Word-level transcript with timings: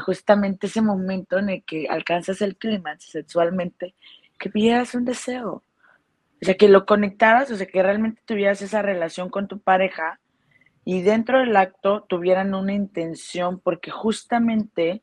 justamente 0.00 0.66
ese 0.66 0.82
momento 0.82 1.38
en 1.38 1.50
el 1.50 1.64
que 1.64 1.86
alcanzas 1.88 2.42
el 2.42 2.56
clímax 2.56 3.04
sexualmente, 3.04 3.94
que 4.38 4.50
pidieras 4.50 4.94
un 4.94 5.04
deseo. 5.04 5.62
O 6.42 6.44
sea, 6.44 6.56
que 6.56 6.68
lo 6.68 6.84
conectaras, 6.84 7.50
o 7.50 7.56
sea, 7.56 7.66
que 7.66 7.82
realmente 7.82 8.20
tuvieras 8.24 8.60
esa 8.62 8.82
relación 8.82 9.30
con 9.30 9.48
tu 9.48 9.60
pareja 9.60 10.20
y 10.84 11.02
dentro 11.02 11.38
del 11.38 11.56
acto 11.56 12.02
tuvieran 12.02 12.54
una 12.54 12.74
intención, 12.74 13.58
porque 13.60 13.90
justamente 13.90 15.02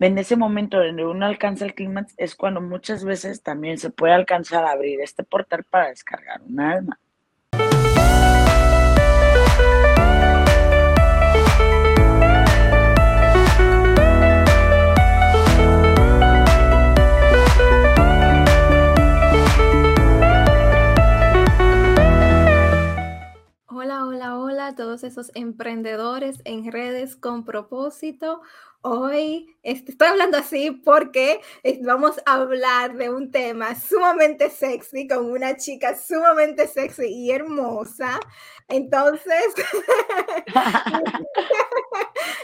en 0.00 0.18
ese 0.18 0.36
momento 0.36 0.78
donde 0.78 1.04
uno 1.04 1.26
alcanza 1.26 1.64
el 1.64 1.74
clímax 1.74 2.14
es 2.16 2.34
cuando 2.34 2.60
muchas 2.60 3.04
veces 3.04 3.42
también 3.42 3.78
se 3.78 3.90
puede 3.90 4.12
alcanzar 4.12 4.64
a 4.64 4.72
abrir 4.72 5.00
este 5.00 5.24
portal 5.24 5.64
para 5.64 5.88
descargar 5.88 6.42
un 6.42 6.60
alma. 6.60 6.98
Todos 24.72 25.04
esos 25.04 25.30
emprendedores 25.34 26.40
en 26.44 26.72
redes 26.72 27.16
con 27.16 27.44
propósito. 27.44 28.40
Hoy 28.80 29.54
este, 29.62 29.92
estoy 29.92 30.08
hablando 30.08 30.38
así 30.38 30.70
porque 30.70 31.40
vamos 31.82 32.16
a 32.24 32.34
hablar 32.34 32.96
de 32.96 33.10
un 33.10 33.30
tema 33.30 33.74
sumamente 33.74 34.48
sexy 34.48 35.06
con 35.06 35.30
una 35.30 35.56
chica 35.56 35.96
sumamente 35.96 36.66
sexy 36.66 37.06
y 37.06 37.30
hermosa. 37.30 38.18
Entonces, 38.68 39.44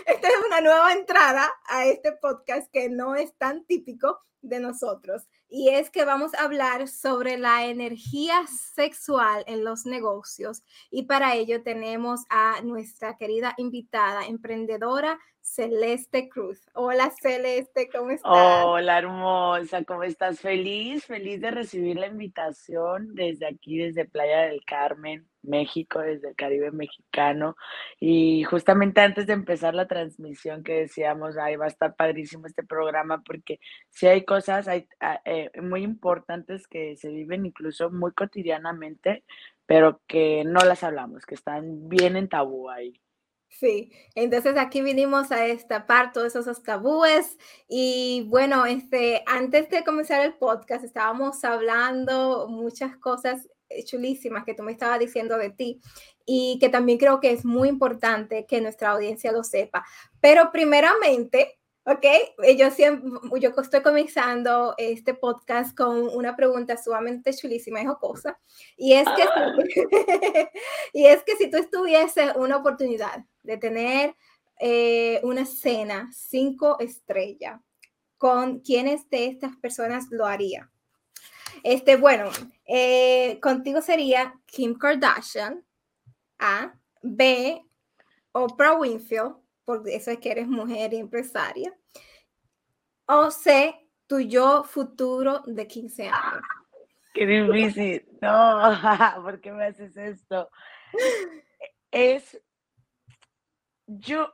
esta 0.07 0.29
es 0.29 0.35
una 0.47 0.61
nueva 0.61 0.93
entrada 0.93 1.51
a 1.69 1.87
este 1.87 2.13
podcast 2.13 2.71
que 2.71 2.91
no 2.91 3.15
es 3.15 3.35
tan 3.37 3.65
típico 3.65 4.21
de 4.43 4.61
nosotros 4.61 5.27
y 5.51 5.71
es 5.71 5.91
que 5.91 6.05
vamos 6.05 6.33
a 6.35 6.45
hablar 6.45 6.87
sobre 6.87 7.37
la 7.37 7.67
energía 7.67 8.47
sexual 8.47 9.43
en 9.47 9.65
los 9.65 9.85
negocios 9.85 10.63
y 10.91 11.03
para 11.05 11.35
ello 11.35 11.63
tenemos 11.63 12.25
a 12.31 12.61
nuestra 12.63 13.17
querida 13.17 13.55
invitada, 13.59 14.27
emprendedora 14.27 15.19
Celeste 15.43 16.29
Cruz. 16.29 16.71
Hola 16.75 17.11
Celeste, 17.21 17.89
¿cómo 17.91 18.11
estás? 18.11 18.65
Hola 18.65 18.99
hermosa, 18.99 19.83
¿cómo 19.85 20.05
estás? 20.05 20.41
Feliz, 20.41 21.05
feliz 21.07 21.41
de 21.41 21.51
recibir 21.51 21.97
la 21.97 22.07
invitación 22.07 23.15
desde 23.15 23.49
aquí, 23.49 23.79
desde 23.79 24.05
Playa 24.05 24.43
del 24.43 24.65
Carmen, 24.65 25.27
México, 25.43 26.01
desde 26.01 26.29
el 26.31 26.37
Caribe 26.37 26.71
mexicano. 26.71 27.57
Y 27.99 28.45
justamente 28.45 29.01
antes 29.01 29.27
de 29.27 29.33
empezar 29.33 29.75
la 29.75 29.89
transmisión 29.89 30.63
que 30.63 30.81
decíamos, 30.81 31.37
ahí 31.37 31.57
va 31.57 31.67
a 31.67 31.69
estar 31.69 31.95
padrísimo 31.97 32.47
este 32.47 32.63
programa 32.63 33.23
porque 33.25 33.61
si 33.89 34.07
hay 34.07 34.25
cosas 34.25 34.67
eh, 34.69 35.51
muy 35.63 35.83
importantes 35.83 36.67
que 36.67 36.97
se 36.97 37.09
viven 37.09 37.47
incluso 37.47 37.91
muy 37.91 38.13
cotidianamente, 38.13 39.25
pero 39.67 40.01
que 40.07 40.45
no 40.45 40.61
las 40.65 40.83
hablamos, 40.83 41.27
que 41.27 41.35
están 41.35 41.89
bien 41.89 42.17
en 42.17 42.29
tabú 42.29 42.71
ahí. 42.71 43.01
Sí, 43.51 43.93
entonces 44.15 44.57
aquí 44.57 44.81
vinimos 44.81 45.33
a 45.33 45.47
esta 45.47 45.87
parte 45.87 46.15
todos 46.15 46.37
esos 46.37 46.63
tabúes 46.63 47.37
y 47.69 48.27
bueno, 48.29 48.65
este, 48.65 49.23
antes 49.27 49.69
de 49.71 49.85
comenzar 49.85 50.25
el 50.25 50.35
podcast 50.35 50.85
estábamos 50.85 51.45
hablando 51.45 52.47
muchas 52.49 52.97
cosas 52.97 53.49
chulísimas 53.85 54.45
que 54.45 54.55
tú 54.55 54.63
me 54.63 54.73
estabas 54.73 54.99
diciendo 54.99 55.37
de 55.39 55.51
ti 55.51 55.81
y 56.27 56.59
que 56.61 56.69
también 56.69 56.99
creo 56.99 57.21
que 57.21 57.33
es 57.33 57.45
muy 57.45 57.69
importante 57.69 58.47
que 58.47 58.61
nuestra 58.61 58.91
audiencia 58.91 59.33
lo 59.33 59.45
sepa. 59.45 59.85
Pero 60.21 60.51
primeramente, 60.53 61.61
Ok, 61.87 62.05
eh, 62.05 62.57
yo, 62.59 62.71
siempre, 62.71 63.11
yo 63.41 63.51
estoy 63.57 63.81
comenzando 63.81 64.75
este 64.77 65.15
podcast 65.15 65.75
con 65.75 66.09
una 66.15 66.37
pregunta 66.37 66.77
sumamente 66.77 67.33
chulísima 67.33 67.81
y 67.81 67.87
jocosa. 67.87 68.39
Y 68.77 68.93
es 68.93 69.09
que, 69.17 69.23
ah. 69.23 69.57
y 70.93 71.07
es 71.07 71.23
que 71.23 71.37
si 71.37 71.51
tú 71.51 71.57
estuviese 71.57 72.33
una 72.37 72.59
oportunidad 72.59 73.25
de 73.43 73.57
tener 73.57 74.15
eh, 74.61 75.21
una 75.23 75.47
cena 75.47 76.11
cinco 76.13 76.79
estrellas, 76.81 77.61
¿con 78.19 78.61
quiénes 78.61 79.09
de 79.09 79.27
estas 79.27 79.57
personas 79.57 80.05
lo 80.11 80.27
haría? 80.27 80.71
Este, 81.63 81.97
bueno, 81.97 82.31
eh, 82.67 83.39
contigo 83.41 83.81
sería 83.81 84.35
Kim 84.47 84.75
Kardashian, 84.77 85.65
A, 86.39 86.75
B, 87.03 87.63
Oprah 88.33 88.75
Winfield, 88.75 89.37
porque 89.65 89.97
eso 89.97 90.11
es 90.11 90.19
que 90.19 90.31
eres 90.31 90.49
mujer 90.49 90.93
y 90.93 90.99
empresaria. 90.99 91.75
O 93.07 93.31
C, 93.31 93.75
tu 94.07 94.21
yo 94.21 94.65
futuro 94.65 95.43
de 95.47 95.67
15 95.67 96.09
años. 96.09 96.43
Qué 97.13 97.27
difícil. 97.27 98.07
No, 98.21 98.71
¿por 99.23 99.41
qué 99.41 99.53
me 99.53 99.65
haces 99.65 99.97
esto? 99.97 100.49
Es, 101.91 102.41
yo, 103.87 104.33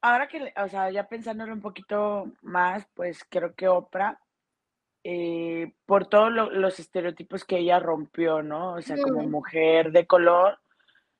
ahora 0.00 0.28
que, 0.28 0.52
o 0.56 0.68
sea, 0.68 0.90
ya 0.90 1.06
pensándolo 1.06 1.52
un 1.52 1.60
poquito 1.60 2.32
más, 2.42 2.86
pues 2.94 3.24
creo 3.28 3.54
que 3.54 3.68
Oprah, 3.68 4.18
eh, 5.04 5.72
por 5.86 6.06
todos 6.06 6.32
los 6.52 6.78
estereotipos 6.78 7.44
que 7.44 7.58
ella 7.58 7.78
rompió, 7.78 8.42
¿no? 8.42 8.74
O 8.74 8.82
sea, 8.82 8.96
como 8.96 9.22
mujer 9.22 9.92
de 9.92 10.06
color, 10.06 10.58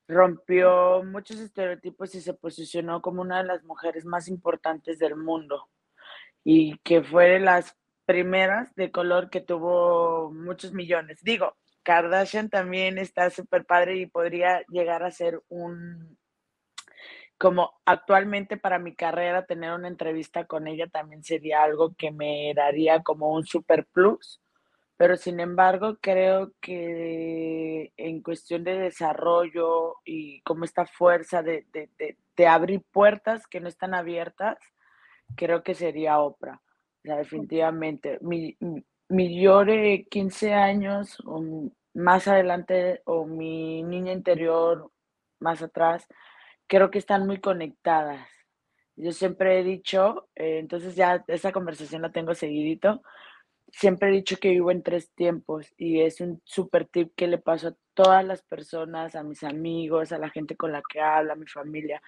rompió 0.06 1.02
muchos 1.04 1.38
estereotipos 1.38 2.14
y 2.14 2.20
se 2.20 2.34
posicionó 2.34 3.00
como 3.00 3.22
una 3.22 3.38
de 3.38 3.44
las 3.44 3.64
mujeres 3.64 4.04
más 4.04 4.28
importantes 4.28 4.98
del 4.98 5.16
mundo 5.16 5.69
y 6.44 6.78
que 6.78 7.02
fue 7.02 7.28
de 7.28 7.40
las 7.40 7.76
primeras 8.06 8.74
de 8.74 8.90
color 8.90 9.30
que 9.30 9.40
tuvo 9.40 10.32
muchos 10.32 10.72
millones. 10.72 11.20
Digo, 11.22 11.56
Kardashian 11.84 12.50
también 12.50 12.98
está 12.98 13.30
súper 13.30 13.64
padre 13.64 13.96
y 13.96 14.06
podría 14.06 14.62
llegar 14.69 15.04
a 15.04 15.10
ser 15.10 15.40
un, 15.48 16.19
como 17.40 17.80
actualmente 17.86 18.58
para 18.58 18.78
mi 18.78 18.94
carrera, 18.94 19.46
tener 19.46 19.72
una 19.72 19.88
entrevista 19.88 20.44
con 20.44 20.68
ella 20.68 20.88
también 20.88 21.24
sería 21.24 21.62
algo 21.62 21.94
que 21.96 22.12
me 22.12 22.52
daría 22.54 23.02
como 23.02 23.32
un 23.32 23.46
super 23.46 23.86
plus 23.86 24.40
pero 25.00 25.16
sin 25.16 25.40
embargo 25.40 25.96
creo 25.98 26.52
que 26.60 27.90
en 27.96 28.20
cuestión 28.20 28.64
de 28.64 28.78
desarrollo 28.78 29.94
y 30.04 30.42
como 30.42 30.66
esta 30.66 30.84
fuerza 30.84 31.42
de, 31.42 31.64
abrir 32.46 32.82
puertas 32.92 33.46
que 33.46 33.60
no 33.60 33.68
están 33.68 33.94
abiertas, 33.94 34.58
creo 35.36 35.62
que 35.62 35.74
sería 35.74 36.18
Oprah. 36.18 36.60
definitivamente. 37.02 38.18
Mi, 38.20 38.58
mi 39.08 39.42
yo 39.42 39.64
de 39.64 40.06
15 40.10 40.52
años 40.52 41.16
o 41.24 41.70
más 41.94 42.28
adelante 42.28 43.00
o 43.06 43.24
mi 43.24 43.82
niña 43.82 44.12
interior 44.12 44.92
más 45.38 45.62
atrás, 45.62 46.06
creo 46.70 46.91
que 46.91 47.00
están 47.00 47.26
muy 47.26 47.41
conectadas. 47.41 48.28
Yo 48.94 49.10
siempre 49.10 49.58
he 49.58 49.64
dicho, 49.64 50.28
eh, 50.36 50.60
entonces 50.60 50.94
ya 50.94 51.25
esa 51.26 51.50
conversación 51.50 52.03
la 52.03 52.12
tengo 52.12 52.32
seguidito, 52.32 53.03
siempre 53.72 54.08
he 54.08 54.12
dicho 54.12 54.36
que 54.36 54.50
vivo 54.50 54.70
en 54.70 54.84
tres 54.84 55.10
tiempos 55.12 55.66
y 55.76 56.00
es 56.00 56.20
un 56.20 56.41
super 56.44 56.86
tip 56.86 57.12
que 57.16 57.26
le 57.26 57.38
paso 57.38 57.69
a 57.69 57.76
todas 57.92 58.25
las 58.25 58.42
personas, 58.42 59.16
a 59.16 59.25
mis 59.25 59.42
amigos, 59.42 60.12
a 60.12 60.19
la 60.19 60.31
gente 60.31 60.56
con 60.56 60.70
la 60.70 60.81
que 60.88 61.00
hablo, 61.00 61.32
a 61.32 61.36
mi 61.36 61.47
familia, 61.48 62.00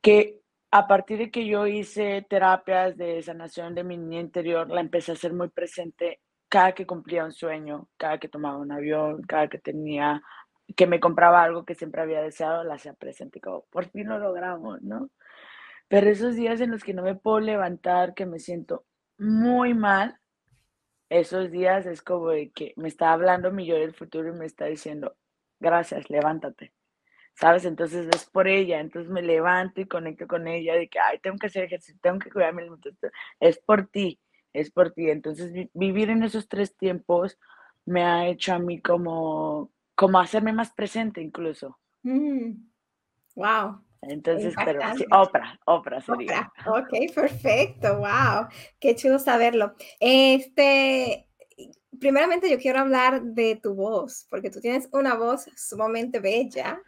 que 0.00 0.40
a 0.70 0.86
partir 0.86 1.18
de 1.18 1.30
que 1.32 1.44
yo 1.44 1.66
hice 1.66 2.24
terapias 2.30 2.96
de 2.96 3.20
sanación 3.20 3.74
de 3.74 3.82
mi 3.82 3.96
niña 3.96 4.20
interior, 4.20 4.70
la 4.70 4.80
empecé 4.80 5.10
a 5.10 5.14
hacer 5.14 5.32
muy 5.32 5.48
presente 5.48 6.20
cada 6.48 6.72
que 6.72 6.86
cumplía 6.86 7.24
un 7.24 7.32
sueño, 7.32 7.88
cada 7.96 8.18
que 8.18 8.28
tomaba 8.28 8.58
un 8.58 8.70
avión, 8.70 9.22
cada 9.22 9.48
que 9.48 9.58
tenía, 9.58 10.22
que 10.76 10.86
me 10.86 11.00
compraba 11.00 11.42
algo 11.42 11.64
que 11.64 11.74
siempre 11.74 12.02
había 12.02 12.22
deseado, 12.22 12.64
la 12.64 12.74
hacía 12.74 12.94
presente, 12.94 13.40
como 13.40 13.64
por 13.66 13.86
fin 13.86 14.08
lo 14.08 14.18
logramos, 14.18 14.82
¿no? 14.82 15.10
Pero 15.88 16.10
esos 16.10 16.36
días 16.36 16.60
en 16.60 16.70
los 16.70 16.84
que 16.84 16.94
no 16.94 17.02
me 17.02 17.14
puedo 17.14 17.40
levantar, 17.40 18.14
que 18.14 18.26
me 18.26 18.38
siento 18.38 18.84
muy 19.18 19.74
mal, 19.74 20.18
esos 21.10 21.50
días 21.50 21.86
es 21.86 22.02
como 22.02 22.30
de 22.30 22.50
que 22.52 22.72
me 22.76 22.88
está 22.88 23.12
hablando 23.12 23.52
mi 23.52 23.66
yo 23.66 23.76
del 23.76 23.94
futuro 23.94 24.28
y 24.28 24.38
me 24.38 24.46
está 24.46 24.66
diciendo, 24.66 25.16
gracias, 25.60 26.08
levántate. 26.10 26.72
¿Sabes? 27.34 27.64
Entonces 27.64 28.08
es 28.14 28.26
por 28.26 28.46
ella, 28.48 28.80
entonces 28.80 29.10
me 29.10 29.22
levanto 29.22 29.80
y 29.80 29.86
conecto 29.86 30.26
con 30.26 30.46
ella 30.48 30.74
de 30.74 30.88
que, 30.88 30.98
ay, 30.98 31.18
tengo 31.18 31.38
que 31.38 31.46
hacer 31.46 31.64
ejercicio, 31.64 31.98
tengo 32.02 32.18
que 32.18 32.30
cuidarme, 32.30 32.68
es 33.40 33.58
por 33.58 33.86
ti, 33.88 34.20
es 34.52 34.70
por 34.70 34.92
ti. 34.92 35.10
Entonces 35.10 35.52
vivir 35.72 36.10
en 36.10 36.22
esos 36.22 36.48
tres 36.48 36.76
tiempos 36.76 37.38
me 37.84 38.04
ha 38.04 38.28
hecho 38.28 38.54
a 38.54 38.58
mí 38.58 38.80
como, 38.80 39.71
como 39.94 40.18
hacerme 40.18 40.52
más 40.52 40.70
presente 40.72 41.20
incluso. 41.20 41.78
Wow, 42.02 43.70
mm. 43.70 43.84
entonces, 44.02 44.54
pero 44.64 44.80
sí, 44.96 45.04
Oprah, 45.10 45.58
Oprah 45.66 46.00
sería. 46.00 46.52
Ok, 46.66 47.14
perfecto, 47.14 47.98
wow, 47.98 48.48
qué 48.80 48.94
chulo 48.94 49.18
saberlo. 49.18 49.74
Este, 50.00 51.28
primeramente 52.00 52.50
yo 52.50 52.58
quiero 52.58 52.80
hablar 52.80 53.22
de 53.22 53.56
tu 53.62 53.74
voz, 53.74 54.26
porque 54.28 54.50
tú 54.50 54.60
tienes 54.60 54.88
una 54.92 55.14
voz 55.14 55.46
sumamente 55.56 56.18
bella. 56.20 56.80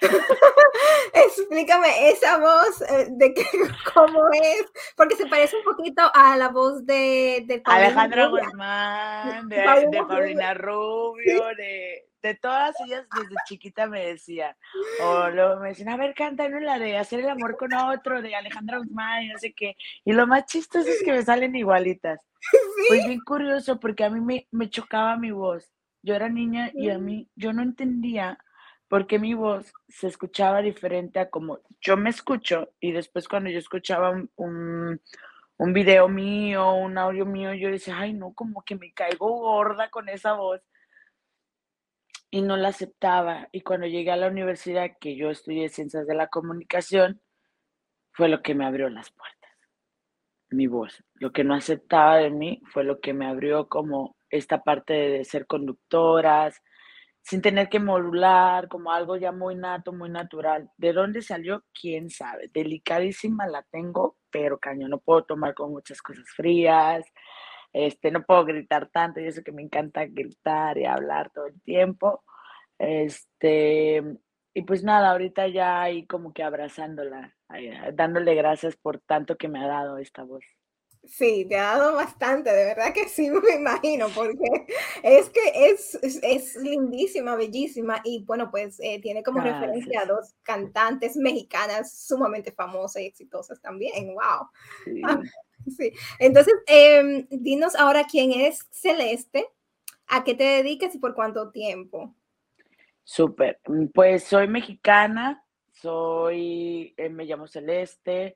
Explícame 1.14 2.10
esa 2.10 2.38
voz 2.38 2.82
eh, 2.82 3.06
de 3.10 3.32
que, 3.32 3.44
cómo 3.94 4.28
es, 4.32 4.64
porque 4.96 5.16
se 5.16 5.26
parece 5.26 5.56
un 5.56 5.64
poquito 5.64 6.02
a 6.14 6.36
la 6.36 6.48
voz 6.48 6.84
de, 6.84 7.44
de 7.46 7.62
Alejandra 7.64 8.26
Guzmán, 8.26 9.48
de, 9.48 9.56
de 9.56 10.04
Paulina 10.04 10.54
Rubio, 10.54 11.44
de, 11.56 12.07
de 12.22 12.34
todas 12.34 12.74
ellas 12.84 13.06
desde 13.14 13.34
chiquita 13.46 13.86
me 13.86 14.06
decían, 14.06 14.54
o 15.02 15.28
luego 15.28 15.60
me 15.60 15.68
decían, 15.68 15.90
a 15.90 15.96
ver, 15.96 16.14
cántanos 16.14 16.62
la 16.62 16.78
de 16.78 16.96
hacer 16.96 17.20
el 17.20 17.28
amor 17.28 17.56
con 17.56 17.72
otro, 17.74 18.20
de 18.22 18.34
Alejandra 18.34 18.78
Guzmán, 18.78 19.24
y 19.24 19.28
no 19.28 19.38
sé 19.38 19.52
qué. 19.52 19.76
Y 20.04 20.12
lo 20.12 20.26
más 20.26 20.46
chistoso 20.46 20.88
es 20.88 21.02
que 21.02 21.12
me 21.12 21.22
salen 21.22 21.56
igualitas. 21.56 22.20
Pues 22.88 23.06
bien 23.06 23.20
curioso, 23.20 23.80
porque 23.80 24.04
a 24.04 24.10
mí 24.10 24.20
me, 24.20 24.46
me 24.52 24.70
chocaba 24.70 25.16
mi 25.16 25.30
voz. 25.32 25.70
Yo 26.02 26.14
era 26.14 26.28
niña 26.28 26.70
y 26.72 26.88
a 26.90 26.98
mí, 26.98 27.28
yo 27.34 27.52
no 27.52 27.62
entendía 27.62 28.38
por 28.86 29.06
qué 29.06 29.18
mi 29.18 29.34
voz 29.34 29.72
se 29.88 30.06
escuchaba 30.06 30.62
diferente 30.62 31.18
a 31.18 31.28
como 31.28 31.60
yo 31.80 31.96
me 31.96 32.08
escucho, 32.08 32.70
y 32.80 32.92
después 32.92 33.28
cuando 33.28 33.50
yo 33.50 33.58
escuchaba 33.58 34.10
un, 34.36 35.00
un 35.56 35.72
video 35.72 36.08
mío, 36.08 36.72
un 36.72 36.96
audio 36.96 37.26
mío, 37.26 37.52
yo 37.52 37.68
decía, 37.68 37.98
ay, 37.98 38.14
no, 38.14 38.32
como 38.32 38.62
que 38.62 38.76
me 38.76 38.92
caigo 38.92 39.28
gorda 39.28 39.90
con 39.90 40.08
esa 40.08 40.32
voz 40.34 40.62
y 42.30 42.42
no 42.42 42.56
la 42.56 42.68
aceptaba. 42.68 43.48
Y 43.52 43.62
cuando 43.62 43.86
llegué 43.86 44.10
a 44.10 44.16
la 44.16 44.28
universidad, 44.28 44.96
que 45.00 45.16
yo 45.16 45.30
estudié 45.30 45.68
ciencias 45.68 46.06
de 46.06 46.14
la 46.14 46.28
comunicación, 46.28 47.20
fue 48.12 48.28
lo 48.28 48.42
que 48.42 48.54
me 48.54 48.66
abrió 48.66 48.88
las 48.88 49.10
puertas. 49.10 49.38
Mi 50.50 50.66
voz. 50.66 51.02
Lo 51.14 51.32
que 51.32 51.44
no 51.44 51.54
aceptaba 51.54 52.16
de 52.16 52.30
mí 52.30 52.60
fue 52.72 52.84
lo 52.84 53.00
que 53.00 53.12
me 53.12 53.26
abrió 53.26 53.68
como 53.68 54.16
esta 54.30 54.62
parte 54.62 54.92
de 54.92 55.24
ser 55.24 55.46
conductoras, 55.46 56.60
sin 57.22 57.42
tener 57.42 57.68
que 57.68 57.80
modular, 57.80 58.68
como 58.68 58.90
algo 58.90 59.16
ya 59.16 59.32
muy 59.32 59.54
nato, 59.54 59.92
muy 59.92 60.08
natural. 60.08 60.70
¿De 60.78 60.92
dónde 60.92 61.20
salió? 61.20 61.64
¿Quién 61.78 62.08
sabe? 62.08 62.48
Delicadísima 62.52 63.46
la 63.46 63.62
tengo, 63.64 64.16
pero 64.30 64.58
caño, 64.58 64.88
no 64.88 64.98
puedo 64.98 65.24
tomar 65.24 65.54
con 65.54 65.70
muchas 65.70 66.00
cosas 66.00 66.24
frías, 66.34 67.04
este, 67.72 68.10
no 68.10 68.24
puedo 68.24 68.44
gritar 68.44 68.88
tanto, 68.90 69.20
y 69.20 69.26
eso 69.26 69.42
que 69.42 69.52
me 69.52 69.62
encanta 69.62 70.06
gritar 70.06 70.78
y 70.78 70.86
hablar 70.86 71.30
todo 71.30 71.46
el 71.46 71.60
tiempo. 71.62 72.24
Este, 72.78 74.02
y 74.54 74.62
pues 74.62 74.82
nada, 74.82 75.10
ahorita 75.10 75.48
ya 75.48 75.82
ahí 75.82 76.06
como 76.06 76.32
que 76.32 76.42
abrazándola, 76.42 77.36
dándole 77.94 78.34
gracias 78.34 78.76
por 78.76 79.00
tanto 79.00 79.36
que 79.36 79.48
me 79.48 79.62
ha 79.62 79.66
dado 79.66 79.98
esta 79.98 80.22
voz. 80.24 80.44
Sí, 81.04 81.46
te 81.48 81.56
ha 81.56 81.78
dado 81.78 81.94
bastante, 81.94 82.52
de 82.52 82.64
verdad 82.64 82.92
que 82.92 83.08
sí, 83.08 83.30
me 83.30 83.54
imagino, 83.54 84.08
porque 84.14 84.66
es 85.02 85.30
que 85.30 85.70
es, 85.70 85.94
es, 86.02 86.56
lindísima, 86.56 87.36
bellísima 87.36 88.00
y 88.04 88.24
bueno, 88.24 88.50
pues 88.50 88.78
eh, 88.80 89.00
tiene 89.00 89.22
como 89.22 89.40
referencia 89.40 90.00
a 90.02 90.06
dos 90.06 90.34
cantantes 90.42 91.16
mexicanas 91.16 92.04
sumamente 92.06 92.52
famosas 92.52 93.02
y 93.02 93.06
exitosas 93.06 93.60
también, 93.60 94.08
wow. 94.08 94.48
Sí. 94.84 95.02
Entonces, 96.18 96.54
em, 96.66 97.26
dinos 97.30 97.74
ahora 97.74 98.04
quién 98.10 98.32
es 98.32 98.66
Celeste, 98.70 99.46
a 100.06 100.24
qué 100.24 100.34
te 100.34 100.44
dedicas 100.44 100.94
y 100.94 100.98
por 100.98 101.14
cuánto 101.14 101.50
tiempo. 101.50 102.14
Súper, 103.04 103.60
pues 103.94 104.24
soy 104.24 104.48
mexicana, 104.48 105.44
soy, 105.72 106.94
eh, 106.96 107.08
me 107.08 107.24
llamo 107.24 107.46
Celeste, 107.46 108.34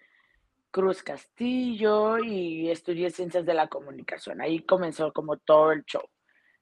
Cruz 0.71 1.03
Castillo 1.03 2.19
y 2.19 2.71
estudié 2.71 3.11
ciencias 3.11 3.45
de 3.45 3.53
la 3.53 3.69
comunicación. 3.69 4.41
Ahí 4.41 4.61
comenzó 4.61 5.13
como 5.13 5.37
todo 5.37 5.73
el 5.73 5.85
show. 5.85 6.05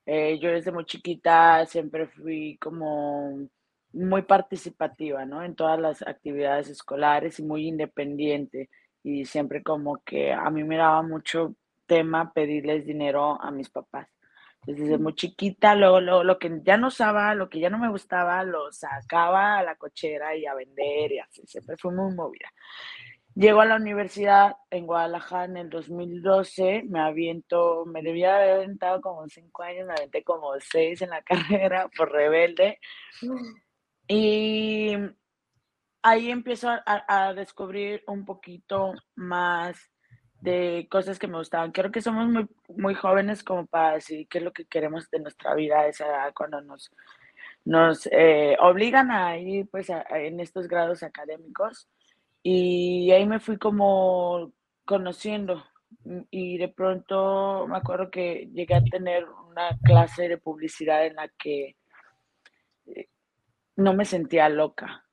Eh, 0.07 0.39
yo 0.41 0.51
desde 0.51 0.73
muy 0.73 0.85
chiquita 0.87 1.65
siempre 1.67 2.09
fui 2.09 2.59
como 2.61 3.49
muy 3.93 4.23
participativa, 4.23 5.25
¿no? 5.25 5.45
En 5.45 5.55
todas 5.55 5.79
las 5.79 6.03
actividades 6.03 6.69
escolares 6.69 7.39
y 7.39 7.45
muy 7.45 7.69
independiente 7.69 8.69
y 9.03 9.25
siempre 9.25 9.63
como 9.63 10.03
que 10.05 10.33
a 10.33 10.51
mí 10.51 10.65
me 10.65 10.77
daba 10.77 11.03
mucho 11.03 11.55
tema 11.87 12.33
pedirles 12.33 12.87
dinero 12.87 13.41
a 13.41 13.51
mis 13.51 13.71
papás. 13.71 14.09
desde 14.67 14.99
muy 14.99 15.15
chiquita, 15.15 15.75
luego, 15.75 16.01
lo 16.23 16.39
que 16.39 16.61
ya 16.63 16.77
no 16.77 16.89
usaba, 16.89 17.35
lo 17.35 17.49
que 17.49 17.61
ya 17.61 17.71
no 17.71 17.79
me 17.79 17.89
gustaba, 17.91 18.45
lo 18.45 18.71
sacaba 18.73 19.59
a 19.59 19.63
la 19.65 19.77
cochera 19.77 20.37
y 20.37 20.47
a 20.47 20.55
vender 20.55 21.13
y 21.13 21.19
así, 21.19 21.43
siempre 21.47 21.77
fui 21.79 21.95
muy 21.95 22.15
movida. 22.15 22.53
Llego 23.35 23.61
a 23.61 23.65
la 23.65 23.77
universidad 23.77 24.57
en 24.71 24.87
Guadalajara 24.87 25.45
en 25.45 25.57
el 25.57 25.71
2012, 25.71 26.83
me 26.89 27.01
aviento, 27.01 27.87
me 27.87 28.03
debía 28.03 28.37
haber 28.37 28.51
aventado 28.57 29.01
como 29.01 29.27
cinco 29.29 29.63
años, 29.63 29.87
me 29.87 29.95
aventé 29.95 30.25
como 30.25 30.53
seis 30.61 31.01
en 31.01 31.11
la 31.11 31.23
carrera 31.23 31.89
por 31.97 32.13
rebelde. 32.13 32.79
Y 34.09 34.95
ahí 36.03 36.31
empiezo 36.31 36.69
a, 36.87 37.35
descubrir 37.35 38.03
un 38.07 38.25
poquito 38.25 38.95
más 39.17 39.91
de 40.41 40.89
cosas 40.91 41.19
que 41.19 41.27
me 41.27 41.39
gustaban. 41.39 41.73
Creo 41.73 41.91
que 41.91 42.03
somos 42.03 42.29
muy, 42.29 42.47
muy 42.69 42.95
jóvenes 42.95 43.45
como 43.45 43.67
para 43.67 43.95
decir 43.95 44.27
qué 44.29 44.39
es 44.39 44.45
lo 44.45 44.53
que 44.53 44.65
queremos 44.65 45.11
de 45.11 45.21
nuestra 45.21 45.55
vida 45.55 45.81
a 45.81 45.89
esa 45.89 46.33
cuando 46.35 46.61
nos, 46.63 46.91
nos 47.65 48.09
eh, 48.11 48.57
obligan 48.61 49.11
a 49.11 49.37
ir 49.39 49.69
pues 49.71 49.89
en 49.91 50.41
estos 50.41 50.69
grados 50.69 51.03
académicos. 51.03 51.89
Y 52.43 53.11
ahí 53.13 53.27
me 53.27 53.41
fui 53.41 53.59
como 53.59 54.53
conociendo 54.87 55.63
y 56.31 56.57
de 56.57 56.69
pronto 56.69 57.67
me 57.69 57.77
acuerdo 57.77 58.11
que 58.11 58.49
llegué 58.53 58.75
a 58.75 58.83
tener 58.83 59.27
una 59.29 59.77
clase 59.85 60.29
de 60.29 60.39
publicidad 60.39 61.05
en 61.07 61.17
la 61.17 61.29
que 61.29 61.77
eh, 62.87 63.09
no 63.77 63.93
me 63.93 64.05
sentía 64.05 64.49
loca 64.49 65.05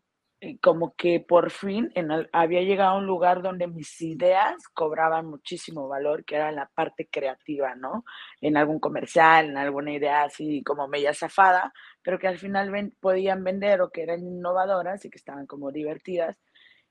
como 0.62 0.96
que 0.96 1.20
por 1.20 1.50
fin 1.50 1.92
había 2.32 2.62
llegado 2.62 2.92
a 2.92 2.98
un 2.98 3.08
lugar 3.08 3.42
donde 3.42 3.68
mis 3.68 4.00
ideas 4.02 4.56
cobraban 4.74 5.26
muchísimo 5.26 5.88
valor, 5.88 6.26
que 6.26 6.36
era 6.36 6.52
la 6.52 6.70
parte 6.76 7.08
creativa, 7.12 7.74
¿no? 7.76 8.06
En 8.40 8.56
algún 8.56 8.80
comercial, 8.80 9.48
en 9.48 9.58
alguna 9.58 9.94
idea 9.94 10.24
así 10.24 10.62
como 10.64 10.88
media 10.88 11.14
zafada, 11.14 11.74
pero 12.04 12.20
que 12.20 12.28
al 12.28 12.38
final 12.38 12.94
podían 13.00 13.44
vender 13.44 13.82
o 13.82 13.90
que 13.90 14.04
eran 14.04 14.20
innovadoras 14.20 15.04
y 15.06 15.10
que 15.10 15.18
estaban 15.18 15.48
como 15.48 15.72
divertidas. 15.72 16.40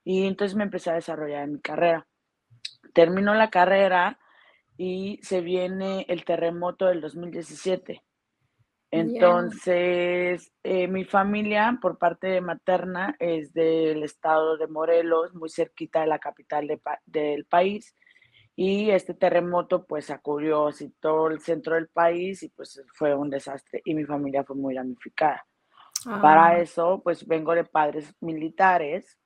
Y 0.03 0.27
entonces 0.27 0.55
me 0.55 0.63
empecé 0.63 0.91
a 0.91 0.95
desarrollar 0.95 1.43
en 1.43 1.53
mi 1.53 1.61
carrera. 1.61 2.05
Termino 2.93 3.33
la 3.33 3.49
carrera 3.49 4.19
y 4.77 5.19
se 5.23 5.41
viene 5.41 6.05
el 6.09 6.25
terremoto 6.25 6.87
del 6.87 7.01
2017. 7.01 8.03
Entonces, 8.89 10.51
eh, 10.63 10.87
mi 10.87 11.03
familia 11.03 11.77
por 11.81 11.97
parte 11.97 12.39
materna 12.39 13.15
es 13.19 13.53
del 13.53 14.03
estado 14.03 14.57
de 14.57 14.67
Morelos, 14.67 15.33
muy 15.35 15.49
cerquita 15.49 16.01
de 16.01 16.07
la 16.07 16.19
capital 16.19 16.67
del 17.05 17.45
país. 17.45 17.95
Y 18.55 18.89
este 18.89 19.13
terremoto 19.13 19.85
pues 19.85 20.05
sacudió 20.05 20.67
así 20.67 20.89
todo 20.99 21.27
el 21.27 21.41
centro 21.41 21.75
del 21.75 21.89
país 21.89 22.41
y 22.41 22.49
pues 22.49 22.83
fue 22.93 23.13
un 23.13 23.29
desastre 23.29 23.81
y 23.85 23.93
mi 23.93 24.03
familia 24.05 24.43
fue 24.43 24.55
muy 24.55 24.73
damnificada. 24.73 25.45
Para 26.21 26.47
ah. 26.47 26.59
eso 26.59 27.01
pues 27.03 27.27
vengo 27.27 27.53
de 27.53 27.65
padres 27.65 28.15
militares, 28.21 29.17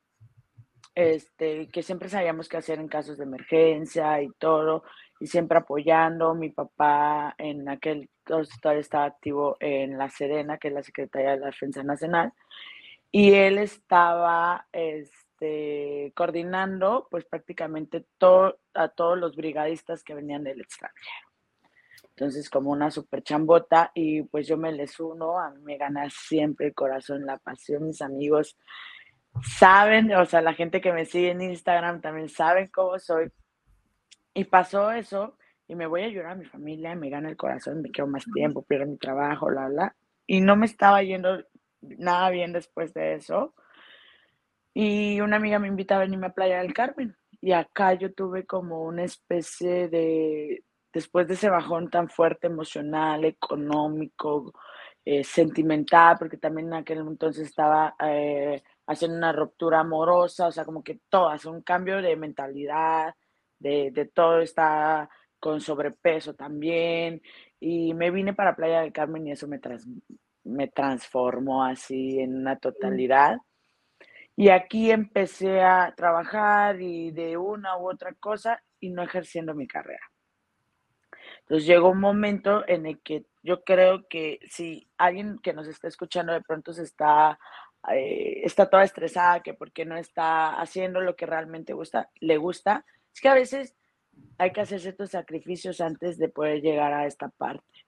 este, 0.95 1.69
que 1.69 1.83
siempre 1.83 2.09
sabíamos 2.09 2.49
qué 2.49 2.57
hacer 2.57 2.79
en 2.79 2.89
casos 2.89 3.17
de 3.17 3.23
emergencia 3.23 4.21
y 4.21 4.29
todo 4.37 4.83
y 5.21 5.27
siempre 5.27 5.59
apoyando. 5.59 6.35
Mi 6.35 6.49
papá 6.49 7.33
en 7.37 7.69
aquel 7.69 8.09
todavía 8.25 8.81
estaba 8.81 9.05
activo 9.05 9.57
en 9.59 9.97
la 9.97 10.09
Serena, 10.09 10.57
que 10.57 10.69
es 10.69 10.73
la 10.73 10.83
Secretaría 10.83 11.31
de 11.31 11.39
la 11.39 11.45
Defensa 11.47 11.83
Nacional, 11.83 12.33
y 13.11 13.33
él 13.33 13.57
estaba 13.57 14.67
este, 14.71 16.13
coordinando 16.15 17.07
pues 17.11 17.25
prácticamente 17.25 18.05
todo, 18.17 18.59
a 18.73 18.87
todos 18.87 19.17
los 19.17 19.35
brigadistas 19.35 20.03
que 20.03 20.13
venían 20.13 20.43
del 20.43 20.61
extranjero. 20.61 21.27
Entonces, 22.09 22.49
como 22.49 22.71
una 22.71 22.91
super 22.91 23.23
chambota, 23.23 23.91
y 23.95 24.21
pues 24.23 24.47
yo 24.47 24.55
me 24.57 24.71
les 24.71 24.99
uno, 24.99 25.39
a 25.39 25.49
mí 25.49 25.61
me 25.63 25.77
gana 25.77 26.09
siempre 26.09 26.67
el 26.67 26.73
corazón, 26.73 27.25
la 27.25 27.37
pasión, 27.37 27.87
mis 27.87 28.01
amigos 28.01 28.57
saben, 29.41 30.13
o 30.13 30.25
sea, 30.25 30.41
la 30.41 30.53
gente 30.53 30.81
que 30.81 30.91
me 30.91 31.05
sigue 31.05 31.31
en 31.31 31.41
Instagram 31.41 32.01
también 32.01 32.29
saben 32.29 32.67
cómo 32.67 32.99
soy, 32.99 33.31
y 34.33 34.43
pasó 34.43 34.91
eso, 34.91 35.35
y 35.71 35.75
me 35.75 35.87
voy 35.87 36.03
a 36.03 36.09
llorar 36.09 36.33
a 36.33 36.35
mi 36.35 36.43
familia, 36.43 36.93
me 36.95 37.09
gana 37.09 37.29
el 37.29 37.37
corazón, 37.37 37.81
me 37.81 37.91
quedo 37.91 38.05
más 38.05 38.25
tiempo, 38.33 38.61
pierdo 38.61 38.87
mi 38.87 38.97
trabajo, 38.97 39.49
la, 39.49 39.69
la. 39.69 39.95
Y 40.27 40.41
no 40.41 40.57
me 40.57 40.65
estaba 40.65 41.01
yendo 41.01 41.45
nada 41.79 42.29
bien 42.29 42.51
después 42.51 42.93
de 42.93 43.13
eso. 43.13 43.53
Y 44.73 45.21
una 45.21 45.37
amiga 45.37 45.59
me 45.59 45.69
invita 45.69 45.95
a 45.95 45.99
venirme 45.99 46.27
a 46.27 46.33
Playa 46.33 46.59
del 46.59 46.73
Carmen. 46.73 47.15
Y 47.39 47.53
acá 47.53 47.93
yo 47.93 48.13
tuve 48.13 48.45
como 48.45 48.83
una 48.83 49.05
especie 49.05 49.87
de, 49.87 50.65
después 50.91 51.25
de 51.29 51.35
ese 51.35 51.49
bajón 51.49 51.89
tan 51.89 52.09
fuerte 52.09 52.47
emocional, 52.47 53.23
económico, 53.23 54.51
eh, 55.05 55.23
sentimental, 55.23 56.17
porque 56.19 56.35
también 56.35 56.67
en 56.67 56.73
aquel 56.73 56.97
entonces 56.97 57.47
estaba 57.47 57.95
eh, 58.03 58.61
haciendo 58.87 59.15
una 59.15 59.31
ruptura 59.31 59.79
amorosa, 59.79 60.47
o 60.47 60.51
sea, 60.51 60.65
como 60.65 60.83
que 60.83 60.99
todo, 61.07 61.29
hace 61.29 61.47
un 61.47 61.61
cambio 61.61 62.01
de 62.01 62.17
mentalidad, 62.17 63.15
de, 63.61 64.11
todo, 64.13 64.41
está 64.41 65.09
con 65.41 65.59
sobrepeso 65.59 66.33
también. 66.35 67.21
Y 67.59 67.93
me 67.93 68.11
vine 68.11 68.33
para 68.33 68.55
Playa 68.55 68.81
del 68.81 68.93
Carmen 68.93 69.27
y 69.27 69.31
eso 69.33 69.49
me, 69.49 69.59
me 70.45 70.69
transformó 70.69 71.65
así 71.65 72.19
en 72.19 72.37
una 72.37 72.57
totalidad. 72.57 73.37
Y 74.37 74.49
aquí 74.49 74.91
empecé 74.91 75.61
a 75.61 75.93
trabajar 75.97 76.81
y 76.81 77.11
de 77.11 77.35
una 77.35 77.77
u 77.77 77.91
otra 77.91 78.13
cosa 78.13 78.63
y 78.79 78.89
no 78.89 79.03
ejerciendo 79.03 79.53
mi 79.53 79.67
carrera. 79.67 80.09
Entonces 81.41 81.67
llegó 81.67 81.89
un 81.89 81.99
momento 81.99 82.63
en 82.67 82.85
el 82.85 83.01
que 83.01 83.25
yo 83.43 83.63
creo 83.63 84.07
que 84.07 84.39
si 84.49 84.89
alguien 84.97 85.39
que 85.39 85.53
nos 85.53 85.67
está 85.67 85.87
escuchando 85.87 86.33
de 86.33 86.41
pronto 86.41 86.71
se 86.71 86.83
está, 86.83 87.37
eh, 87.91 88.41
está 88.43 88.69
toda 88.69 88.83
estresada, 88.83 89.41
que 89.41 89.53
porque 89.53 89.85
no 89.85 89.97
está 89.97 90.59
haciendo 90.61 91.01
lo 91.01 91.15
que 91.15 91.25
realmente 91.25 91.73
gusta, 91.73 92.09
le 92.19 92.37
gusta, 92.37 92.85
es 93.13 93.19
que 93.19 93.29
a 93.29 93.33
veces 93.33 93.75
hay 94.37 94.51
que 94.51 94.61
hacer 94.61 94.79
ciertos 94.79 95.11
sacrificios 95.11 95.81
antes 95.81 96.17
de 96.17 96.29
poder 96.29 96.61
llegar 96.61 96.93
a 96.93 97.05
esta 97.05 97.29
parte, 97.29 97.85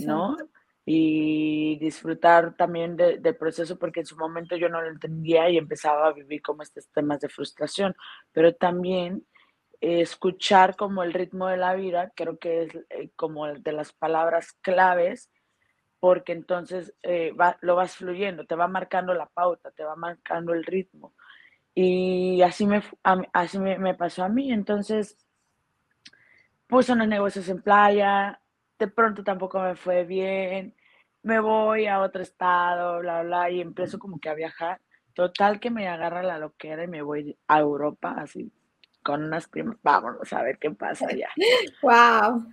¿no? 0.00 0.36
Y 0.84 1.78
disfrutar 1.78 2.56
también 2.56 2.96
del 2.96 3.36
proceso, 3.36 3.78
porque 3.78 4.00
en 4.00 4.06
su 4.06 4.16
momento 4.16 4.56
yo 4.56 4.68
no 4.68 4.82
lo 4.82 4.88
entendía 4.88 5.48
y 5.48 5.56
empezaba 5.56 6.08
a 6.08 6.12
vivir 6.12 6.42
como 6.42 6.62
estos 6.62 6.88
temas 6.88 7.20
de 7.20 7.28
frustración, 7.28 7.94
pero 8.32 8.54
también 8.54 9.24
escuchar 9.82 10.76
como 10.76 11.02
el 11.02 11.12
ritmo 11.12 11.48
de 11.48 11.56
la 11.56 11.74
vida, 11.74 12.12
creo 12.14 12.38
que 12.38 12.62
es 12.62 12.74
eh, 12.90 13.10
como 13.16 13.48
de 13.48 13.72
las 13.72 13.92
palabras 13.92 14.52
claves, 14.60 15.28
porque 15.98 16.32
entonces 16.32 16.94
eh, 17.02 17.32
lo 17.60 17.76
vas 17.76 17.96
fluyendo, 17.96 18.46
te 18.46 18.54
va 18.54 18.68
marcando 18.68 19.12
la 19.14 19.26
pauta, 19.26 19.72
te 19.72 19.84
va 19.84 19.96
marcando 19.96 20.52
el 20.52 20.64
ritmo. 20.64 21.14
Y 21.74 22.42
así 22.42 22.66
me, 22.66 22.82
así 23.32 23.58
me, 23.58 23.94
pasó 23.94 24.24
a 24.24 24.28
mí, 24.28 24.52
entonces 24.52 25.16
puse 26.72 26.94
unos 26.94 27.06
negocios 27.06 27.46
en 27.50 27.60
playa, 27.60 28.40
de 28.78 28.88
pronto 28.88 29.22
tampoco 29.22 29.60
me 29.60 29.76
fue 29.76 30.04
bien, 30.04 30.74
me 31.22 31.38
voy 31.38 31.86
a 31.86 32.00
otro 32.00 32.22
estado, 32.22 33.00
bla, 33.00 33.22
bla, 33.22 33.50
y 33.50 33.60
empiezo 33.60 33.98
como 33.98 34.18
que 34.18 34.30
a 34.30 34.34
viajar. 34.34 34.80
Total 35.12 35.60
que 35.60 35.68
me 35.68 35.86
agarra 35.86 36.22
la 36.22 36.38
loquera 36.38 36.82
y 36.84 36.88
me 36.88 37.02
voy 37.02 37.38
a 37.46 37.58
Europa, 37.58 38.14
así 38.16 38.50
con 39.02 39.22
unas 39.22 39.48
primas, 39.48 39.76
vámonos 39.82 40.32
a 40.32 40.42
ver 40.42 40.58
qué 40.58 40.70
pasa 40.70 41.08
allá. 41.10 41.28
Wow. 41.82 42.46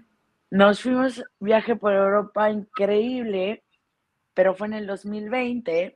Nos 0.51 0.81
fuimos 0.81 1.23
viaje 1.39 1.77
por 1.77 1.93
Europa 1.93 2.49
increíble, 2.49 3.63
pero 4.33 4.53
fue 4.53 4.67
en 4.67 4.73
el 4.73 4.87
2020 4.87 5.95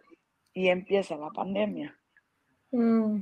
y 0.54 0.70
empieza 0.70 1.18
la 1.18 1.32
pandemia. 1.32 1.94
Mm. 2.72 3.20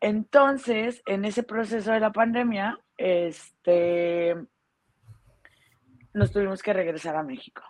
Entonces, 0.00 1.02
en 1.06 1.24
ese 1.24 1.42
proceso 1.42 1.92
de 1.92 2.00
la 2.00 2.12
pandemia, 2.12 2.81
este, 2.96 4.34
nos 6.14 6.30
tuvimos 6.30 6.62
que 6.62 6.72
regresar 6.72 7.16
a 7.16 7.22
México 7.22 7.62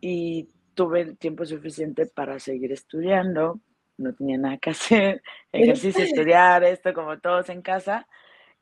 y 0.00 0.48
tuve 0.74 1.00
el 1.00 1.18
tiempo 1.18 1.44
suficiente 1.44 2.06
para 2.06 2.38
seguir 2.38 2.72
estudiando, 2.72 3.60
no 3.96 4.14
tenía 4.14 4.38
nada 4.38 4.58
que 4.58 4.70
hacer, 4.70 5.22
ejercicio, 5.52 6.04
estudiar, 6.04 6.64
esto 6.64 6.94
como 6.94 7.18
todos 7.18 7.48
en 7.48 7.62
casa, 7.62 8.06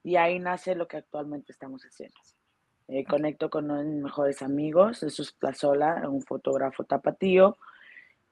y 0.03 0.17
ahí 0.17 0.39
nace 0.39 0.75
lo 0.75 0.89
que 0.89 0.99
actualmente 0.99 1.53
estamos 1.53 1.83
haciendo. 1.83 2.17
Eh, 2.89 3.05
conecto 3.05 3.51
con 3.51 3.65
uno 3.65 3.79
de 3.79 3.85
mis 3.85 4.03
mejores 4.03 4.43
amigos, 4.43 5.01
Jesús 5.01 5.33
Plazola, 5.33 6.09
un 6.09 6.23
fotógrafo 6.23 6.85
tapatío, 6.85 7.59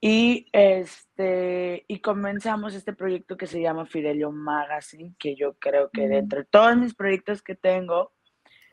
y, 0.06 0.48
este, 0.52 1.86
y 1.88 2.00
comenzamos 2.00 2.74
este 2.74 2.92
proyecto 2.92 3.38
que 3.38 3.46
se 3.46 3.62
llama 3.62 3.86
Fidelio 3.86 4.30
Magazine, 4.32 5.14
que 5.18 5.34
yo 5.34 5.54
creo 5.54 5.88
que 5.88 6.06
de 6.08 6.18
entre 6.18 6.44
todos 6.44 6.76
mis 6.76 6.94
proyectos 6.94 7.40
que 7.40 7.54
tengo, 7.54 8.12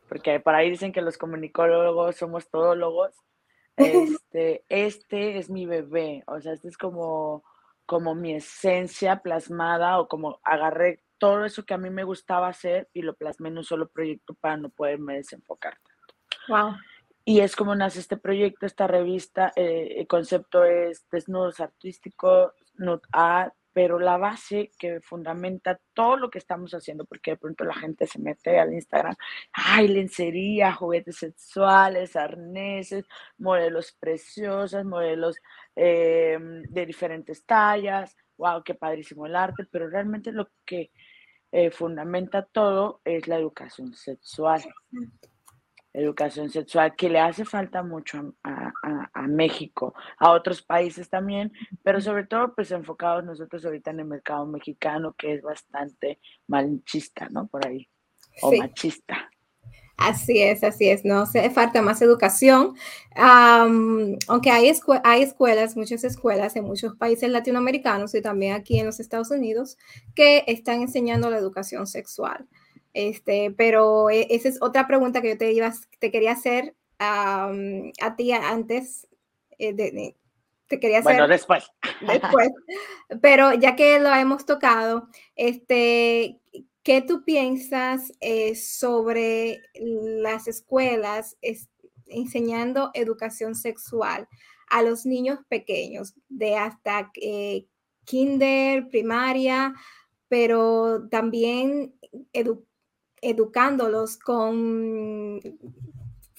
porque 0.10 0.42
por 0.42 0.56
ahí 0.56 0.70
dicen 0.70 0.92
que 0.92 1.02
los 1.02 1.18
comunicólogos 1.18 2.18
somos 2.18 2.50
todólogos, 2.50 3.16
este, 3.78 4.66
este 4.68 5.38
es 5.38 5.50
mi 5.50 5.66
bebé, 5.66 6.22
o 6.28 6.42
sea, 6.42 6.52
este 6.52 6.68
es 6.68 6.78
como, 6.78 7.46
como 7.86 8.14
mi 8.14 8.34
esencia 8.34 9.22
plasmada 9.22 10.02
o 10.02 10.10
como 10.10 10.42
agarré 10.44 11.02
todo 11.18 11.46
eso 11.46 11.64
que 11.64 11.74
a 11.74 11.78
mí 11.78 11.90
me 11.90 12.04
gustaba 12.04 12.50
hacer 12.50 12.90
y 12.92 13.04
lo 13.04 13.16
plasmé 13.16 13.48
en 13.48 13.60
un 13.60 13.64
solo 13.64 13.88
proyecto 13.88 14.34
para 14.34 14.58
no 14.58 14.68
poderme 14.68 15.16
desenfocar 15.16 15.78
tanto. 15.78 16.14
Wow. 16.50 16.76
Y 17.24 17.42
es 17.42 17.56
como 17.56 17.76
nace 17.76 18.00
este 18.00 18.18
proyecto, 18.18 18.66
esta 18.66 18.88
revista. 18.88 19.52
Eh, 19.56 19.96
el 19.98 20.08
concepto 20.08 20.64
es 20.64 21.06
desnudos 21.12 21.60
artísticos, 21.60 22.54
not 22.76 23.04
art, 23.12 23.54
pero 23.74 24.00
la 24.00 24.18
base 24.18 24.72
que 24.78 25.00
fundamenta 25.02 25.80
todo 25.94 26.18
lo 26.18 26.30
que 26.30 26.40
estamos 26.40 26.74
haciendo, 26.74 27.06
porque 27.06 27.32
de 27.32 27.38
pronto 27.38 27.64
la 27.64 27.74
gente 27.74 28.06
se 28.06 28.20
mete 28.20 28.60
al 28.60 28.74
Instagram, 28.74 29.16
ay, 29.54 29.88
lencería, 29.88 30.74
juguetes 30.74 31.18
sexuales, 31.18 32.16
arneses, 32.16 33.06
modelos 33.38 33.94
preciosos, 33.94 34.84
modelos 34.84 35.38
eh, 35.76 36.38
de 36.40 36.86
diferentes 36.86 37.46
tallas, 37.46 38.16
wow, 38.38 38.64
qué 38.64 38.74
padrísimo 38.76 39.26
el 39.26 39.36
arte, 39.36 39.66
pero 39.72 39.90
realmente 39.90 40.32
lo 40.32 40.50
que 40.66 40.92
eh, 41.52 41.72
fundamenta 41.72 42.44
todo 42.44 43.02
es 43.06 43.28
la 43.28 43.38
educación 43.38 43.94
sexual. 43.94 44.62
Educación 45.94 46.50
sexual 46.50 46.96
que 46.96 47.10
le 47.10 47.20
hace 47.20 47.46
falta 47.46 47.84
mucho 47.84 48.36
a, 48.44 48.72
México, 49.28 49.94
a 50.18 50.32
otros 50.32 50.62
países 50.62 51.10
también, 51.10 51.52
pero 51.84 52.02
sobre 52.02 52.26
todo 52.26 52.54
pues 52.56 52.72
enfocados 52.72 53.24
nosotros 53.24 53.64
ahorita 53.66 53.92
en 53.92 54.00
el 54.00 54.06
mercado 54.06 54.46
mexicano 54.46 55.14
que 55.18 55.34
es 55.34 55.42
bastante 55.42 56.20
manchista, 56.48 57.30
¿no? 57.30 57.48
Por 57.48 57.66
ahí, 57.68 57.88
o 58.42 58.52
machista. 58.56 59.30
Así 60.02 60.42
es, 60.42 60.64
así 60.64 60.90
es, 60.90 61.06
no 61.06 61.20
hace 61.20 61.48
falta 61.52 61.82
más 61.84 62.02
educación, 62.02 62.74
aunque 63.16 64.50
hay, 64.50 64.72
hay 65.04 65.22
escuelas, 65.22 65.78
muchas 65.78 66.04
escuelas 66.04 66.56
en 66.56 66.64
muchos 66.64 66.96
países 66.96 67.30
latinoamericanos 67.30 68.16
y 68.16 68.22
también 68.22 68.54
aquí 68.54 68.80
en 68.80 68.88
los 68.88 69.00
Estados 69.00 69.30
Unidos 69.30 69.78
que 70.16 70.44
están 70.48 70.82
enseñando 70.82 71.30
la 71.30 71.38
educación 71.38 71.86
sexual. 71.86 72.48
Este, 72.94 73.52
pero 73.52 74.10
e, 74.10 74.28
esa 74.30 74.50
es 74.50 74.62
otra 74.62 74.88
pregunta 74.88 75.22
que 75.22 75.30
yo 75.30 75.38
te, 75.38 75.52
iba, 75.54 75.72
te 76.00 76.12
quería 76.12 76.34
hacer 76.34 76.76
a 77.00 78.16
ti 78.16 78.32
antes 78.32 79.08
eh, 79.58 79.74
de, 79.74 80.16
te 80.68 80.80
quería 80.80 81.00
hacer. 81.00 81.14
Bueno, 81.14 81.28
después. 81.28 81.72
Después. 82.02 82.50
Pero 83.22 83.54
ya 83.54 83.76
que 83.76 84.00
lo 84.00 84.14
hemos 84.14 84.46
tocado, 84.46 85.10
este, 85.36 86.40
¿Qué 86.84 87.04
tú 87.04 87.24
piensas 87.24 88.12
eh, 88.22 88.56
sobre 88.56 89.62
las 89.76 90.48
escuelas 90.48 91.38
enseñando 92.08 92.90
educación 92.96 93.54
sexual 93.54 94.28
a 94.68 94.82
los 94.82 95.06
niños 95.06 95.40
pequeños, 95.48 96.16
de 96.28 96.56
hasta 96.56 97.12
eh, 97.22 97.68
kinder, 98.04 98.90
primaria, 98.90 99.76
pero 100.28 101.08
también 101.10 101.94
educándolos 103.22 104.18
con 104.18 105.40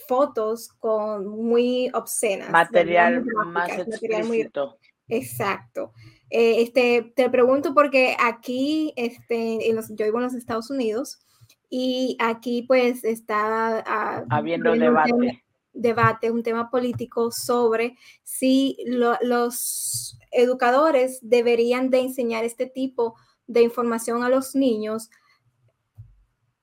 fotos 0.06 0.68
con 0.78 1.26
muy 1.26 1.90
obscenas. 1.94 2.50
Material 2.50 3.24
más 3.46 3.78
explícito. 3.78 4.78
exacto. 5.08 5.92
Eh, 6.30 6.62
este, 6.62 7.12
te 7.14 7.28
pregunto 7.30 7.74
porque 7.74 8.16
aquí, 8.18 8.92
este, 8.96 9.68
en 9.68 9.76
los, 9.76 9.88
yo 9.90 10.04
vivo 10.04 10.18
en 10.18 10.24
los 10.24 10.34
Estados 10.34 10.70
Unidos 10.70 11.20
y 11.68 12.16
aquí 12.20 12.62
pues 12.62 13.04
está 13.04 13.82
ah, 13.86 14.24
habiendo 14.30 14.72
debate. 14.72 15.12
Un 15.12 15.42
debate, 15.72 16.30
un 16.30 16.42
tema 16.42 16.70
político 16.70 17.30
sobre 17.30 17.96
si 18.22 18.76
los 18.86 20.18
educadores 20.30 21.18
deberían 21.22 21.90
de 21.90 22.00
enseñar 22.00 22.44
este 22.44 22.66
tipo 22.66 23.14
de 23.46 23.62
información 23.62 24.22
a 24.22 24.28
los 24.28 24.54
niños, 24.54 25.10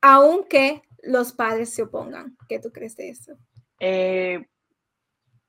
aunque 0.01 0.81
los 1.03 1.33
padres 1.33 1.73
se 1.73 1.83
opongan. 1.83 2.37
¿Qué 2.47 2.59
tú 2.59 2.71
crees 2.71 2.95
de 2.95 3.09
eso? 3.09 3.33
Eh, 3.79 4.45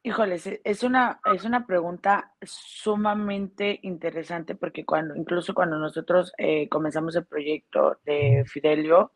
Híjoles, 0.03 0.49
es 0.65 0.83
una, 0.83 1.21
es 1.35 1.45
una 1.45 1.67
pregunta 1.67 2.33
sumamente 2.43 3.81
interesante 3.83 4.55
porque 4.55 4.87
cuando, 4.87 5.15
incluso 5.15 5.53
cuando 5.53 5.79
nosotros 5.79 6.33
eh, 6.39 6.71
comenzamos 6.71 7.17
el 7.17 7.27
proyecto 7.27 7.99
de 8.05 8.45
Fidelio, 8.47 9.13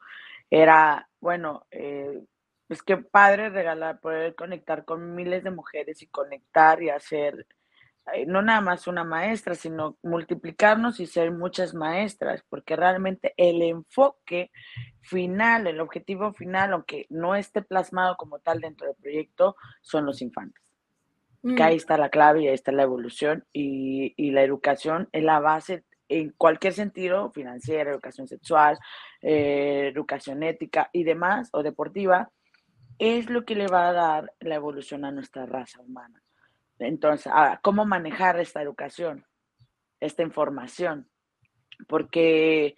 era, 0.50 1.08
bueno, 1.20 1.66
eh, 1.70 2.22
pues 2.68 2.82
qué 2.82 2.98
padre 2.98 3.48
regalar, 3.48 3.98
poder 4.00 4.34
conectar 4.34 4.84
con 4.84 5.14
miles 5.14 5.42
de 5.42 5.52
mujeres 5.52 6.02
y 6.02 6.06
conectar 6.08 6.82
y 6.82 6.90
hacer, 6.90 7.46
no 8.26 8.42
nada 8.42 8.60
más 8.60 8.86
una 8.86 9.04
maestra, 9.04 9.54
sino 9.54 9.96
multiplicarnos 10.02 11.00
y 11.00 11.06
ser 11.06 11.32
muchas 11.32 11.74
maestras, 11.74 12.44
porque 12.48 12.76
realmente 12.76 13.34
el 13.36 13.62
enfoque 13.62 14.50
final, 15.00 15.66
el 15.66 15.80
objetivo 15.80 16.32
final, 16.32 16.72
aunque 16.72 17.06
no 17.08 17.34
esté 17.34 17.62
plasmado 17.62 18.16
como 18.16 18.38
tal 18.38 18.60
dentro 18.60 18.86
del 18.86 18.96
proyecto, 18.96 19.56
son 19.82 20.06
los 20.06 20.22
infantes 20.22 20.64
que 21.56 21.62
ahí 21.62 21.74
mm. 21.74 21.76
está 21.76 21.98
la 21.98 22.08
clave 22.08 22.42
y 22.42 22.48
ahí 22.48 22.54
está 22.54 22.72
la 22.72 22.84
evolución 22.84 23.44
y, 23.52 24.14
la 24.30 24.42
educación 24.42 25.08
es 25.12 25.22
la 25.22 25.40
base 25.40 25.84
en 26.08 26.30
cualquier 26.30 26.72
sentido, 26.72 27.30
financiera, 27.32 27.90
educación 27.90 28.26
sexual, 28.26 28.78
eh, 29.20 29.90
educación 29.92 30.42
ética 30.42 30.90
y 30.92 31.04
demás, 31.04 31.48
o 31.52 31.62
deportiva, 31.62 32.30
es 32.98 33.30
lo 33.30 33.44
que 33.44 33.54
le 33.54 33.66
va 33.66 33.88
a 33.88 33.92
dar 33.92 34.32
la 34.40 34.54
evolución 34.54 35.04
a 35.04 35.10
nuestra 35.10 35.46
raza 35.46 35.80
humana. 35.80 36.23
Entonces, 36.78 37.32
¿cómo 37.62 37.84
manejar 37.84 38.38
esta 38.40 38.62
educación, 38.62 39.24
esta 40.00 40.22
información? 40.22 41.08
porque 41.88 42.76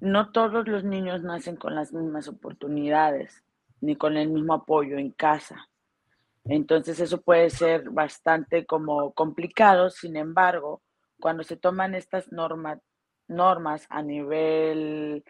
no 0.00 0.32
todos 0.32 0.66
los 0.68 0.84
niños 0.84 1.22
nacen 1.22 1.56
con 1.56 1.74
las 1.74 1.92
mismas 1.92 2.28
oportunidades 2.28 3.44
ni 3.80 3.96
con 3.96 4.16
el 4.16 4.28
mismo 4.30 4.54
apoyo 4.54 4.96
en 4.96 5.10
casa. 5.10 5.68
Entonces 6.44 7.00
eso 7.00 7.20
puede 7.20 7.50
ser 7.50 7.90
bastante 7.90 8.66
como 8.66 9.12
complicado, 9.12 9.90
sin 9.90 10.16
embargo, 10.16 10.82
cuando 11.20 11.44
se 11.44 11.56
toman 11.56 11.94
estas 11.94 12.32
normas, 12.32 12.80
normas 13.28 13.86
a 13.90 14.02
nivel 14.02 15.24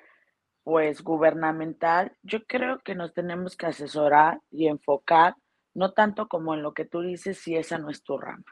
pues 0.65 1.03
gubernamental, 1.03 2.17
yo 2.23 2.45
creo 2.45 2.79
que 2.85 2.95
nos 2.95 3.13
tenemos 3.13 3.57
que 3.57 3.67
asesorar 3.67 4.41
y 4.51 4.69
enfocar, 4.69 5.35
no 5.75 5.93
tanto 5.93 6.29
como 6.29 6.55
en 6.55 6.63
lo 6.63 6.75
que 6.75 6.85
tú 6.85 7.01
dices, 7.01 7.39
si 7.39 7.57
esa 7.57 7.79
no 7.79 7.91
es 7.91 8.03
tu 8.03 8.19
rama. 8.19 8.45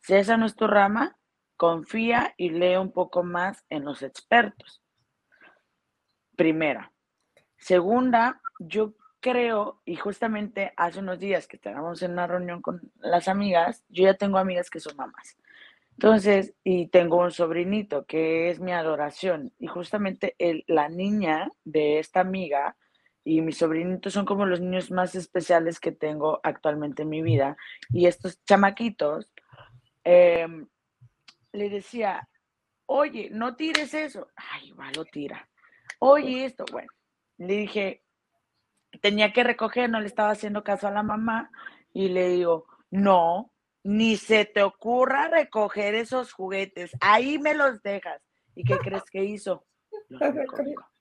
Si 0.00 0.14
esa 0.14 0.36
no 0.36 0.46
es 0.46 0.54
tu 0.54 0.66
rama, 0.66 1.16
confía 1.56 2.34
y 2.36 2.50
lee 2.50 2.76
un 2.76 2.92
poco 2.92 3.22
más 3.22 3.64
en 3.70 3.84
los 3.84 4.02
expertos. 4.02 4.82
Primera. 6.36 6.92
Segunda, 7.56 8.40
yo 8.58 8.94
creo, 9.20 9.80
y 9.84 9.96
justamente 9.96 10.72
hace 10.76 11.00
unos 11.00 11.18
días 11.18 11.48
que 11.48 11.56
estábamos 11.56 12.02
en 12.02 12.12
una 12.12 12.26
reunión 12.26 12.62
con 12.62 12.92
las 12.96 13.28
amigas, 13.28 13.84
yo 13.88 14.04
ya 14.04 14.14
tengo 14.14 14.38
amigas 14.38 14.70
que 14.70 14.80
son 14.80 14.96
mamás. 14.96 15.36
Entonces, 15.92 16.54
y 16.62 16.88
tengo 16.88 17.16
un 17.16 17.32
sobrinito 17.32 18.04
que 18.04 18.50
es 18.50 18.60
mi 18.60 18.72
adoración. 18.72 19.52
Y 19.58 19.66
justamente 19.66 20.36
el, 20.38 20.62
la 20.66 20.90
niña 20.90 21.50
de 21.64 21.98
esta 21.98 22.20
amiga 22.20 22.76
y 23.26 23.40
mi 23.40 23.50
sobrinito 23.50 24.08
son 24.08 24.24
como 24.24 24.46
los 24.46 24.60
niños 24.60 24.92
más 24.92 25.16
especiales 25.16 25.80
que 25.80 25.90
tengo 25.90 26.38
actualmente 26.44 27.02
en 27.02 27.08
mi 27.08 27.22
vida. 27.22 27.56
Y 27.90 28.06
estos 28.06 28.40
chamaquitos, 28.44 29.32
em, 30.04 30.68
le 31.50 31.68
decía, 31.68 32.28
oye, 32.86 33.28
no 33.32 33.56
tires 33.56 33.94
eso. 33.94 34.28
Ay, 34.36 34.70
va, 34.70 34.92
lo 34.92 35.04
tira. 35.04 35.48
Oye, 35.98 36.44
esto, 36.44 36.64
bueno, 36.70 36.88
le 37.38 37.54
dije, 37.54 38.04
tenía 39.00 39.32
que 39.32 39.42
recoger, 39.42 39.90
no 39.90 39.98
le 39.98 40.06
estaba 40.06 40.30
haciendo 40.30 40.62
caso 40.62 40.86
a 40.86 40.92
la 40.92 41.02
mamá 41.02 41.50
y 41.92 42.10
le 42.10 42.28
digo, 42.28 42.66
no, 42.92 43.50
ni 43.82 44.16
se 44.16 44.44
te 44.44 44.62
ocurra 44.62 45.26
recoger 45.26 45.96
esos 45.96 46.32
juguetes, 46.32 46.92
ahí 47.00 47.40
me 47.40 47.54
los 47.54 47.82
dejas. 47.82 48.22
¿Y 48.54 48.62
qué 48.62 48.78
crees 48.78 49.02
que 49.10 49.24
hizo? 49.24 49.66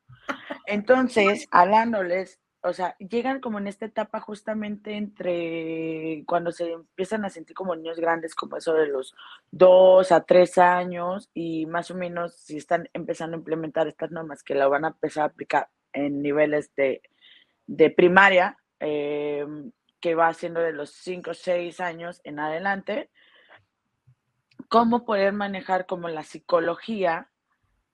Entonces, 0.67 1.47
hablándoles, 1.51 2.39
o 2.61 2.73
sea, 2.73 2.97
llegan 2.97 3.41
como 3.41 3.59
en 3.59 3.67
esta 3.67 3.85
etapa 3.85 4.19
justamente 4.19 4.95
entre 4.95 6.23
cuando 6.25 6.51
se 6.51 6.71
empiezan 6.71 7.23
a 7.23 7.29
sentir 7.29 7.55
como 7.55 7.75
niños 7.75 7.99
grandes, 7.99 8.33
como 8.33 8.57
eso 8.57 8.73
de 8.73 8.87
los 8.87 9.13
dos 9.51 10.11
a 10.11 10.23
tres 10.23 10.57
años, 10.57 11.29
y 11.33 11.67
más 11.67 11.91
o 11.91 11.95
menos 11.95 12.35
si 12.35 12.57
están 12.57 12.89
empezando 12.93 13.35
a 13.35 13.39
implementar 13.39 13.87
estas 13.87 14.09
normas 14.09 14.41
que 14.41 14.55
la 14.55 14.67
van 14.67 14.85
a 14.85 14.89
empezar 14.89 15.23
a 15.23 15.27
aplicar 15.27 15.69
en 15.93 16.21
niveles 16.23 16.73
de, 16.75 17.03
de 17.67 17.91
primaria, 17.91 18.57
eh, 18.79 19.45
que 19.99 20.15
va 20.15 20.33
siendo 20.33 20.59
de 20.59 20.73
los 20.73 20.89
5 20.89 21.31
o 21.31 21.33
6 21.33 21.79
años 21.79 22.21
en 22.23 22.39
adelante, 22.39 23.09
cómo 24.69 25.05
poder 25.05 25.33
manejar 25.33 25.85
como 25.85 26.09
la 26.09 26.23
psicología 26.23 27.29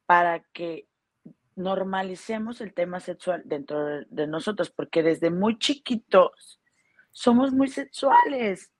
para 0.05 0.39
que 0.39 0.87
normalicemos 1.55 2.61
el 2.61 2.73
tema 2.73 2.99
sexual 2.99 3.43
dentro 3.45 4.05
de 4.07 4.27
nosotros, 4.27 4.69
porque 4.69 5.03
desde 5.03 5.29
muy 5.29 5.57
chiquitos 5.57 6.61
somos 7.11 7.51
muy 7.51 7.67
sexuales, 7.67 8.71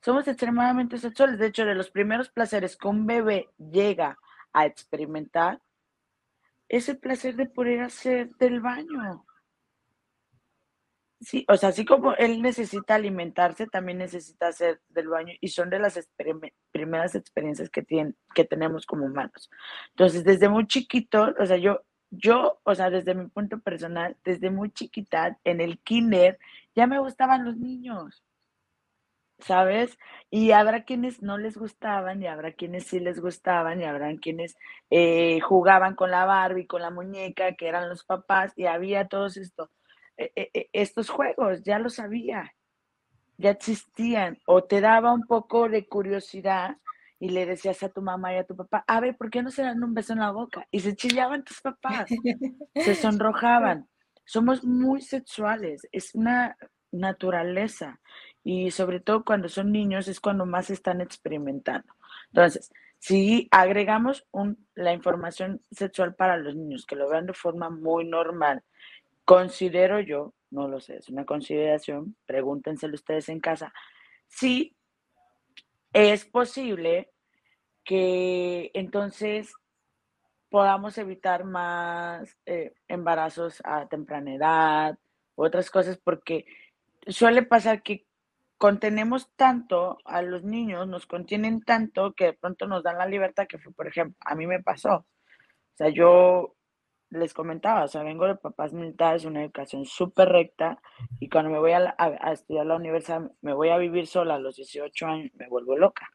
somos 0.00 0.26
extremadamente 0.26 0.98
sexuales. 0.98 1.38
De 1.38 1.46
hecho, 1.46 1.64
de 1.64 1.74
los 1.74 1.90
primeros 1.90 2.28
placeres 2.28 2.76
que 2.76 2.88
un 2.88 3.06
bebé 3.06 3.48
llega 3.58 4.18
a 4.52 4.66
experimentar, 4.66 5.60
es 6.68 6.88
el 6.88 6.98
placer 6.98 7.36
de 7.36 7.46
poder 7.46 7.82
hacer 7.82 8.34
del 8.36 8.60
baño. 8.60 9.24
Sí, 11.20 11.44
o 11.48 11.56
sea, 11.56 11.68
así 11.68 11.84
como 11.84 12.14
él 12.14 12.42
necesita 12.42 12.96
alimentarse, 12.96 13.68
también 13.68 13.98
necesita 13.98 14.48
hacer 14.48 14.80
del 14.88 15.06
baño 15.06 15.34
y 15.40 15.48
son 15.48 15.70
de 15.70 15.78
las 15.78 16.00
primeras 16.72 17.14
experiencias 17.14 17.70
que, 17.70 17.82
tienen, 17.82 18.16
que 18.34 18.44
tenemos 18.44 18.86
como 18.86 19.06
humanos. 19.06 19.48
Entonces, 19.90 20.24
desde 20.24 20.48
muy 20.48 20.66
chiquito, 20.66 21.32
o 21.38 21.46
sea, 21.46 21.58
yo, 21.58 21.82
yo, 22.12 22.60
o 22.64 22.74
sea, 22.74 22.90
desde 22.90 23.14
mi 23.14 23.26
punto 23.28 23.58
personal, 23.60 24.16
desde 24.24 24.50
muy 24.50 24.70
chiquita, 24.70 25.38
en 25.44 25.60
el 25.60 25.78
kinder, 25.80 26.38
ya 26.74 26.86
me 26.86 26.98
gustaban 26.98 27.44
los 27.44 27.56
niños, 27.56 28.22
¿sabes? 29.38 29.98
Y 30.30 30.52
habrá 30.52 30.84
quienes 30.84 31.22
no 31.22 31.38
les 31.38 31.56
gustaban 31.56 32.22
y 32.22 32.26
habrá 32.26 32.52
quienes 32.52 32.84
sí 32.84 33.00
les 33.00 33.18
gustaban 33.20 33.80
y 33.80 33.84
habrá 33.84 34.14
quienes 34.16 34.56
eh, 34.90 35.40
jugaban 35.40 35.94
con 35.94 36.10
la 36.10 36.26
Barbie, 36.26 36.66
con 36.66 36.82
la 36.82 36.90
muñeca, 36.90 37.54
que 37.54 37.68
eran 37.68 37.88
los 37.88 38.04
papás 38.04 38.52
y 38.56 38.66
había 38.66 39.08
todo 39.08 39.26
esto 39.26 39.70
e, 40.18 40.32
e, 40.36 40.50
e, 40.52 40.68
estos 40.72 41.08
juegos, 41.08 41.62
ya 41.62 41.78
lo 41.78 41.88
sabía, 41.88 42.54
ya 43.38 43.50
existían, 43.50 44.38
o 44.46 44.64
te 44.64 44.80
daba 44.82 45.12
un 45.12 45.26
poco 45.26 45.68
de 45.68 45.86
curiosidad 45.88 46.76
y 47.22 47.28
le 47.28 47.46
decías 47.46 47.80
a 47.84 47.88
tu 47.88 48.02
mamá 48.02 48.34
y 48.34 48.38
a 48.38 48.44
tu 48.44 48.56
papá, 48.56 48.82
a 48.84 48.98
ver, 48.98 49.16
¿por 49.16 49.30
qué 49.30 49.44
no 49.44 49.52
se 49.52 49.62
dan 49.62 49.84
un 49.84 49.94
beso 49.94 50.12
en 50.12 50.18
la 50.18 50.32
boca? 50.32 50.66
Y 50.72 50.80
se 50.80 50.96
chillaban 50.96 51.44
tus 51.44 51.60
papás, 51.60 52.10
se 52.74 52.94
sonrojaban. 52.96 53.88
Somos 54.24 54.64
muy 54.64 55.00
sexuales, 55.02 55.86
es 55.92 56.16
una 56.16 56.56
naturaleza 56.90 58.00
y 58.42 58.72
sobre 58.72 58.98
todo 58.98 59.24
cuando 59.24 59.48
son 59.48 59.70
niños 59.70 60.08
es 60.08 60.18
cuando 60.18 60.46
más 60.46 60.68
están 60.68 61.00
experimentando. 61.00 61.94
Entonces, 62.32 62.72
si 62.98 63.46
agregamos 63.52 64.26
un, 64.32 64.66
la 64.74 64.92
información 64.92 65.60
sexual 65.70 66.16
para 66.16 66.36
los 66.38 66.56
niños, 66.56 66.86
que 66.86 66.96
lo 66.96 67.08
vean 67.08 67.26
de 67.26 67.34
forma 67.34 67.70
muy 67.70 68.04
normal, 68.04 68.64
Considero 69.24 70.00
yo, 70.00 70.34
no 70.50 70.66
lo 70.66 70.80
sé, 70.80 70.96
es 70.96 71.08
una 71.08 71.24
consideración, 71.24 72.16
pregúntenselo 72.26 72.94
ustedes 72.94 73.28
en 73.28 73.38
casa, 73.38 73.72
si 74.26 74.76
es 75.92 76.24
posible 76.24 77.11
que 77.84 78.70
entonces 78.74 79.52
podamos 80.50 80.98
evitar 80.98 81.44
más 81.44 82.36
eh, 82.46 82.74
embarazos 82.88 83.62
a 83.64 83.88
temprana 83.88 84.34
edad, 84.34 84.98
otras 85.34 85.70
cosas, 85.70 85.98
porque 86.02 86.44
suele 87.06 87.42
pasar 87.42 87.82
que 87.82 88.06
contenemos 88.58 89.30
tanto 89.34 89.98
a 90.04 90.22
los 90.22 90.44
niños, 90.44 90.86
nos 90.86 91.06
contienen 91.06 91.62
tanto 91.62 92.12
que 92.12 92.26
de 92.26 92.32
pronto 92.34 92.66
nos 92.66 92.84
dan 92.84 92.98
la 92.98 93.06
libertad, 93.06 93.46
que 93.48 93.58
fue, 93.58 93.72
por 93.72 93.88
ejemplo, 93.88 94.16
a 94.20 94.34
mí 94.34 94.46
me 94.46 94.62
pasó. 94.62 94.94
O 94.94 95.76
sea, 95.76 95.88
yo 95.88 96.54
les 97.10 97.34
comentaba, 97.34 97.84
o 97.84 97.88
sea, 97.88 98.02
vengo 98.02 98.26
de 98.26 98.36
papás 98.36 98.72
militares, 98.72 99.24
una 99.24 99.42
educación 99.42 99.84
súper 99.84 100.28
recta, 100.28 100.80
y 101.18 101.28
cuando 101.28 101.50
me 101.50 101.58
voy 101.58 101.72
a, 101.72 101.96
estudiar 102.32 102.66
la 102.66 102.76
universidad, 102.76 103.30
me 103.40 103.52
voy 103.52 103.70
a 103.70 103.78
vivir 103.78 104.06
sola 104.06 104.36
a 104.36 104.38
los 104.38 104.56
18 104.56 105.06
años, 105.06 105.30
me 105.34 105.48
vuelvo 105.48 105.76
loca. 105.76 106.08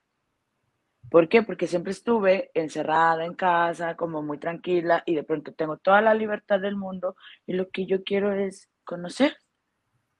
¿Por 1.10 1.30
qué? 1.30 1.42
Porque 1.42 1.68
siempre 1.68 1.92
estuve 1.92 2.52
encerrada 2.54 3.26
en 3.26 3.34
casa, 3.34 3.96
como 3.96 4.22
muy 4.22 4.40
tranquila, 4.40 5.04
y 5.06 5.16
de 5.16 5.24
pronto 5.24 5.54
tengo 5.54 5.78
toda 5.78 6.02
la 6.02 6.14
libertad 6.14 6.60
del 6.60 6.76
mundo, 6.76 7.16
y 7.46 7.54
lo 7.54 7.70
que 7.70 7.86
yo 7.86 8.04
quiero 8.04 8.34
es 8.34 8.70
conocer, 8.84 9.38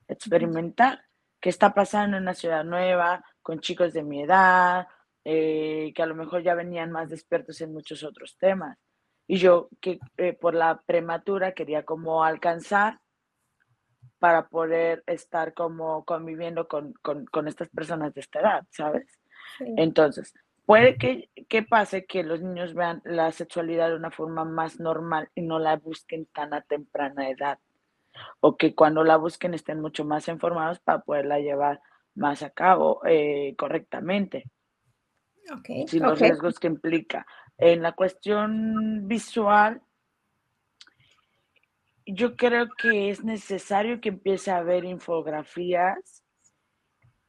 experimentar 0.08 1.04
qué 1.42 1.50
está 1.50 1.74
pasando 1.74 2.18
en 2.18 2.24
una 2.24 2.34
ciudad 2.34 2.64
nueva, 2.64 3.24
con 3.42 3.60
chicos 3.60 3.94
de 3.94 4.04
mi 4.04 4.24
edad, 4.24 4.88
eh, 5.24 5.92
que 5.94 6.02
a 6.02 6.06
lo 6.06 6.16
mejor 6.16 6.42
ya 6.42 6.56
venían 6.56 6.92
más 6.92 7.10
despiertos 7.10 7.60
en 7.62 7.74
muchos 7.74 8.04
otros 8.04 8.38
temas. 8.38 8.78
Y 9.28 9.38
yo 9.38 9.70
que 9.82 10.00
eh, 10.16 10.34
por 10.34 10.54
la 10.54 10.82
prematura 10.86 11.52
quería 11.52 11.84
como 11.84 12.24
alcanzar 12.24 13.00
para 14.20 14.48
poder 14.48 15.04
estar 15.06 15.54
como 15.54 16.06
conviviendo 16.06 16.68
con, 16.68 16.94
estas 17.48 17.70
personas 17.70 18.14
de 18.14 18.22
esta 18.22 18.40
edad, 18.40 18.64
¿sabes? 18.72 19.20
Entonces, 19.60 20.34
puede 20.68 20.98
que, 20.98 21.30
que, 21.48 21.64
pase 21.64 22.06
que 22.06 22.24
los 22.24 22.42
niños 22.42 22.74
vean 22.74 23.02
la 23.06 23.32
sexualidad 23.32 23.88
de 23.88 23.96
una 23.96 24.12
forma 24.12 24.44
más 24.44 24.82
normal 24.82 25.30
y 25.34 25.42
no 25.42 25.60
la 25.60 25.78
busquen 25.78 26.26
tan 26.26 26.54
a 26.54 26.62
temprana 26.62 27.30
edad. 27.30 27.58
O 28.42 28.58
que 28.58 28.76
cuando 28.76 29.06
la 29.06 29.16
busquen 29.16 29.54
estén 29.54 29.80
mucho 29.80 30.04
más 30.04 30.28
informados 30.28 30.80
para 30.80 31.00
poderla 31.00 31.40
llevar 31.40 31.80
más 32.16 32.44
a 32.44 32.50
cabo 32.50 33.02
eh, 33.06 33.56
correctamente. 33.58 34.44
Okay, 35.60 35.88
sin 35.88 36.04
los 36.04 36.20
riesgos 36.20 36.60
que 36.60 36.68
implica. 36.68 37.26
En 37.58 37.82
la 37.82 37.94
cuestión 37.94 39.08
visual, 39.08 39.82
yo 42.06 42.36
creo 42.36 42.68
que 42.78 43.10
es 43.10 43.24
necesario 43.24 44.02
que 44.02 44.10
empiece 44.10 44.52
a 44.52 44.58
haber 44.58 44.84
infografías 44.84 46.26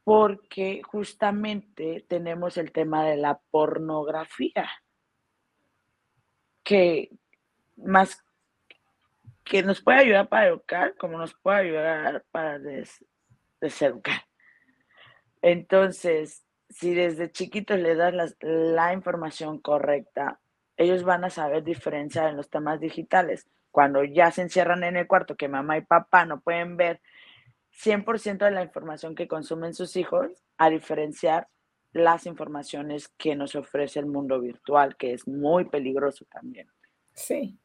porque 0.09 0.81
justamente 0.83 2.03
tenemos 2.09 2.57
el 2.57 2.71
tema 2.71 3.05
de 3.05 3.15
la 3.15 3.39
pornografía, 3.51 4.67
que 6.63 7.11
más 7.77 8.25
que 9.43 9.61
nos 9.61 9.83
puede 9.83 9.99
ayudar 9.99 10.27
para 10.27 10.47
educar, 10.47 10.95
como 10.97 11.19
nos 11.19 11.35
puede 11.35 11.57
ayudar 11.59 12.25
para 12.31 12.57
deseducar. 13.61 14.23
Entonces, 15.43 16.43
si 16.69 16.95
desde 16.95 17.31
chiquitos 17.31 17.77
le 17.77 17.93
das 17.93 18.35
la, 18.41 18.93
información 18.93 19.59
correcta, 19.59 20.39
ellos 20.75 21.03
van 21.03 21.23
a 21.23 21.29
saber 21.29 21.63
diferenciar 21.63 22.31
en 22.31 22.37
los 22.37 22.49
temas 22.49 22.79
digitales. 22.79 23.47
Cuando 23.69 24.03
ya 24.03 24.31
se 24.31 24.41
encierran 24.41 24.83
en 24.83 24.97
el 24.97 25.05
cuarto, 25.05 25.35
que 25.35 25.49
mamá 25.49 25.77
y 25.77 25.81
papá 25.81 26.25
no 26.25 26.41
pueden 26.41 26.77
ver 26.77 26.99
100% 27.83 28.45
de 28.45 28.51
la 28.51 28.63
información 28.63 29.15
que 29.15 29.27
consumen 29.27 29.73
sus 29.73 29.95
hijos, 29.95 30.31
a 30.57 30.69
diferenciar 30.69 31.47
las 31.93 32.25
informaciones 32.25 33.07
que 33.17 33.35
nos 33.35 33.55
ofrece 33.55 33.99
el 33.99 34.05
mundo 34.05 34.39
virtual, 34.39 34.95
que 34.97 35.13
es 35.13 35.27
muy 35.27 35.65
peligroso 35.65 36.25
también. 36.31 36.67
Sí. 37.13 37.57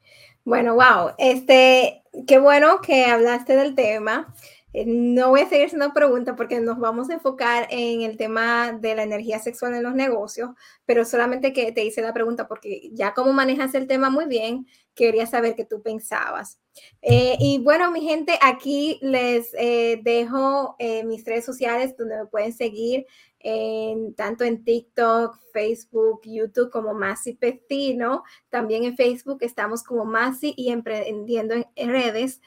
Bueno, 0.45 0.75
wow. 0.75 1.15
Este, 1.19 2.03
qué 2.27 2.39
bueno 2.39 2.81
que 2.81 3.05
hablaste 3.07 3.57
del 3.57 3.75
tema. 3.75 4.35
Eh, 4.75 4.85
no 4.87 5.31
voy 5.31 5.41
a 5.41 5.49
seguir 5.49 5.67
haciendo 5.67 5.95
preguntas 5.95 6.35
porque 6.37 6.59
nos 6.59 6.81
vamos 6.81 7.09
a 7.09 7.15
enfocar 7.15 7.69
en 7.71 8.03
el 8.03 8.17
tema 8.17 8.73
de 8.73 8.97
la 8.97 9.05
energía 9.05 9.39
sexual 9.39 9.73
en 9.75 9.85
los 9.85 9.95
negocios, 9.95 10.51
pero 10.85 11.05
solamente 11.05 11.53
que 11.53 11.71
te 11.71 11.85
hice 11.85 12.03
la 12.03 12.13
pregunta 12.13 12.49
porque 12.49 12.91
ya 12.93 13.15
como 13.15 13.33
manejas 13.33 13.75
el 13.77 13.87
tema 13.87 14.11
muy 14.11 14.27
bien, 14.27 14.67
quería 14.97 15.27
saber 15.27 15.55
qué 15.55 15.65
tú 15.65 15.81
pensabas. 15.81 16.59
Eh, 17.03 17.37
y 17.39 17.59
bueno, 17.59 17.93
mi 17.93 18.01
gente, 18.01 18.37
aquí 18.43 18.99
les 19.01 19.55
eh, 19.57 20.01
dejo 20.03 20.77
mis 21.05 21.25
redes 21.25 21.45
sociales 21.45 21.97
donde 21.97 22.19
me 22.19 22.27
pueden 22.27 22.53
seguir 22.53 23.07
en, 23.39 24.15
tanto 24.15 24.43
en 24.43 24.65
TikTok, 24.65 25.39
Facebook, 25.53 26.23
YouTube 26.25 26.71
como 26.71 26.95
Masi 26.95 27.35
Pestino. 27.35 28.25
También 28.49 28.83
en 28.85 28.97
Facebook 28.97 29.39
estamos 29.43 29.85
como 29.85 30.05
Masi 30.05 30.53
y 30.57 30.71
Emprendiendo 30.71 31.55
en 31.77 31.89
Redes. 31.91 32.41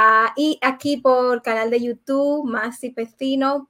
Ah, 0.00 0.32
y 0.36 0.60
aquí 0.62 0.98
por 0.98 1.42
canal 1.42 1.70
de 1.72 1.80
YouTube, 1.80 2.48
Masi 2.48 2.90
Pestino, 2.90 3.68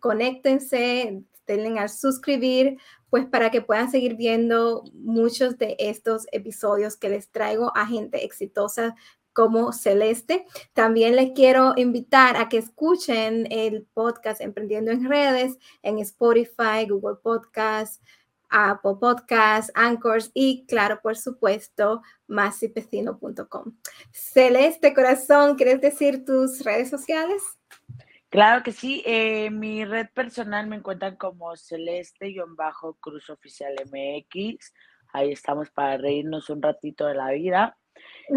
conéctense, 0.00 1.22
denle 1.46 1.78
al 1.78 1.88
suscribir, 1.88 2.78
pues 3.10 3.26
para 3.26 3.52
que 3.52 3.62
puedan 3.62 3.88
seguir 3.88 4.16
viendo 4.16 4.82
muchos 4.92 5.56
de 5.56 5.76
estos 5.78 6.26
episodios 6.32 6.96
que 6.96 7.08
les 7.10 7.30
traigo 7.30 7.70
a 7.76 7.86
gente 7.86 8.24
exitosa 8.24 8.96
como 9.32 9.72
Celeste. 9.72 10.46
También 10.72 11.14
les 11.14 11.30
quiero 11.30 11.74
invitar 11.76 12.36
a 12.36 12.48
que 12.48 12.58
escuchen 12.58 13.46
el 13.52 13.86
podcast 13.94 14.40
Emprendiendo 14.40 14.90
en 14.90 15.08
Redes 15.08 15.58
en 15.84 16.00
Spotify, 16.00 16.88
Google 16.88 17.18
Podcast, 17.22 18.02
Apple 18.50 18.96
Podcasts, 19.00 19.72
Anchors 19.74 20.30
y, 20.34 20.66
claro, 20.66 21.00
por 21.02 21.16
supuesto, 21.16 22.02
masipecino.com. 22.26 23.76
Celeste 24.12 24.94
Corazón, 24.94 25.56
¿quieres 25.56 25.80
decir 25.80 26.24
tus 26.24 26.64
redes 26.64 26.90
sociales? 26.90 27.42
Claro 28.30 28.62
que 28.62 28.72
sí. 28.72 29.02
Eh, 29.06 29.50
mi 29.50 29.84
red 29.84 30.08
personal 30.12 30.66
me 30.66 30.76
encuentran 30.76 31.16
como 31.16 31.56
Celeste-Cruz 31.56 33.30
Oficial 33.30 33.74
MX. 33.86 34.72
Ahí 35.12 35.32
estamos 35.32 35.70
para 35.70 35.96
reírnos 35.96 36.50
un 36.50 36.60
ratito 36.60 37.06
de 37.06 37.14
la 37.14 37.30
vida. 37.30 37.78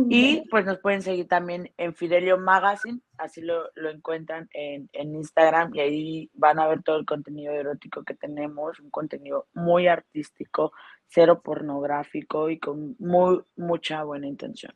Y 0.09 0.47
pues 0.49 0.65
nos 0.65 0.79
pueden 0.79 1.01
seguir 1.01 1.27
también 1.27 1.71
en 1.77 1.93
Fidelio 1.93 2.37
Magazine, 2.37 2.99
así 3.17 3.41
lo, 3.41 3.69
encuentran 3.75 4.49
en, 4.53 4.89
Instagram 4.93 5.75
y 5.75 5.79
ahí 5.79 6.29
van 6.33 6.59
a 6.59 6.67
ver 6.67 6.81
todo 6.83 6.97
el 6.97 7.05
contenido 7.05 7.53
erótico 7.53 8.03
que 8.03 8.13
tenemos, 8.13 8.79
un 8.79 8.89
contenido 8.89 9.47
muy 9.53 9.87
artístico, 9.87 10.71
cero 11.07 11.41
pornográfico 11.43 12.49
y 12.49 12.59
con 12.59 12.95
muy, 12.99 13.41
mucha 13.55 14.03
buena 14.03 14.27
intención. 14.27 14.73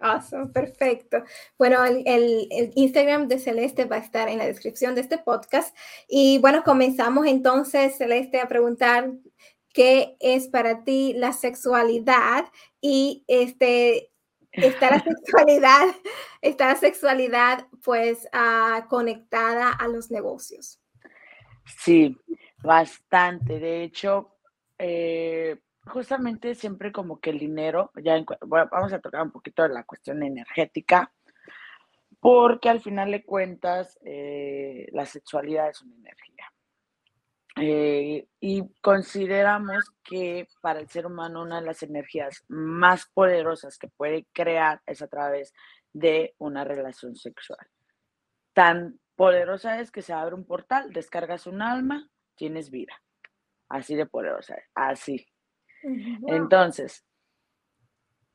Awesome, 0.00 0.48
perfecto. 0.48 1.24
Bueno, 1.58 1.84
el, 1.84 2.02
el, 2.06 2.72
Instagram 2.74 3.26
de 3.26 3.38
Celeste 3.38 3.86
va 3.86 3.96
a 3.96 4.00
estar 4.00 4.28
en 4.28 4.38
la 4.38 4.46
descripción 4.46 4.94
de 4.94 5.00
este 5.00 5.18
podcast. 5.18 5.74
Y 6.08 6.38
bueno, 6.38 6.62
comenzamos 6.62 7.26
entonces, 7.26 7.96
Celeste, 7.96 8.40
a 8.40 8.48
preguntar 8.48 9.12
qué 9.74 10.16
es 10.20 10.48
para 10.48 10.84
ti 10.84 11.12
la 11.14 11.32
sexualidad 11.32 12.46
y 12.80 13.24
este 13.26 14.10
está 14.56 14.90
la 14.90 15.00
sexualidad, 15.00 15.86
está 16.40 16.68
la 16.68 16.76
sexualidad 16.76 17.66
pues 17.82 18.28
uh, 18.32 18.86
conectada 18.88 19.70
a 19.70 19.88
los 19.88 20.10
negocios. 20.10 20.80
Sí, 21.64 22.16
bastante. 22.62 23.58
De 23.58 23.82
hecho, 23.82 24.36
eh, 24.78 25.60
justamente 25.86 26.54
siempre 26.54 26.92
como 26.92 27.20
que 27.20 27.30
el 27.30 27.38
dinero, 27.38 27.90
ya 28.02 28.22
vamos 28.42 28.92
a 28.92 29.00
tocar 29.00 29.22
un 29.22 29.32
poquito 29.32 29.62
de 29.62 29.70
la 29.70 29.84
cuestión 29.84 30.22
energética, 30.22 31.12
porque 32.20 32.68
al 32.68 32.80
final 32.80 33.10
de 33.10 33.24
cuentas 33.24 33.98
eh, 34.04 34.88
la 34.92 35.06
sexualidad 35.06 35.70
es 35.70 35.82
una 35.82 35.96
energía. 35.96 36.53
Eh, 37.56 38.26
y 38.40 38.64
consideramos 38.80 39.84
que 40.02 40.48
para 40.60 40.80
el 40.80 40.88
ser 40.88 41.06
humano 41.06 41.42
una 41.42 41.60
de 41.60 41.66
las 41.66 41.84
energías 41.84 42.44
más 42.48 43.06
poderosas 43.06 43.78
que 43.78 43.86
puede 43.86 44.26
crear 44.32 44.82
es 44.86 45.02
a 45.02 45.06
través 45.06 45.52
de 45.92 46.34
una 46.38 46.64
relación 46.64 47.14
sexual. 47.14 47.64
Tan 48.52 48.98
poderosa 49.14 49.80
es 49.80 49.92
que 49.92 50.02
se 50.02 50.12
abre 50.12 50.34
un 50.34 50.44
portal, 50.44 50.92
descargas 50.92 51.46
un 51.46 51.62
alma, 51.62 52.08
tienes 52.34 52.70
vida. 52.70 53.00
Así 53.68 53.94
de 53.94 54.06
poderosa, 54.06 54.56
así. 54.74 55.26
Entonces, 56.26 57.04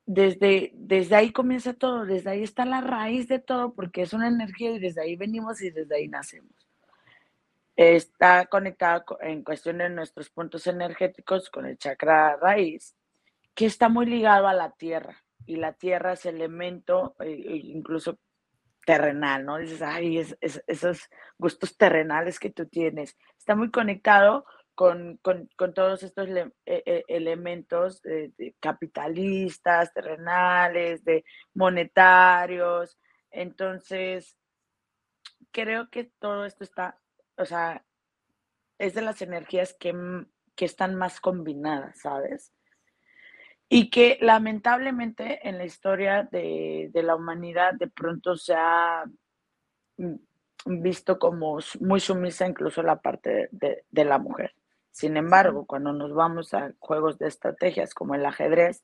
desde, 0.05 0.71
desde 0.75 1.15
ahí 1.15 1.32
comienza 1.32 1.73
todo, 1.73 2.05
desde 2.05 2.29
ahí 2.29 2.43
está 2.43 2.63
la 2.65 2.82
raíz 2.82 3.27
de 3.27 3.39
todo, 3.39 3.73
porque 3.73 4.01
es 4.01 4.13
una 4.13 4.27
energía 4.27 4.71
y 4.71 4.79
desde 4.79 5.01
ahí 5.01 5.15
venimos 5.15 5.62
y 5.62 5.71
desde 5.71 5.95
ahí 5.95 6.08
nacemos 6.08 6.68
está 7.79 8.45
conectada 8.47 9.05
en 9.21 9.41
cuestión 9.41 9.77
de 9.77 9.89
nuestros 9.89 10.29
puntos 10.29 10.67
energéticos 10.67 11.49
con 11.49 11.65
el 11.65 11.77
chakra 11.77 12.35
raíz, 12.35 12.93
que 13.55 13.67
está 13.67 13.87
muy 13.87 14.05
ligado 14.05 14.49
a 14.49 14.53
la 14.53 14.71
tierra. 14.71 15.23
Y 15.45 15.55
la 15.55 15.71
tierra 15.71 16.11
es 16.11 16.25
elemento 16.25 17.15
eh, 17.21 17.61
incluso 17.63 18.19
terrenal, 18.85 19.45
¿no? 19.45 19.57
Dices, 19.59 19.81
ay, 19.81 20.17
esos 20.17 21.09
gustos 21.37 21.77
terrenales 21.77 22.37
que 22.37 22.49
tú 22.49 22.65
tienes. 22.65 23.17
Está 23.37 23.55
muy 23.55 23.71
conectado 23.71 24.45
con, 24.75 25.17
todos 25.73 26.03
estos 26.03 26.27
e, 26.27 26.51
e, 26.65 27.05
elementos 27.07 28.01
capitalistas, 28.59 29.93
terrenales, 29.93 31.05
de 31.05 31.23
monetarios. 31.53 32.99
Entonces, 33.31 34.35
creo 35.51 35.89
que 35.89 36.11
todo 36.19 36.45
esto 36.45 36.65
está 36.65 36.99
o 37.39 37.45
sea, 37.45 37.84
es 38.78 38.93
de 38.93 39.02
las 39.02 39.21
energías 39.21 39.73
que, 39.73 39.93
están 40.58 40.95
más 40.95 41.21
combinadas, 41.21 42.02
¿sabes? 42.02 42.52
Y 43.69 43.89
que 43.89 44.17
lamentablemente 44.19 45.47
en 45.47 45.58
la 45.58 45.63
historia 45.63 46.28
de, 46.30 46.91
la 46.93 47.15
humanidad 47.15 47.75
de 47.75 47.88
pronto 47.88 48.36
se 48.36 48.56
ha 48.56 49.06
visto 50.65 51.17
como 51.17 51.60
muy 51.80 52.02
sumisa 52.02 52.45
incluso 52.45 52.84
la 52.84 52.99
parte 52.99 53.47
de, 53.52 54.06
la 54.06 54.17
mujer. 54.17 54.54
Sin 54.91 55.15
embargo, 55.15 55.65
cuando 55.65 55.93
nos 55.93 56.13
vamos 56.13 56.54
a 56.54 56.73
juegos 56.80 57.17
de 57.19 57.28
estrategias 57.28 57.93
como 57.93 58.15
el 58.15 58.25
ajedrez, 58.25 58.84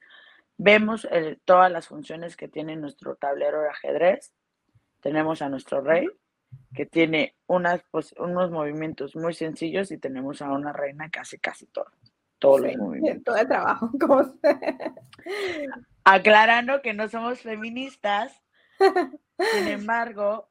vemos 0.58 1.06
todas 1.44 1.70
las 1.70 1.90
funciones 1.90 2.38
que 2.38 2.48
tiene 2.48 2.78
nuestro 2.78 3.18
tablero 3.18 3.60
de 3.60 3.70
ajedrez. 3.70 4.34
Tenemos 5.02 5.42
a 5.42 5.50
nuestro 5.50 5.82
rey, 5.82 6.08
que 6.74 6.86
tiene 6.86 7.36
unas, 7.48 7.82
pues, 7.92 8.14
unos 8.18 8.52
movimientos 8.52 9.16
muy 9.16 9.34
sencillos 9.34 9.92
y 9.92 9.98
tenemos 9.98 10.42
a 10.42 10.52
una 10.52 10.74
reina 10.74 11.10
que 11.10 11.20
hace 11.20 11.40
casi 11.40 11.66
todo, 11.68 11.88
todos 12.40 12.62
los 12.62 12.76
movimientos. 12.78 13.24
Todo 13.24 13.38
el 13.38 13.48
trabajo, 13.48 13.90
como 14.00 14.24
Aclarando 16.04 16.82
que 16.82 16.94
no 16.94 17.08
somos 17.08 17.42
feministas, 17.42 18.44
sin 18.78 19.68
embargo, 19.68 20.50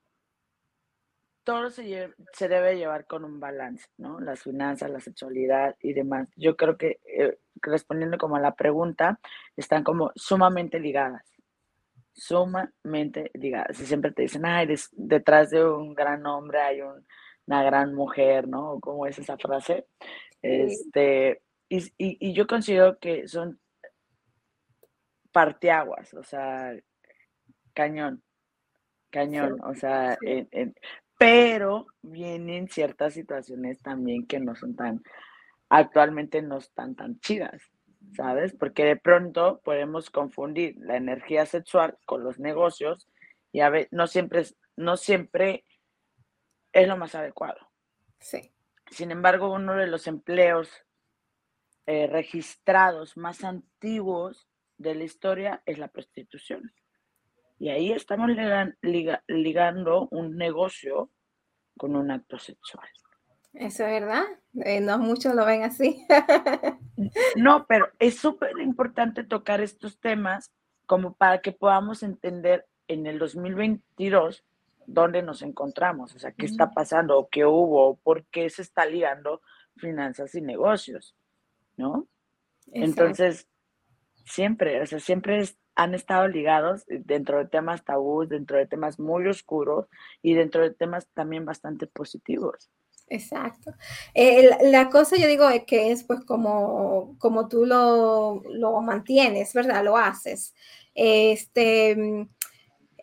todo 1.44 1.70
se, 1.70 2.14
se, 2.32 2.48
debe 2.48 2.76
llevar 2.76 3.06
con 3.06 3.24
un 3.24 3.38
balance, 3.38 3.86
¿no? 3.98 4.18
Las 4.18 4.42
finanzas, 4.42 4.90
la 4.90 5.00
sexualidad 5.00 5.76
y 5.80 5.92
demás. 5.92 6.30
Yo 6.36 6.56
creo 6.56 6.78
que 6.78 7.00
eh, 7.04 7.38
respondiendo 7.56 8.16
como 8.18 8.36
a 8.36 8.40
la 8.40 8.54
pregunta, 8.54 9.20
están 9.56 9.84
como 9.84 10.10
sumamente 10.16 10.80
ligadas 10.80 11.33
sumamente 12.14 13.30
ligadas. 13.34 13.78
Y 13.80 13.86
siempre 13.86 14.12
te 14.12 14.22
dicen, 14.22 14.46
ay, 14.46 14.68
detrás 14.92 15.50
de 15.50 15.64
un 15.64 15.94
gran 15.94 16.24
hombre 16.26 16.60
hay 16.60 16.80
una 17.46 17.62
gran 17.62 17.94
mujer, 17.94 18.48
¿no? 18.48 18.78
¿Cómo 18.80 19.06
es 19.06 19.18
esa 19.18 19.36
frase? 19.36 19.86
Este, 20.40 21.42
y, 21.68 22.32
yo 22.32 22.46
considero 22.46 22.98
que 22.98 23.26
son 23.28 23.58
parteaguas, 25.32 26.14
o 26.14 26.22
sea, 26.22 26.72
cañón, 27.72 28.22
cañón, 29.10 29.58
o 29.64 29.74
sea, 29.74 30.16
pero 31.18 31.86
vienen 32.02 32.68
ciertas 32.68 33.14
situaciones 33.14 33.80
también 33.80 34.26
que 34.26 34.38
no 34.38 34.54
son 34.54 34.76
tan, 34.76 35.02
actualmente 35.70 36.42
no 36.42 36.58
están 36.58 36.94
tan 36.94 37.18
chidas. 37.20 37.62
¿Sabes? 38.14 38.54
Porque 38.54 38.84
de 38.84 38.96
pronto 38.96 39.60
podemos 39.64 40.10
confundir 40.10 40.76
la 40.78 40.96
energía 40.96 41.46
sexual 41.46 41.98
con 42.06 42.24
los 42.24 42.38
negocios 42.38 43.08
y 43.52 43.60
a 43.60 43.70
ver, 43.70 43.88
no 43.90 44.06
siempre 44.06 44.40
es, 44.40 44.56
no 44.76 44.96
siempre 44.96 45.64
es 46.72 46.88
lo 46.88 46.96
más 46.96 47.14
adecuado. 47.14 47.70
Sí. 48.18 48.52
Sin 48.90 49.10
embargo, 49.10 49.52
uno 49.52 49.74
de 49.74 49.86
los 49.86 50.06
empleos 50.06 50.70
eh, 51.86 52.06
registrados 52.06 53.16
más 53.16 53.44
antiguos 53.44 54.48
de 54.78 54.94
la 54.94 55.04
historia 55.04 55.62
es 55.66 55.78
la 55.78 55.88
prostitución. 55.88 56.72
Y 57.58 57.68
ahí 57.68 57.92
estamos 57.92 58.30
ligando 59.28 60.08
un 60.10 60.36
negocio 60.36 61.10
con 61.76 61.96
un 61.96 62.10
acto 62.10 62.38
sexual. 62.38 62.88
Eso 63.54 63.84
es 63.84 64.00
verdad. 64.00 64.24
Eh, 64.64 64.80
no 64.80 64.98
muchos 64.98 65.34
lo 65.34 65.44
ven 65.44 65.62
así. 65.62 66.04
no, 67.36 67.66
pero 67.66 67.88
es 67.98 68.18
súper 68.18 68.58
importante 68.60 69.24
tocar 69.24 69.60
estos 69.60 69.98
temas 70.00 70.52
como 70.86 71.14
para 71.14 71.40
que 71.40 71.52
podamos 71.52 72.02
entender 72.02 72.66
en 72.88 73.06
el 73.06 73.18
2022 73.18 74.44
dónde 74.86 75.22
nos 75.22 75.42
encontramos, 75.42 76.14
o 76.14 76.18
sea, 76.18 76.32
qué 76.32 76.44
está 76.44 76.70
pasando, 76.72 77.18
o 77.18 77.28
qué 77.28 77.46
hubo, 77.46 77.96
por 77.96 78.26
qué 78.26 78.50
se 78.50 78.60
está 78.60 78.84
ligando 78.84 79.40
finanzas 79.76 80.34
y 80.34 80.42
negocios, 80.42 81.16
¿no? 81.76 82.06
Entonces, 82.72 83.48
siempre, 84.26 84.82
o 84.82 84.86
sea, 84.86 85.00
siempre 85.00 85.42
han 85.74 85.94
estado 85.94 86.28
ligados 86.28 86.84
dentro 86.86 87.38
de 87.38 87.46
temas 87.46 87.84
tabús, 87.84 88.28
dentro 88.28 88.58
de 88.58 88.66
temas 88.66 88.98
muy 89.00 89.26
oscuros 89.26 89.86
y 90.22 90.34
dentro 90.34 90.62
de 90.62 90.70
temas 90.70 91.08
también 91.14 91.44
bastante 91.44 91.86
positivos. 91.86 92.70
Exacto. 93.14 93.72
Eh, 94.12 94.50
la, 94.70 94.90
cosa 94.90 95.16
yo 95.16 95.28
digo 95.28 95.48
es 95.48 95.64
que 95.64 95.92
es 95.92 96.02
pues 96.02 96.24
como, 96.24 97.16
como 97.18 97.48
tú 97.48 97.64
lo, 97.64 98.42
lo 98.50 98.80
mantienes, 98.80 99.52
¿verdad? 99.54 99.84
Lo 99.84 99.96
haces. 99.96 100.54
Este, 100.94 101.94
mm, 101.94 102.28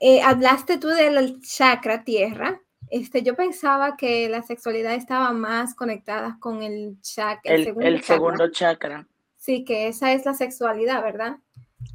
eh, 0.01 0.21
hablaste 0.21 0.77
tú 0.77 0.89
del 0.89 1.41
chakra 1.41 2.03
tierra. 2.03 2.61
Este, 2.89 3.23
yo 3.23 3.35
pensaba 3.35 3.95
que 3.95 4.27
la 4.27 4.41
sexualidad 4.43 4.95
estaba 4.95 5.31
más 5.31 5.75
conectada 5.75 6.37
con 6.41 6.61
el 6.61 6.99
chakra. 7.01 7.55
El, 7.55 7.73
el 7.79 8.03
segundo 8.03 8.51
chakra. 8.51 9.07
Sí, 9.37 9.63
que 9.63 9.87
esa 9.87 10.11
es 10.11 10.25
la 10.25 10.33
sexualidad, 10.33 11.01
¿verdad? 11.01 11.37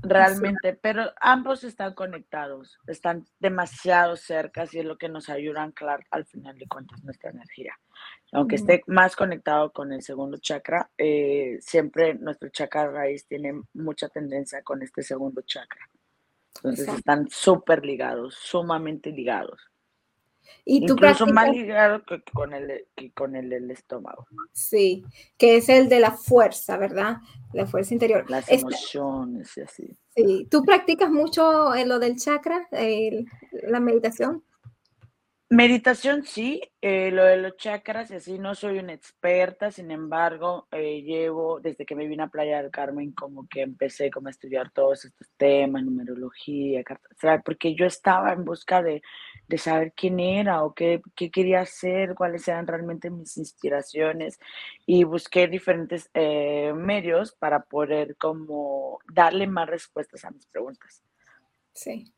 Realmente, 0.03 0.75
pero 0.75 1.13
ambos 1.21 1.65
están 1.65 1.95
conectados, 1.95 2.79
están 2.87 3.27
demasiado 3.39 4.17
cerca 4.17 4.65
y 4.71 4.79
es 4.79 4.85
lo 4.85 4.99
que 4.99 5.09
nos 5.09 5.29
ayuda 5.29 5.61
a 5.61 5.65
anclar 5.65 6.05
al 6.11 6.27
final 6.27 6.57
de 6.59 6.69
cuentas 6.69 7.03
nuestra 7.03 7.31
energía. 7.31 7.79
Aunque 8.33 8.57
esté 8.57 8.83
más 8.87 9.17
conectado 9.17 9.73
con 9.73 9.93
el 9.93 10.03
segundo 10.03 10.39
chakra, 10.39 10.91
eh, 10.99 11.59
siempre 11.61 12.15
nuestro 12.15 12.49
chakra 12.51 12.91
raíz 12.91 13.27
tiene 13.27 13.61
mucha 13.75 14.09
tendencia 14.09 14.63
con 14.63 14.83
este 14.83 15.03
segundo 15.03 15.43
chakra. 15.43 15.89
Entonces 16.57 16.89
están 16.89 17.29
súper 17.29 17.85
ligados, 17.85 18.35
sumamente 18.35 19.11
ligados. 19.11 19.61
¿Y 20.65 20.85
Incluso 20.85 21.27
más 21.27 21.51
ligado 21.51 22.03
que 22.05 22.23
con, 22.33 22.53
el, 22.53 22.87
con 23.15 23.37
el 23.37 23.51
del 23.51 23.71
estómago. 23.71 24.27
Sí, 24.53 25.05
que 25.39 25.57
es 25.57 25.69
el 25.69 25.89
de 25.89 26.01
la 26.01 26.11
fuerza, 26.11 26.77
¿verdad? 26.77 27.19
La 27.53 27.67
fuerza 27.67 27.95
interior. 27.95 28.29
Las 28.29 28.51
emociones 28.51 29.57
y 29.57 29.61
así. 29.61 29.97
Sí, 30.15 30.49
¿tú 30.51 30.63
practicas 30.65 31.11
mucho 31.11 31.75
en 31.75 31.89
lo 31.89 31.99
del 31.99 32.17
chakra, 32.17 32.69
la 33.63 33.81
meditación? 33.81 34.43
Meditación 35.49 36.25
sí, 36.25 36.61
eh, 36.81 37.13
lo 37.13 37.23
de 37.25 37.37
los 37.37 37.57
chakras 37.57 38.11
y 38.11 38.15
así 38.15 38.37
no 38.37 38.57
soy 38.57 38.81
una 38.81 38.95
experta, 38.95 39.71
sin 39.71 39.93
embargo, 39.93 40.67
eh, 40.73 41.03
llevo 41.03 41.61
desde 41.61 41.87
que 41.87 41.95
me 41.95 42.09
vine 42.09 42.25
a 42.25 42.27
Playa 42.27 42.61
del 42.61 42.73
Carmen 42.73 43.13
como 43.13 43.47
que 43.47 43.63
empecé 43.63 44.11
como 44.11 44.27
a 44.27 44.33
estudiar 44.33 44.73
todos 44.73 45.05
estos 45.05 45.31
temas, 45.37 45.85
numerología, 45.85 46.83
cartas, 46.83 47.43
porque 47.45 47.77
yo 47.77 47.87
estaba 47.87 48.33
en 48.33 48.45
busca 48.45 48.83
de, 48.83 49.03
de 49.47 49.59
saber 49.59 49.93
quién 49.95 50.19
era 50.19 50.65
o 50.65 50.75
qué, 50.75 51.01
qué, 51.15 51.31
quería 51.31 51.61
hacer, 51.61 52.17
cuáles 52.17 52.49
eran 52.49 52.67
realmente 52.67 53.09
mis 53.09 53.37
inspiraciones 53.37 54.41
y 54.85 55.05
busqué 55.05 55.47
diferentes 55.47 56.11
eh, 56.15 56.73
medios 56.75 57.37
para 57.37 57.61
poder 57.61 58.17
como 58.17 58.99
darle 59.13 59.47
más 59.47 59.69
respuestas 59.69 60.25
a 60.25 60.33
mis 60.33 60.47
preguntas. 60.47 61.05
Sí. 61.73 62.13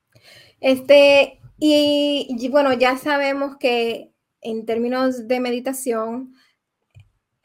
Este, 0.60 1.42
y, 1.60 2.48
bueno, 2.50 2.72
ya 2.72 2.96
sabemos 2.96 3.56
que 3.56 4.12
en 4.40 4.64
términos 4.64 5.26
de 5.26 5.40
meditación, 5.40 6.34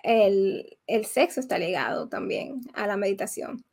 el, 0.03 0.77
sexo 1.05 1.39
está 1.39 1.57
ligado 1.57 2.09
también 2.09 2.61
a 2.73 2.85
la 2.87 2.97
meditación. 2.97 3.65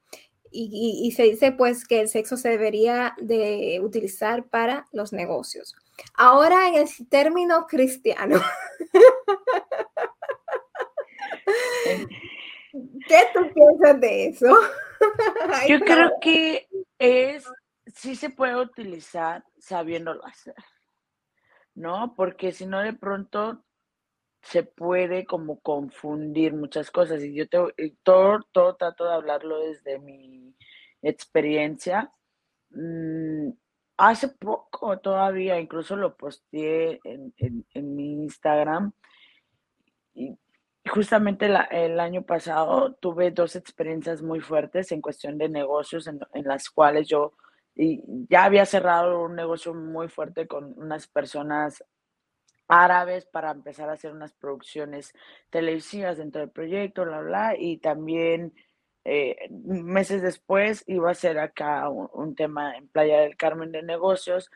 Y, 0.53 1.13
se 1.15 1.25
dice 1.25 1.53
pues 1.53 1.87
que 1.87 2.01
el 2.01 2.09
sexo 2.09 2.37
se 2.37 2.49
debería 2.49 3.15
de 3.21 3.81
utilizar 3.83 4.49
para 4.49 4.87
los 4.93 5.13
negocios. 5.13 5.77
Ahora 6.15 6.69
en 6.69 6.75
el 6.77 6.89
término 7.09 7.67
cristiano. 7.69 8.41
¿Qué 13.09 13.19
tú 13.35 13.41
piensas 13.55 14.01
de 14.01 14.27
eso? 14.29 14.57
Yo 15.69 15.81
creo 15.81 16.11
que 16.21 16.69
es 16.99 17.45
sí 17.95 18.15
se 18.17 18.31
puede 18.31 18.57
utilizar 18.57 19.45
sabiéndolo 19.59 20.25
hacer, 20.25 20.55
¿no? 21.75 22.15
Porque 22.17 22.53
si 22.53 22.67
no, 22.67 22.81
de 22.81 22.93
pronto 22.93 23.65
se 24.43 24.63
puede 24.63 25.27
como 25.27 25.61
confundir 25.61 26.55
muchas 26.55 26.91
cosas. 26.91 27.23
Y 27.23 27.35
yo 27.35 27.49
te, 27.49 27.59
todo, 28.03 28.41
todo 28.53 28.77
trato 28.77 29.05
de 29.05 29.15
hablarlo 29.15 29.61
desde 29.61 29.99
mi 29.99 30.55
experiencia. 31.03 32.13
Mm, 32.71 33.51
hace 33.97 34.29
poco 34.29 34.99
todavía, 34.99 35.61
incluso 35.61 35.97
lo 35.97 36.17
posteé 36.17 37.01
en, 37.05 37.35
mi 37.95 38.13
Instagram. 38.23 38.93
Y 40.15 40.39
justamente 40.89 41.47
el 41.71 42.01
año 42.01 42.23
pasado 42.23 42.95
tuve 42.95 43.31
dos 43.31 43.57
experiencias 43.57 44.23
muy 44.23 44.41
fuertes 44.41 44.91
en 44.93 45.03
cuestión 45.03 45.39
de 45.39 45.49
negocios 45.49 46.07
en 46.07 46.21
las 46.45 46.71
cuales 46.71 47.07
yo 47.09 47.35
y 47.81 48.03
ya 48.29 48.45
había 48.45 48.67
cerrado 48.67 49.23
un 49.23 49.35
negocio 49.35 49.73
muy 49.73 50.09
fuerte 50.09 50.47
con 50.47 50.75
unas 50.77 51.07
personas 51.07 51.83
árabes 52.69 53.25
para 53.25 53.51
empezar 53.51 53.89
a 53.89 53.95
hacer 53.95 54.13
unas 54.13 54.35
producciones 54.35 55.15
televisivas 55.49 56.19
dentro 56.19 56.43
del 56.43 56.51
proyecto, 56.51 57.05
bla, 57.05 57.21
bla, 57.23 57.57
y 57.59 57.79
también 57.79 58.53
eh, 59.05 59.49
meses 59.51 60.21
después 60.21 60.85
iba 60.89 61.11
a 61.11 61.15
ser 61.15 61.39
acá 61.39 61.89
un, 61.89 62.35
tema 62.35 62.77
en 62.77 62.87
Playa 62.89 63.21
del 63.23 63.39
Carmen 63.39 63.73
de 63.73 63.83
negocios. 63.83 64.51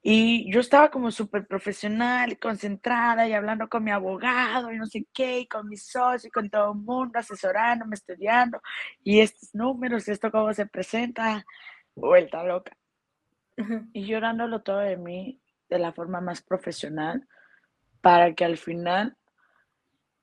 Y 0.00 0.52
yo 0.52 0.60
estaba 0.60 0.90
como 0.92 1.10
súper 1.10 1.48
profesional 1.48 2.38
concentrada 2.38 3.26
y 3.26 3.32
hablando 3.32 3.68
con 3.68 3.82
mi 3.82 3.90
abogado 3.90 4.70
y 4.70 4.76
no 4.76 4.86
sé 4.86 5.06
qué, 5.12 5.40
y 5.40 5.46
con 5.48 5.68
mi 5.68 5.76
socio 5.76 6.28
y 6.28 6.30
con 6.30 6.50
todo 6.50 6.72
el 6.72 6.78
mundo, 6.78 7.18
asesorándome, 7.18 7.96
estudiando, 7.96 8.62
y 9.02 9.20
estos 9.20 9.52
números, 9.54 10.06
esto 10.08 10.30
cómo 10.30 10.54
se 10.54 10.66
presenta 10.66 11.44
vuelta 11.94 12.44
loca. 12.44 12.76
Y 13.92 14.06
llorándolo 14.06 14.62
todo 14.62 14.78
de 14.78 14.96
mí 14.96 15.40
de 15.68 15.78
la 15.78 15.92
forma 15.92 16.20
más 16.20 16.42
profesional 16.42 17.26
para 18.00 18.34
que 18.34 18.44
al 18.44 18.58
final 18.58 19.16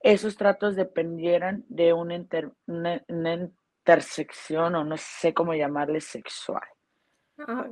esos 0.02 0.36
tratos 0.36 0.76
dependieran 0.76 1.64
de 1.68 1.94
una, 1.94 2.16
intersección 3.86 4.76
o 4.76 4.84
no 4.84 4.98
sé 4.98 5.34
cómo 5.34 5.54
llamarle 5.54 6.02
sexual. 6.02 6.68
Oh, 7.48 7.66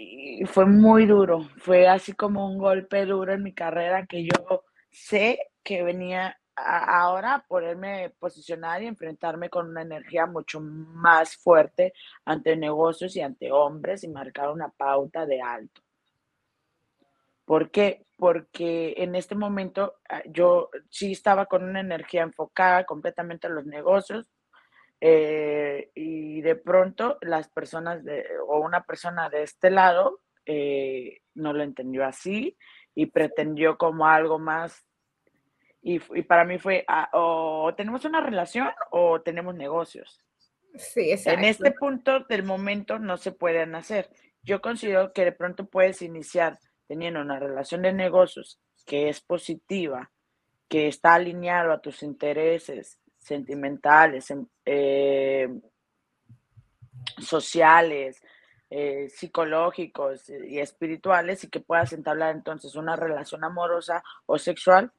y 0.00 0.44
fue 0.46 0.64
muy 0.64 1.06
duro, 1.06 1.40
fue 1.56 1.88
así 1.88 2.12
como 2.12 2.46
un 2.48 2.58
golpe 2.58 3.04
duro 3.04 3.32
en 3.32 3.42
mi 3.42 3.52
carrera 3.52 4.06
que 4.06 4.24
yo 4.24 4.62
sé 4.90 5.40
que 5.64 5.82
venía 5.82 6.38
ahora 6.64 7.44
poderme 7.48 8.10
posicionar 8.18 8.82
y 8.82 8.86
enfrentarme 8.86 9.50
con 9.50 9.68
una 9.68 9.82
energía 9.82 10.26
mucho 10.26 10.60
más 10.60 11.36
fuerte 11.36 11.92
ante 12.24 12.56
negocios 12.56 13.16
y 13.16 13.20
ante 13.20 13.52
hombres 13.52 14.04
y 14.04 14.08
marcar 14.08 14.50
una 14.50 14.68
pauta 14.68 15.26
de 15.26 15.40
alto. 15.40 15.82
¿Por 17.44 17.70
qué? 17.70 18.04
Porque 18.16 18.94
en 18.98 19.14
este 19.14 19.34
momento 19.34 19.94
ah, 20.08 20.22
yo 20.26 20.70
sí 20.90 21.12
estaba 21.12 21.46
con 21.46 21.64
una 21.64 21.80
energía 21.80 22.22
enfocada 22.22 22.84
completamente 22.84 23.46
en 23.46 23.54
los 23.54 23.64
negocios 23.64 24.30
eh, 25.00 25.90
y 25.94 26.40
de 26.42 26.56
pronto 26.56 27.18
las 27.20 27.48
personas 27.48 28.04
de, 28.04 28.26
o 28.46 28.60
una 28.60 28.84
persona 28.84 29.30
de 29.30 29.44
este 29.44 29.70
lado 29.70 30.20
eh, 30.44 31.20
no 31.34 31.52
lo 31.52 31.62
entendió 31.62 32.04
así 32.04 32.56
y 32.94 33.06
pretendió 33.06 33.78
como 33.78 34.06
algo 34.06 34.38
más 34.38 34.87
y, 35.80 35.98
para 36.22 36.44
mí 36.44 36.58
fue, 36.58 36.84
ah, 36.88 37.08
o 37.12 37.72
tenemos 37.76 38.04
una 38.04 38.20
relación 38.20 38.68
o 38.90 39.20
tenemos 39.20 39.54
negocios. 39.54 40.20
Sí, 40.76 41.12
exacto. 41.12 41.38
En 41.38 41.44
este 41.44 41.72
punto 41.72 42.20
del 42.20 42.42
momento 42.42 42.98
no 42.98 43.16
se 43.16 43.32
pueden 43.32 43.74
hacer. 43.74 44.10
Yo 44.42 44.60
considero 44.60 45.12
que 45.12 45.24
de 45.24 45.32
pronto 45.32 45.66
puedes 45.66 46.02
iniciar 46.02 46.58
teniendo 46.86 47.20
una 47.20 47.38
relación 47.38 47.82
de 47.82 47.92
negocios 47.92 48.60
que 48.86 49.08
es 49.08 49.20
positiva, 49.20 50.10
que 50.68 50.88
está 50.88 51.14
alineado 51.14 51.72
a 51.72 51.80
tus 51.80 52.02
intereses 52.02 52.98
sentimentales, 53.18 54.30
em, 54.30 54.46
eh, 54.64 55.48
sociales, 57.18 58.22
eh, 58.70 59.08
psicológicos 59.08 60.28
y 60.28 60.58
espirituales 60.58 61.44
y 61.44 61.48
que 61.48 61.60
puedas 61.60 61.92
entablar 61.92 62.34
entonces 62.34 62.74
una 62.74 62.96
relación 62.96 63.44
amorosa 63.44 64.02
o 64.26 64.38
sexual 64.38 64.92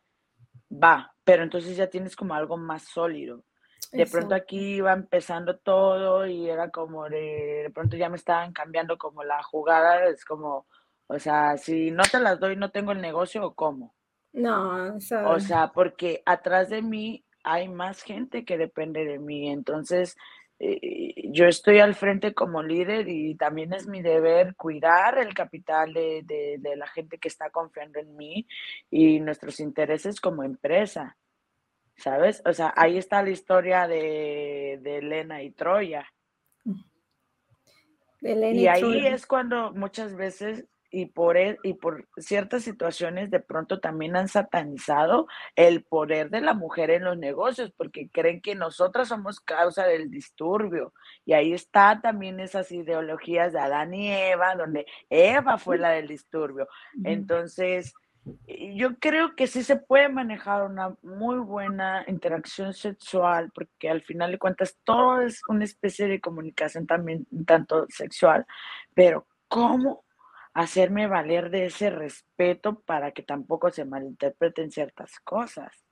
va, 0.71 1.13
pero 1.23 1.43
entonces 1.43 1.75
ya 1.75 1.87
tienes 1.87 2.15
como 2.15 2.33
algo 2.33 2.57
más 2.57 2.83
sólido. 2.83 3.43
De 3.91 4.05
pronto 4.05 4.35
aquí 4.35 4.75
iba 4.75 4.93
empezando 4.93 5.57
todo 5.57 6.27
y 6.27 6.47
era 6.47 6.69
como 6.69 7.09
de, 7.09 7.63
de 7.63 7.71
pronto 7.73 7.97
ya 7.97 8.09
me 8.09 8.17
estaban 8.17 8.53
cambiando 8.53 8.97
como 8.97 9.23
la 9.23 9.41
jugada, 9.41 10.05
es 10.05 10.25
como, 10.25 10.67
o 11.07 11.17
sea, 11.17 11.57
si 11.57 11.89
no 11.89 12.03
te 12.03 12.19
las 12.19 12.39
doy, 12.39 12.55
no 12.55 12.69
tengo 12.69 12.91
el 12.91 13.01
negocio 13.01 13.43
o 13.43 13.55
cómo. 13.55 13.95
No, 14.31 14.95
O 15.25 15.39
sea, 15.39 15.71
porque 15.73 16.21
atrás 16.25 16.69
de 16.69 16.83
mí 16.83 17.25
hay 17.43 17.67
más 17.67 18.03
gente 18.03 18.45
que 18.45 18.57
depende 18.57 19.05
de 19.05 19.17
mí. 19.17 19.49
Entonces, 19.49 20.15
yo 20.59 21.45
estoy 21.45 21.79
al 21.79 21.95
frente 21.95 22.33
como 22.33 22.61
líder 22.61 23.07
y 23.07 23.35
también 23.35 23.73
es 23.73 23.87
mi 23.87 24.01
deber 24.01 24.55
cuidar 24.55 25.17
el 25.17 25.33
capital 25.33 25.93
de, 25.93 26.23
de, 26.25 26.75
la 26.75 26.87
gente 26.87 27.17
que 27.17 27.29
está 27.29 27.49
confiando 27.49 27.99
en 27.99 28.15
mí 28.17 28.45
y 28.91 29.21
nuestros 29.21 29.61
intereses 29.61 30.19
como 30.19 30.43
empresa. 30.43 31.17
¿Sabes? 31.95 32.41
O 32.45 32.53
sea, 32.53 32.73
ahí 32.77 32.97
está 32.97 33.21
la 33.23 33.29
historia 33.29 33.87
de, 33.87 34.79
de 34.81 34.97
Elena 34.97 35.43
y 35.43 35.51
Troya. 35.51 36.05
y, 38.21 38.67
ahí 38.67 39.07
es 39.07 39.25
cuando 39.25 39.73
muchas 39.73 40.15
veces 40.15 40.65
y 40.91 41.07
por, 41.07 41.37
e, 41.37 41.57
y 41.63 41.73
por 41.73 42.07
ciertas 42.17 42.63
situaciones 42.63 43.29
de 43.29 43.39
pronto 43.39 43.79
también 43.79 44.15
han 44.15 44.27
satanizado 44.27 45.27
el 45.55 45.83
poder 45.83 46.29
de 46.29 46.41
la 46.41 46.53
mujer 46.53 46.89
en 46.89 47.03
los 47.03 47.17
negocios 47.17 47.71
porque 47.75 48.09
creen 48.09 48.41
que 48.41 48.55
nosotras 48.55 49.09
somos 49.09 49.39
causa 49.39 49.85
del 49.85 50.09
disturbio. 50.09 50.93
Y 51.25 51.33
ahí 51.33 51.53
está 51.53 52.01
también 52.01 52.39
esas 52.39 52.71
ideologías 52.71 53.53
de 53.53 53.59
Adán 53.59 53.93
y 53.93 54.11
Eva, 54.11 54.55
donde 54.55 54.85
Eva 55.09 55.57
fue 55.57 55.77
la 55.77 55.91
del 55.91 56.07
disturbio. 56.07 56.67
Entonces, 57.03 57.93
yo 58.47 58.97
creo 58.99 59.35
que 59.35 59.47
sí 59.47 59.63
se 59.63 59.77
puede 59.77 60.09
manejar 60.09 60.63
una 60.63 60.95
muy 61.01 61.37
buena 61.37 62.03
interacción 62.07 62.73
sexual, 62.73 63.51
porque 63.53 63.89
al 63.89 64.01
final 64.01 64.31
de 64.31 64.39
cuentas 64.39 64.77
todo 64.83 65.21
es 65.21 65.41
una 65.47 65.63
especie 65.63 66.07
de 66.07 66.21
comunicación 66.21 66.85
también 66.85 67.25
tanto 67.45 67.85
sexual, 67.89 68.45
pero 68.93 69.27
¿cómo 69.47 70.03
hacerme 70.53 71.07
valer 71.07 71.49
de 71.49 71.65
ese 71.65 71.89
respeto 71.89 72.81
para 72.81 73.11
que 73.11 73.23
tampoco 73.23 73.71
se 73.71 73.85
malinterpreten 73.85 74.71
ciertas 74.71 75.19
cosas. 75.23 75.85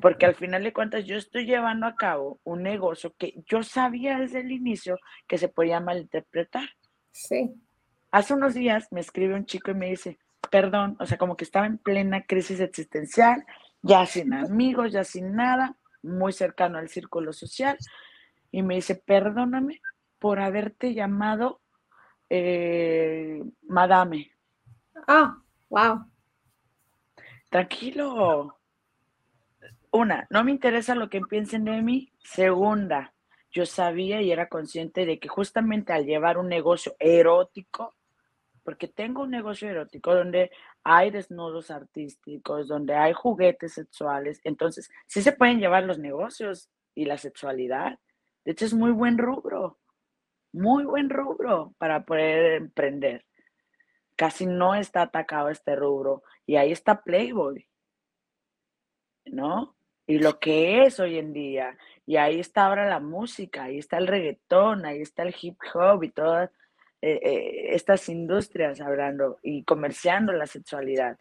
Porque 0.00 0.24
al 0.24 0.34
final 0.34 0.62
de 0.62 0.72
cuentas 0.72 1.04
yo 1.04 1.16
estoy 1.16 1.44
llevando 1.44 1.86
a 1.86 1.94
cabo 1.94 2.40
un 2.44 2.62
negocio 2.62 3.14
que 3.18 3.42
yo 3.46 3.62
sabía 3.62 4.18
desde 4.18 4.40
el 4.40 4.52
inicio 4.52 4.98
que 5.26 5.38
se 5.38 5.48
podía 5.48 5.80
malinterpretar. 5.80 6.68
Sí. 7.10 7.52
Hace 8.10 8.34
unos 8.34 8.54
días 8.54 8.88
me 8.90 9.00
escribe 9.00 9.34
un 9.34 9.44
chico 9.44 9.70
y 9.70 9.74
me 9.74 9.90
dice, 9.90 10.18
perdón, 10.50 10.96
o 10.98 11.06
sea, 11.06 11.18
como 11.18 11.36
que 11.36 11.44
estaba 11.44 11.66
en 11.66 11.78
plena 11.78 12.24
crisis 12.24 12.60
existencial, 12.60 13.44
ya 13.82 14.06
sin 14.06 14.32
amigos, 14.32 14.92
ya 14.92 15.04
sin 15.04 15.34
nada, 15.34 15.76
muy 16.02 16.32
cercano 16.32 16.78
al 16.78 16.88
círculo 16.88 17.32
social, 17.32 17.76
y 18.50 18.62
me 18.62 18.76
dice, 18.76 18.94
perdóname 18.94 19.80
por 20.18 20.40
haberte 20.40 20.94
llamado 20.94 21.60
eh, 22.30 23.42
Madame. 23.62 24.30
Ah, 25.08 25.36
wow. 25.68 26.06
Tranquilo. 27.50 28.56
Una, 29.90 30.26
no 30.30 30.44
me 30.44 30.52
interesa 30.52 30.94
lo 30.94 31.10
que 31.10 31.20
piensen 31.20 31.64
de 31.64 31.82
mí. 31.82 32.12
Segunda, 32.22 33.12
yo 33.50 33.66
sabía 33.66 34.22
y 34.22 34.30
era 34.30 34.48
consciente 34.48 35.04
de 35.04 35.18
que 35.18 35.26
justamente 35.28 35.92
al 35.92 36.06
llevar 36.06 36.38
un 36.38 36.48
negocio 36.48 36.94
erótico, 37.00 37.96
porque 38.62 38.86
tengo 38.86 39.22
un 39.22 39.30
negocio 39.30 39.68
erótico 39.68 40.14
donde 40.14 40.52
hay 40.84 41.10
desnudos 41.10 41.72
artísticos, 41.72 42.68
donde 42.68 42.94
hay 42.94 43.12
juguetes 43.12 43.72
sexuales, 43.72 44.40
entonces 44.44 44.88
sí 45.08 45.22
se 45.22 45.32
pueden 45.32 45.58
llevar 45.58 45.82
los 45.82 45.98
negocios 45.98 46.70
y 46.94 47.06
la 47.06 47.18
sexualidad. 47.18 47.98
De 48.44 48.52
hecho, 48.52 48.66
es 48.66 48.74
muy 48.74 48.92
buen 48.92 49.18
rubro 49.18 49.79
muy 50.52 50.84
buen 50.84 51.10
rubro 51.10 51.74
para 51.78 52.04
poder 52.04 52.54
emprender. 52.54 53.24
Casi 54.16 54.46
no 54.46 54.74
está 54.74 55.02
atacado 55.02 55.48
este 55.48 55.76
rubro. 55.76 56.22
Y 56.46 56.56
ahí 56.56 56.72
está 56.72 57.02
Playboy, 57.02 57.66
¿no? 59.26 59.76
Y 60.06 60.18
lo 60.18 60.38
que 60.40 60.84
es 60.84 60.98
hoy 60.98 61.18
en 61.18 61.32
día. 61.32 61.76
Y 62.04 62.16
ahí 62.16 62.40
está 62.40 62.66
ahora 62.66 62.88
la 62.88 63.00
música, 63.00 63.64
ahí 63.64 63.78
está 63.78 63.98
el 63.98 64.08
reggaetón, 64.08 64.84
ahí 64.84 65.00
está 65.00 65.22
el 65.22 65.34
hip 65.40 65.56
hop 65.72 66.02
y 66.02 66.10
todas 66.10 66.50
eh, 67.00 67.20
eh, 67.22 67.74
estas 67.74 68.08
industrias 68.08 68.80
hablando 68.80 69.38
y 69.42 69.62
comerciando 69.64 70.32
la 70.32 70.46
sexualidad. 70.46 71.18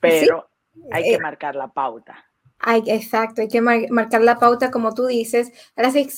Pero 0.00 0.50
hay 0.90 1.04
que 1.04 1.14
eh, 1.14 1.20
marcar 1.20 1.54
la 1.54 1.68
pauta. 1.68 2.25
Hay, 2.68 2.82
exacto, 2.88 3.42
hay 3.42 3.48
que 3.48 3.60
marcar 3.60 4.22
la 4.22 4.40
pauta 4.40 4.72
como 4.72 4.92
tú 4.92 5.06
dices. 5.06 5.52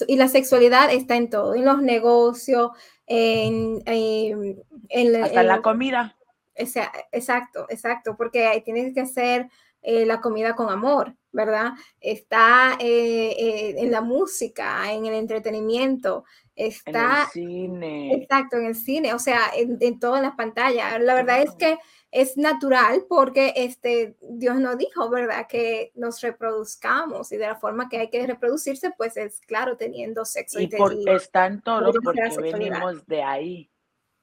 y 0.06 0.16
la 0.16 0.28
sexualidad 0.28 0.90
está 0.90 1.16
en 1.16 1.28
todo, 1.28 1.54
en 1.54 1.66
los 1.66 1.82
negocios, 1.82 2.70
en, 3.06 3.82
en, 3.84 5.22
Hasta 5.22 5.42
la 5.42 5.60
comida. 5.60 6.16
exacto, 6.54 7.66
exacto, 7.68 8.16
porque 8.16 8.62
tienes 8.64 8.94
que 8.94 9.02
hacer 9.02 9.50
eh, 9.82 10.06
la 10.06 10.22
comida 10.22 10.56
con 10.56 10.70
amor, 10.70 11.14
¿verdad? 11.32 11.72
Está 12.00 12.78
eh, 12.80 13.34
eh, 13.38 13.74
en 13.76 13.90
la 13.90 14.00
música, 14.00 14.90
en 14.90 15.04
el 15.04 15.12
entretenimiento, 15.12 16.24
está... 16.56 17.28
En 17.34 17.42
el 17.42 17.46
cine. 17.46 18.14
Exacto, 18.14 18.56
en 18.56 18.64
el 18.64 18.74
cine, 18.74 19.12
o 19.12 19.18
sea, 19.18 19.42
en, 19.54 19.76
en 19.82 20.00
todas 20.00 20.22
las 20.22 20.34
pantallas. 20.34 20.98
La 20.98 21.14
verdad 21.14 21.42
es 21.42 21.50
que 21.56 21.76
es 22.10 22.36
natural 22.36 23.04
porque 23.08 23.52
este, 23.56 24.16
Dios 24.22 24.56
nos 24.56 24.78
dijo, 24.78 25.10
¿verdad? 25.10 25.46
Que 25.46 25.92
nos 25.94 26.20
reproduzcamos 26.20 27.30
y 27.32 27.36
de 27.36 27.46
la 27.46 27.56
forma 27.56 27.88
que 27.88 27.98
hay 27.98 28.10
que 28.10 28.26
reproducirse, 28.26 28.92
pues 28.96 29.16
es 29.16 29.40
claro, 29.40 29.76
teniendo 29.76 30.24
sexo. 30.24 30.58
Y, 30.60 30.68
por, 30.68 30.96
está 31.08 31.46
en 31.46 31.60
todo 31.60 31.92
porque 32.02 32.30
venimos 32.40 33.06
de 33.06 33.22
ahí. 33.22 33.70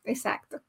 Exacto. 0.03 0.61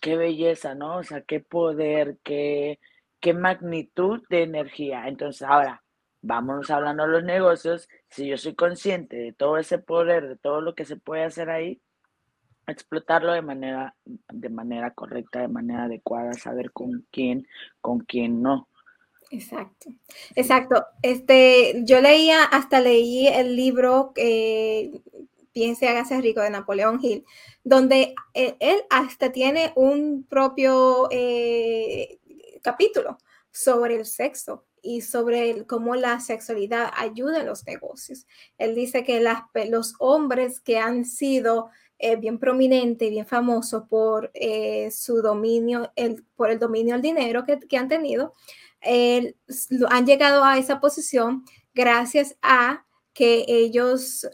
Qué 0.00 0.16
belleza, 0.16 0.74
¿no? 0.74 0.98
O 0.98 1.02
sea, 1.02 1.22
qué 1.22 1.40
poder, 1.40 2.18
qué, 2.22 2.78
qué 3.20 3.34
magnitud 3.34 4.22
de 4.28 4.42
energía. 4.42 5.08
Entonces, 5.08 5.42
ahora, 5.42 5.82
vámonos 6.20 6.70
hablando 6.70 7.04
de 7.04 7.12
los 7.12 7.24
negocios. 7.24 7.88
Si 8.08 8.26
yo 8.26 8.36
soy 8.36 8.54
consciente 8.54 9.16
de 9.16 9.32
todo 9.32 9.56
ese 9.56 9.78
poder, 9.78 10.28
de 10.28 10.36
todo 10.36 10.60
lo 10.60 10.74
que 10.74 10.84
se 10.84 10.96
puede 10.96 11.24
hacer 11.24 11.50
ahí, 11.50 11.80
explotarlo 12.72 13.32
de 13.32 13.42
manera, 13.42 13.94
de 14.04 14.48
manera 14.48 14.92
correcta, 14.92 15.40
de 15.40 15.48
manera 15.48 15.84
adecuada, 15.84 16.32
saber 16.34 16.72
con 16.72 17.06
quién, 17.10 17.46
con 17.80 18.00
quién 18.00 18.42
no. 18.42 18.68
Exacto, 19.30 19.90
exacto. 20.34 20.86
Este, 21.02 21.82
yo 21.84 22.00
leía, 22.00 22.44
hasta 22.44 22.80
leí 22.80 23.26
el 23.26 23.56
libro 23.56 24.12
que 24.14 25.02
Piense, 25.58 25.88
hágase 25.88 26.20
rico 26.20 26.40
de 26.40 26.50
Napoleón 26.50 27.00
Hill, 27.02 27.24
donde 27.64 28.14
él, 28.32 28.82
hasta 28.90 29.32
tiene 29.32 29.72
un 29.74 30.24
propio 30.24 31.08
eh, 31.10 32.20
capítulo 32.62 33.18
sobre 33.50 33.96
el 33.96 34.06
sexo 34.06 34.66
y 34.82 35.00
sobre 35.00 35.66
cómo 35.66 35.96
la 35.96 36.20
sexualidad 36.20 36.92
ayuda 36.96 37.40
en 37.40 37.46
los 37.46 37.66
negocios. 37.66 38.26
Él 38.56 38.76
dice 38.76 39.02
que 39.02 39.20
las, 39.20 39.42
los 39.68 39.94
hombres 39.98 40.60
que 40.60 40.78
han 40.78 41.04
sido 41.04 41.70
eh, 41.98 42.16
bien 42.16 42.38
prominente, 42.38 43.10
bien 43.10 43.26
famoso 43.26 43.86
por 43.88 44.30
eh, 44.34 44.90
su 44.90 45.22
dominio, 45.22 45.92
el, 45.96 46.24
por 46.36 46.50
el 46.50 46.58
dominio 46.58 46.94
del 46.94 47.02
dinero 47.02 47.44
que, 47.44 47.76
han 47.76 47.88
tenido, 47.88 48.34
han 48.82 50.06
llegado 50.06 50.44
a 50.44 50.58
esa 50.58 50.80
posición 50.80 51.44
gracias 51.74 52.36
a 52.42 52.84
que 53.12 53.44
ellos 53.48 54.28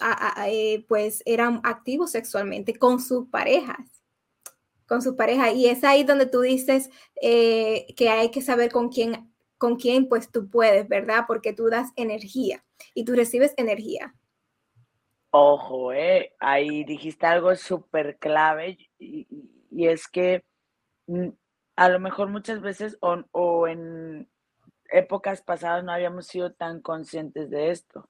eh, 0.47 0.85
pues 0.89 1.23
eran 1.25 1.61
activos 1.65 2.11
sexualmente 2.11 2.79
con 2.79 3.01
sus 3.01 3.29
parejas 3.29 3.79
con 4.87 5.01
sus 5.01 5.15
parejas 5.15 5.55
y 5.55 5.67
es 5.67 5.83
ahí 5.83 6.05
donde 6.05 6.27
tú 6.27 6.43
dices 6.43 6.91
que 7.19 8.09
hay 8.11 8.31
que 8.31 8.43
saber 8.43 8.71
con 8.71 8.91
quién 8.91 9.35
con 9.65 9.77
quién 9.77 10.09
pues 10.11 10.31
tú 10.31 10.51
puedes, 10.51 10.87
¿verdad? 10.89 11.25
Porque 11.27 11.55
tú 11.55 11.71
das 11.71 11.91
energía 11.97 12.63
y 12.93 13.07
tú 13.07 13.15
recibes 13.15 13.55
energía. 13.57 14.15
Ojo, 15.37 15.93
eh, 15.93 16.33
ahí 16.39 16.85
dijiste 16.85 17.27
algo 17.27 17.57
súper 17.57 18.19
clave 18.21 18.79
y, 19.01 19.27
es 19.73 20.07
que 20.07 20.45
mm, 21.09 21.31
a 21.75 21.89
lo 21.89 21.99
mejor 21.99 22.29
muchas 22.29 22.61
veces 22.61 22.97
o, 23.01 23.67
en 23.67 24.31
épocas 24.91 25.43
pasadas 25.43 25.83
no 25.83 25.91
habíamos 25.91 26.29
sido 26.29 26.53
tan 26.53 26.81
conscientes 26.81 27.51
de 27.51 27.73
esto. 27.73 28.09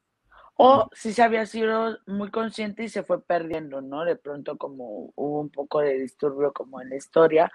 O 0.56 0.90
si 0.92 1.14
se 1.14 1.22
había 1.22 1.46
sido 1.46 1.96
muy 2.06 2.30
consciente 2.30 2.84
y 2.84 2.90
se 2.90 3.02
fue 3.02 3.24
perdiendo, 3.24 3.80
¿no? 3.80 4.04
De 4.04 4.16
pronto 4.16 4.58
como 4.58 5.10
hubo 5.16 5.40
un 5.40 5.50
poco 5.50 5.80
de 5.80 5.98
disturbio 5.98 6.52
como 6.52 6.82
en 6.82 6.90
la 6.90 6.96
historia. 6.96 7.50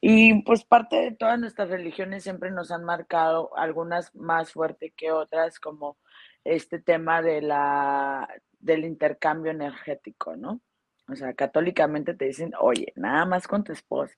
Y 0.00 0.42
pues 0.42 0.64
parte 0.64 0.96
de 0.96 1.12
todas 1.12 1.38
nuestras 1.38 1.68
religiones 1.70 2.24
siempre 2.24 2.50
nos 2.50 2.72
han 2.72 2.82
marcado, 2.82 3.56
algunas 3.56 4.12
más 4.16 4.52
fuerte 4.52 4.90
que 4.96 5.12
otras, 5.12 5.60
como 5.60 5.96
este 6.44 6.78
tema 6.80 7.22
de 7.22 7.42
la 7.42 8.28
del 8.58 8.84
intercambio 8.84 9.50
energético, 9.50 10.36
¿no? 10.36 10.60
O 11.08 11.16
sea, 11.16 11.34
católicamente 11.34 12.14
te 12.14 12.26
dicen, 12.26 12.52
oye, 12.60 12.92
nada 12.96 13.26
más 13.26 13.48
con 13.48 13.64
tu 13.64 13.72
esposo. 13.72 14.14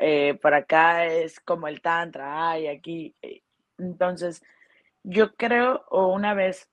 Eh, 0.00 0.38
por 0.40 0.54
acá 0.54 1.06
es 1.06 1.40
como 1.40 1.68
el 1.68 1.80
tantra, 1.80 2.50
ay, 2.50 2.66
aquí. 2.66 3.14
Eh, 3.22 3.42
entonces, 3.78 4.42
yo 5.02 5.34
creo, 5.36 5.84
o 5.90 6.08
una 6.08 6.34
vez 6.34 6.68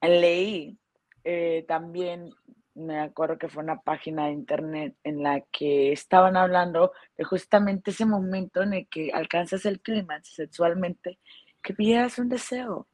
leí 0.00 0.78
eh, 1.24 1.64
también, 1.68 2.30
me 2.74 3.00
acuerdo 3.00 3.36
que 3.38 3.48
fue 3.48 3.62
una 3.62 3.80
página 3.80 4.26
de 4.26 4.32
internet 4.32 4.96
en 5.04 5.22
la 5.22 5.40
que 5.52 5.92
estaban 5.92 6.36
hablando 6.36 6.92
de 7.16 7.24
justamente 7.24 7.90
ese 7.90 8.06
momento 8.06 8.62
en 8.62 8.74
el 8.74 8.88
que 8.88 9.10
alcanzas 9.12 9.66
el 9.66 9.80
clímax 9.80 10.34
sexualmente, 10.34 11.18
que 11.62 11.74
pidieras 11.74 12.18
un 12.18 12.28
deseo. 12.28 12.88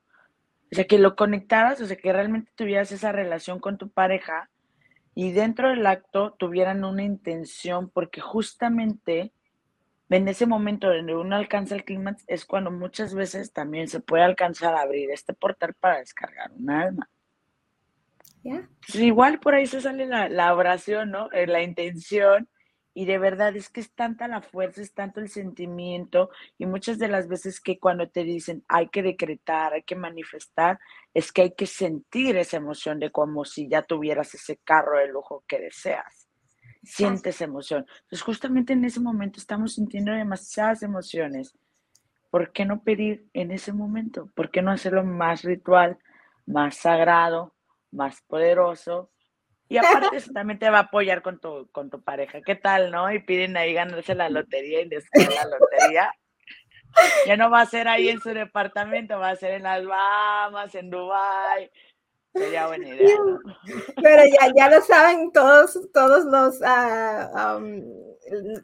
O 0.73 0.75
sea, 0.75 0.87
que 0.87 0.99
lo 0.99 1.17
conectaras, 1.17 1.81
o 1.81 1.87
sea, 1.87 1.97
que 1.97 2.13
realmente 2.13 2.51
tuvieras 2.55 2.91
esa 2.93 3.13
relación 3.13 3.61
con 3.61 3.79
tu 3.79 3.89
pareja 3.89 4.51
y 5.15 5.33
dentro 5.33 5.71
del 5.71 5.87
acto 5.87 6.33
tuvieran 6.39 6.85
una 6.85 7.03
intención, 7.03 7.89
porque 7.89 8.21
justamente 8.21 9.33
en 10.11 10.29
ese 10.29 10.47
momento 10.47 10.89
donde 10.89 11.17
uno 11.17 11.37
alcanza 11.37 11.75
el 11.75 11.85
clímax 11.85 12.25
es 12.27 12.45
cuando 12.45 12.71
muchas 12.71 13.15
veces 13.15 13.53
también 13.53 13.89
se 13.89 14.01
puede 14.01 14.25
alcanzar 14.25 14.75
a 14.75 14.83
abrir 14.83 15.11
este 15.11 15.33
portal 15.35 15.75
para 15.75 15.99
descargar 15.99 16.53
un 16.53 16.71
alma. 16.71 17.09
igual 18.95 19.41
por 19.41 19.55
ahí 19.55 19.67
se 19.67 19.81
sale 19.81 20.07
la, 20.07 20.55
oración, 20.55 21.11
¿no? 21.11 21.33
Eh, 21.33 21.47
la 21.47 21.63
intención. 21.63 22.49
Y 22.99 23.05
de 23.05 23.19
verdad 23.19 23.55
es 23.55 23.69
que 23.69 23.81
es 23.81 23.93
tanta 23.93 24.27
la 24.27 24.41
fuerza, 24.41 24.81
es 24.81 24.95
tanto 24.95 25.21
el 25.21 25.29
sentimiento. 25.29 26.31
Y 26.57 26.65
muchas 26.65 26.99
de 26.99 27.09
las 27.09 27.29
veces 27.29 27.61
que 27.61 27.79
cuando 27.79 28.09
te 28.09 28.25
dicen 28.25 28.65
hay 28.69 28.89
que 28.89 29.03
decretar, 29.03 29.75
hay 29.75 29.83
que 29.83 29.97
manifestar, 29.97 30.79
es 31.13 31.31
que 31.31 31.43
hay 31.43 31.55
que 31.55 31.67
sentir 31.67 32.39
esa 32.39 32.57
emoción 32.57 32.99
de 32.99 33.11
como 33.11 33.45
si 33.45 33.69
ya 33.69 33.83
tuvieras 33.83 34.35
ese 34.35 34.57
carro 34.65 34.99
de 34.99 35.09
lujo 35.09 35.45
que 35.47 35.61
deseas 35.61 36.27
sientes 36.87 37.41
emoción. 37.41 37.85
Entonces, 38.03 38.23
justamente 38.23 38.73
en 38.73 38.85
ese 38.85 39.01
momento 39.01 39.41
estamos 39.41 39.75
sintiendo 39.75 40.13
demasiadas 40.13 40.83
emociones. 40.83 41.53
¿Por 42.31 42.53
qué 42.53 42.65
no 42.65 42.83
pedir 42.83 43.29
en 43.35 43.51
ese 43.51 43.73
momento? 43.73 44.31
¿Por 44.35 44.51
qué 44.51 44.63
no 44.63 44.71
hacerlo 44.71 45.05
más 45.05 45.43
ritual, 45.43 45.99
más 46.47 46.77
sagrado, 46.77 47.55
más 47.91 48.23
poderoso? 48.23 49.11
Y 49.69 49.79
aparte 49.79 50.17
eso 50.17 50.33
también 50.33 50.59
te 50.59 50.71
va 50.71 50.79
a 50.79 50.83
apoyar 50.83 51.23
con 51.23 51.41
tu, 51.41 51.69
con 51.73 51.91
tu 51.91 52.01
pareja. 52.03 52.41
¿Qué 52.43 52.55
tal, 52.55 52.91
no? 52.91 53.13
Y 53.13 53.19
piden 53.21 53.57
ahí 53.57 53.73
ganarse 53.73 54.15
la 54.15 54.29
lotería 54.29 54.83
y 54.83 54.89
después 54.89 55.29
la 55.35 55.45
lotería. 55.45 56.13
Ya 57.27 57.37
no 57.37 57.51
va 57.51 57.61
a 57.61 57.67
ser 57.67 57.89
ahí 57.89 58.09
en 58.09 58.21
su 58.21 58.31
departamento, 58.31 59.19
va 59.19 59.31
a 59.31 59.37
ser 59.37 59.53
en 59.53 59.65
las 59.65 59.85
Bahamas, 59.85 60.75
en 60.75 60.89
Dubái, 60.89 61.71
Sería 62.37 62.67
buena 62.67 62.89
idea. 62.89 63.17
Pero 64.03 64.23
ya, 64.27 64.53
ya 64.55 64.71
lo 64.71 64.83
saben 64.83 65.33
todos, 65.33 65.79
todos 65.93 66.25
los, 66.27 66.61
uh, 66.61 68.07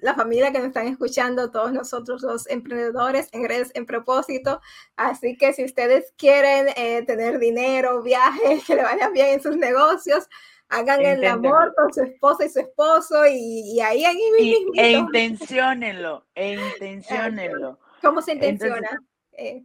la 0.03 0.14
familia 0.14 0.53
que 0.53 0.59
nos 0.59 0.68
están 0.68 0.88
escuchando, 0.88 1.50
todos 1.50 1.72
nosotros 1.72 2.22
los 2.22 2.48
emprendedores 2.48 3.28
en 3.32 3.48
redes 3.48 3.70
en 3.74 3.86
propósito. 3.86 4.61
Así 4.96 5.36
que 5.38 5.53
si 5.55 5.64
ustedes 5.64 6.12
quieren 6.18 6.68
eh, 6.76 7.03
tener 7.07 7.38
dinero, 7.38 8.03
viajes, 8.03 8.64
que 8.66 8.74
le 8.74 8.82
vayan 8.82 9.12
bien 9.12 9.28
en 9.28 9.42
sus 9.42 9.57
negocios, 9.57 10.28
hagan 10.73 11.05
el 11.05 11.25
amor 11.25 11.75
con 11.77 11.93
su 11.93 12.03
esposa 12.03 12.47
y 12.47 12.49
su 12.49 12.61
esposo 12.61 13.27
y, 13.27 13.79
ahí, 13.81 14.05
ahí 14.05 14.31
mismo. 14.39 14.73
E 14.77 14.93
intenciónenlo, 14.93 16.27
e 16.35 16.55
intenciónenlo. 16.55 17.79
¿Cómo 18.01 18.23
se 18.23 18.33
intenciona? 18.33 19.01
Eh, 19.33 19.64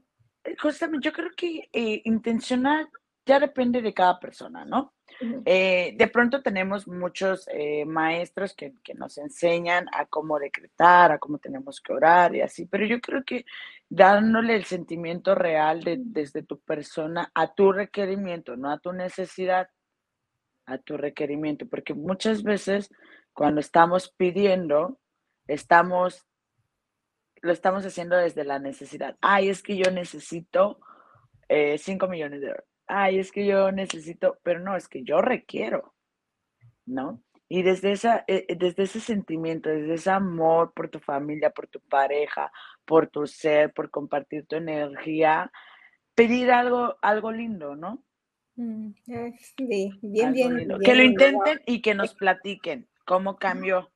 justamente, 0.61 1.05
yo 1.05 1.13
creo 1.13 1.31
que 1.35 1.69
eh, 1.71 2.01
intencionar 2.05 2.87
ya 3.25 3.39
depende 3.39 3.81
de 3.81 3.93
cada 3.93 4.19
persona, 4.19 4.65
¿no? 4.65 4.93
Eh, 5.45 5.95
de 5.97 6.07
pronto 6.07 6.41
tenemos 6.41 6.87
muchos 6.87 7.47
eh, 7.51 7.85
maestros 7.85 8.53
que, 8.53 8.73
nos 8.95 9.17
enseñan 9.17 9.87
a 9.91 10.05
cómo 10.05 10.37
decretar, 10.37 11.11
a 11.11 11.17
cómo 11.17 11.39
tenemos 11.39 11.81
que 11.81 11.93
orar 11.93 12.35
y 12.35 12.41
así, 12.41 12.65
pero 12.65 12.85
yo 12.85 13.01
creo 13.01 13.23
que 13.23 13.45
dándole 13.89 14.55
el 14.55 14.65
sentimiento 14.65 15.33
real 15.33 15.81
desde 15.83 16.43
tu 16.43 16.59
persona 16.59 17.31
a 17.33 17.53
tu 17.53 17.71
requerimiento, 17.71 18.55
no 18.57 18.71
a 18.71 18.79
tu 18.79 18.93
necesidad, 18.93 19.69
a 20.67 20.77
tu 20.77 20.97
requerimiento, 20.97 21.67
porque 21.67 21.95
muchas 21.95 22.43
veces 22.43 22.91
cuando 23.33 23.59
estamos 23.59 24.13
pidiendo, 24.15 24.99
estamos, 25.47 26.27
lo 27.41 27.51
estamos 27.51 27.85
haciendo 27.85 28.15
desde 28.15 28.43
la 28.43 28.59
necesidad. 28.59 29.17
Ay, 29.21 29.49
es 29.49 29.63
que 29.63 29.77
yo 29.77 29.89
necesito 29.89 30.79
5 31.49 32.05
eh, 32.05 32.09
millones 32.09 32.41
de 32.41 32.47
euros 32.47 32.65
ay, 32.87 33.19
es 33.19 33.31
que 33.31 33.45
yo 33.45 33.71
necesito, 33.71 34.39
pero 34.43 34.59
no, 34.59 34.75
es 34.75 34.87
que 34.87 35.03
yo 35.03 35.21
requiero, 35.21 35.93
¿no? 36.85 37.21
Y 37.49 37.63
desde, 37.63 37.91
esa, 37.91 38.25
eh, 38.27 38.45
eh, 38.49 38.55
desde 38.57 38.83
ese 38.83 38.99
sentimiento, 38.99 39.69
desde 39.69 39.93
ese 39.93 40.09
amor 40.09 40.73
por 40.73 40.89
tu 40.89 40.99
familia, 40.99 41.51
por 41.51 41.67
tu 41.67 41.79
pareja, 41.81 42.51
por 42.85 43.07
tu 43.07 43.27
ser, 43.27 43.73
por 43.73 43.89
compartir 43.89 44.45
tu 44.47 44.55
energía, 44.57 45.51
pedir 46.15 46.51
algo, 46.51 46.97
algo 47.01 47.31
lindo, 47.31 47.75
¿no? 47.75 48.03
Mm, 48.57 48.91
sí, 49.03 49.91
bien, 50.01 50.33
bien, 50.33 50.67
Que 50.83 50.95
lo 50.95 51.03
intenten 51.03 51.61
y 51.65 51.81
que 51.81 51.95
nos 51.95 52.13
platiquen 52.13 52.87
cómo 53.05 53.37
cambió. 53.37 53.89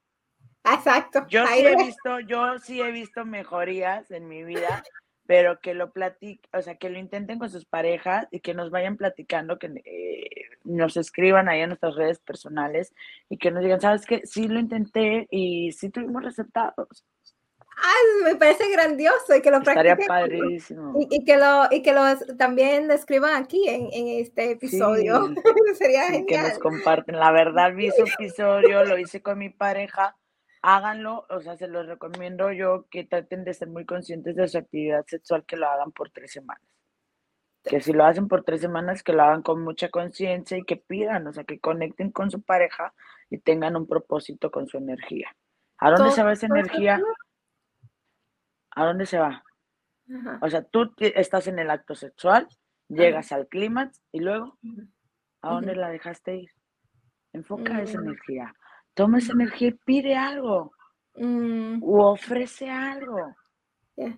Exacto. 0.64 1.26
Yo 1.28 1.46
sí 1.48 1.66
he 1.66 1.76
visto, 1.76 2.20
yo 2.22 2.60
sí 2.60 2.80
he 2.80 2.92
visto 2.92 3.26
mejorías 3.26 4.10
en 4.12 4.28
mi 4.28 4.44
vida 4.44 4.84
pero 5.32 5.62
que 5.62 5.74
lo 5.74 5.94
platiquen, 5.94 6.50
o 6.52 6.62
sea, 6.62 6.76
que 6.76 6.90
lo 6.90 7.00
intenten 7.00 7.40
con 7.40 7.50
sus 7.50 7.64
parejas 7.64 8.28
y 8.32 8.42
que 8.42 8.54
nos 8.54 8.70
vayan 8.70 8.98
platicando, 8.98 9.60
que 9.60 9.68
eh, 9.86 10.58
nos 10.66 10.98
escriban 10.98 11.48
ahí 11.48 11.62
en 11.62 11.70
nuestras 11.70 11.96
redes 11.96 12.20
personales 12.20 12.94
y 13.30 13.38
que 13.38 13.50
nos 13.50 13.64
digan, 13.64 13.80
¿sabes 13.80 14.06
qué? 14.06 14.24
Sí 14.26 14.50
lo 14.50 14.60
intenté 14.60 15.30
y 15.32 15.72
sí 15.72 15.90
tuvimos 15.90 16.24
resultados. 16.24 17.06
Ay, 17.82 18.24
me 18.24 18.36
parece 18.36 18.70
grandioso 18.72 19.36
y 19.36 19.42
que 19.42 19.52
lo 19.52 19.58
Estaría 19.58 19.98
padrísimo. 19.98 20.94
Y, 21.10 21.24
que 21.26 21.38
lo 21.38 21.68
y 21.72 21.82
que 21.82 21.94
lo 21.94 22.02
también 22.38 22.90
escriban 22.92 23.42
aquí 23.42 23.68
en, 23.68 23.90
este 23.92 24.52
episodio. 24.52 25.34
Sería 25.76 26.04
genial. 26.06 26.26
Que 26.28 26.38
nos 26.38 26.60
comparten. 26.60 27.18
La 27.18 27.32
verdad, 27.32 27.74
vi 27.74 27.90
su 27.92 28.04
episodio, 28.04 28.86
lo 28.86 28.98
hice 28.98 29.22
con 29.22 29.40
mi 29.40 29.50
pareja 29.50 30.16
háganlo, 30.62 31.26
o 31.30 31.42
sea, 31.42 31.58
se 31.58 31.68
los 31.68 31.88
recomiendo 31.88 32.52
yo 32.52 32.86
que 32.90 33.04
traten 33.04 33.44
de 33.44 33.54
ser 33.54 33.70
muy 33.70 33.86
conscientes 33.86 34.36
de 34.36 34.48
su 34.48 34.58
actividad 34.58 35.06
sexual, 35.08 35.44
que 35.46 35.58
lo 35.58 35.68
hagan 35.68 35.92
por 35.92 36.10
tres 36.12 36.32
semanas. 36.32 36.64
Que 37.64 37.80
si 37.80 37.94
lo 37.94 38.06
hacen 38.06 38.28
por 38.28 38.44
tres 38.44 38.62
semanas, 38.62 39.04
que 39.04 39.14
lo 39.14 39.24
hagan 39.24 39.44
con 39.44 39.64
mucha 39.64 39.90
conciencia 39.90 40.58
y 40.58 40.64
que 40.64 40.78
pidan, 40.78 41.28
o 41.28 41.34
sea, 41.34 41.44
que 41.44 41.60
conecten 41.60 42.12
con 42.12 42.32
su 42.32 42.42
pareja 42.42 42.94
y 43.30 43.38
tengan 43.38 43.76
un 43.76 43.88
propósito 43.88 44.50
con 44.50 44.68
su 44.68 44.78
energía. 44.78 45.36
¿A 45.78 45.92
dónde 45.92 46.12
se 46.12 46.24
va 46.24 46.34
esa 46.34 46.48
energía? 46.48 47.00
¿A 48.72 48.86
dónde 48.86 49.06
se 49.06 49.20
va? 49.20 49.44
O 50.42 50.50
sea, 50.50 50.64
tú 50.64 50.94
estás 50.98 51.48
en 51.48 51.60
el 51.60 51.70
acto 51.70 51.96
sexual, 51.96 52.48
llegas 52.90 53.32
al 53.32 53.48
clímax 53.48 54.02
y 54.12 54.20
luego, 54.20 54.58
¿a 55.42 55.54
dónde 55.54 55.76
la 55.76 55.90
dejaste 55.90 56.36
ir? 56.36 56.52
Enfoca 57.34 57.82
esa 57.82 58.00
mm. 58.00 58.04
energía 58.04 58.54
toma 58.94 59.20
esa 59.20 59.34
energía 59.34 59.70
y 59.70 59.72
pide 59.72 60.16
algo. 60.16 60.74
Mm. 61.16 61.84
O 61.84 62.12
ofrece 62.12 62.70
algo. 62.70 63.36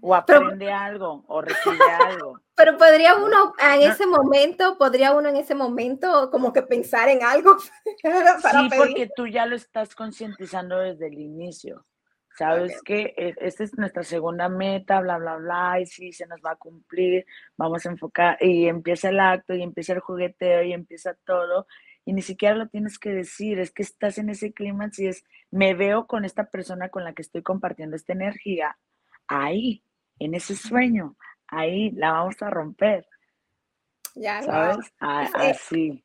O 0.01 0.15
aprende 0.15 0.71
algo, 0.71 1.25
o 1.27 1.41
recibe 1.41 1.77
algo. 1.99 2.39
Pero 2.55 2.77
podría 2.77 3.15
uno 3.15 3.53
en 3.59 3.81
ese 3.81 4.05
momento, 4.05 4.77
podría 4.77 5.13
uno 5.13 5.29
en 5.29 5.35
ese 5.35 5.55
momento 5.55 6.29
como 6.31 6.53
que 6.53 6.61
pensar 6.61 7.09
en 7.09 7.23
algo. 7.23 7.57
sí, 7.59 8.69
porque 8.77 9.09
tú 9.15 9.27
ya 9.27 9.45
lo 9.45 9.55
estás 9.55 9.95
concientizando 9.95 10.77
desde 10.77 11.07
el 11.07 11.19
inicio. 11.19 11.85
Sabes 12.37 12.81
que 12.83 13.13
esta 13.17 13.63
es 13.63 13.77
nuestra 13.77 14.03
segunda 14.03 14.49
meta, 14.49 14.99
bla, 15.01 15.17
bla, 15.17 15.35
bla, 15.35 15.79
y 15.79 15.85
sí, 15.85 16.11
se 16.11 16.25
nos 16.25 16.41
va 16.41 16.51
a 16.51 16.55
cumplir, 16.55 17.25
vamos 17.57 17.85
a 17.85 17.89
enfocar, 17.89 18.37
y 18.41 18.67
empieza 18.67 19.09
el 19.09 19.19
acto, 19.19 19.53
y 19.53 19.61
empieza 19.61 19.93
el 19.93 19.99
jugueteo, 19.99 20.63
y 20.63 20.73
empieza 20.73 21.15
todo, 21.25 21.67
y 22.05 22.13
ni 22.13 22.21
siquiera 22.21 22.55
lo 22.55 22.67
tienes 22.67 22.97
que 22.97 23.11
decir, 23.11 23.59
es 23.59 23.71
que 23.71 23.83
estás 23.83 24.17
en 24.17 24.29
ese 24.29 24.51
clima, 24.51 24.89
si 24.91 25.07
es, 25.07 25.23
me 25.51 25.75
veo 25.75 26.07
con 26.07 26.25
esta 26.25 26.49
persona 26.49 26.89
con 26.89 27.03
la 27.03 27.13
que 27.13 27.21
estoy 27.21 27.43
compartiendo 27.43 27.95
esta 27.95 28.13
energía, 28.13 28.77
ahí, 29.27 29.83
en 30.17 30.33
ese 30.33 30.55
sueño, 30.55 31.15
ahí 31.47 31.91
la 31.91 32.13
vamos 32.13 32.41
a 32.41 32.49
romper. 32.49 33.07
Ya, 34.15 34.41
¿Sabes? 34.41 34.91
así. 34.99 36.03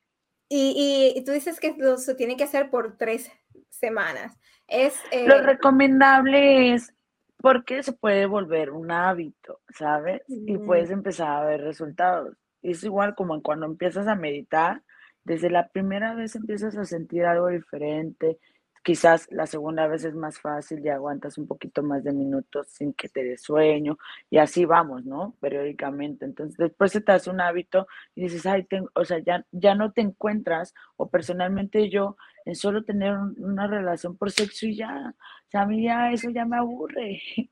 Y, 0.50 1.12
y, 1.14 1.24
tú 1.24 1.32
dices 1.32 1.60
que 1.60 1.76
se 1.98 2.14
tiene 2.14 2.36
que 2.36 2.44
hacer 2.44 2.70
por 2.70 2.96
tres 2.96 3.30
semanas. 3.78 4.36
Es, 4.66 5.00
Lo 5.26 5.36
eh, 5.36 5.42
recomendable 5.42 6.74
es 6.74 6.94
porque 7.38 7.82
se 7.82 7.92
puede 7.92 8.26
volver 8.26 8.70
un 8.70 8.90
hábito, 8.90 9.60
¿sabes? 9.76 10.22
Y 10.28 10.58
puedes 10.58 10.90
empezar 10.90 11.28
a 11.28 11.46
ver 11.46 11.62
resultados. 11.62 12.36
Es 12.62 12.82
igual 12.82 13.14
como 13.14 13.40
cuando 13.42 13.66
empiezas 13.66 14.08
a 14.08 14.16
meditar, 14.16 14.82
desde 15.24 15.50
la 15.50 15.68
primera 15.68 16.14
vez 16.14 16.34
empiezas 16.34 16.76
a 16.76 16.84
sentir 16.84 17.24
algo 17.24 17.48
diferente, 17.48 18.38
quizás 18.82 19.28
la 19.30 19.46
segunda 19.46 19.86
vez 19.86 20.04
es 20.04 20.14
más 20.14 20.38
fácil 20.40 20.80
y 20.84 20.88
aguantas 20.88 21.38
un 21.38 21.46
poquito 21.46 21.82
más 21.82 22.04
de 22.04 22.12
minutos 22.12 22.68
sin 22.68 22.92
que 22.94 23.08
te 23.08 23.24
dé 23.24 23.38
sueño 23.38 23.98
y 24.30 24.38
así 24.38 24.64
vamos, 24.64 25.04
¿no? 25.04 25.34
Periódicamente. 25.40 26.24
Entonces 26.24 26.56
después 26.56 26.92
se 26.92 27.00
te 27.00 27.12
hace 27.12 27.30
un 27.30 27.40
hábito 27.40 27.86
y 28.14 28.22
dices, 28.22 28.46
ay, 28.46 28.64
tengo, 28.64 28.90
o 28.94 29.04
sea, 29.04 29.18
ya, 29.18 29.44
ya 29.52 29.74
no 29.74 29.92
te 29.92 30.00
encuentras 30.00 30.74
o 30.96 31.08
personalmente 31.10 31.90
yo 31.90 32.16
en 32.44 32.54
solo 32.54 32.84
tener 32.84 33.14
una 33.36 33.66
relación 33.66 34.16
por 34.16 34.30
sexo 34.30 34.66
y 34.66 34.76
ya, 34.76 35.14
o 35.14 35.50
sea, 35.50 35.62
a 35.62 35.66
mí 35.66 35.84
ya 35.84 36.12
eso 36.12 36.30
ya 36.30 36.44
me 36.44 36.56
aburre. 36.58 37.20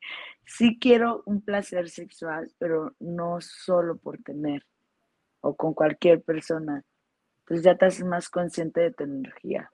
Sí 0.49 0.79
quiero 0.81 1.25
un 1.27 1.43
placer 1.43 1.89
sexual, 1.89 2.49
pero 2.59 2.95
no 3.01 3.41
solo 3.41 3.97
por 3.97 4.19
tener 4.19 4.63
o 5.41 5.57
con 5.57 5.75
cualquier 5.75 6.23
persona 6.23 6.85
Entonces 7.41 7.65
ya 7.65 7.87
haces 7.87 8.05
más 8.05 8.29
consciente 8.29 8.81
de 8.81 8.93
tu 8.93 9.05
energía, 9.05 9.71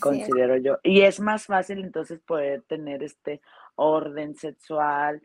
considero 0.00 0.56
yo. 0.56 0.78
Y 0.82 1.02
es 1.02 1.20
más 1.20 1.46
fácil 1.46 1.80
entonces 1.80 2.20
poder 2.20 2.62
tener 2.62 3.02
este 3.02 3.40
orden 3.76 4.34
sexual 4.34 5.22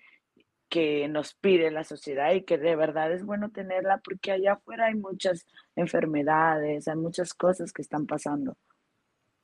que 0.70 1.08
nos 1.08 1.34
pide 1.34 1.72
la 1.72 1.84
sociedad 1.84 2.32
y 2.34 2.44
que 2.44 2.58
de 2.58 2.76
verdad 2.76 3.12
es 3.12 3.26
bueno 3.26 3.50
tenerla 3.50 3.98
porque 4.04 4.32
allá 4.32 4.54
afuera 4.54 4.86
hay 4.86 4.96
muchas 4.96 5.46
enfermedades, 5.76 6.88
hay 6.88 6.96
muchas 6.96 7.34
cosas 7.34 7.74
que 7.74 7.82
están 7.82 8.06
pasando. 8.06 8.56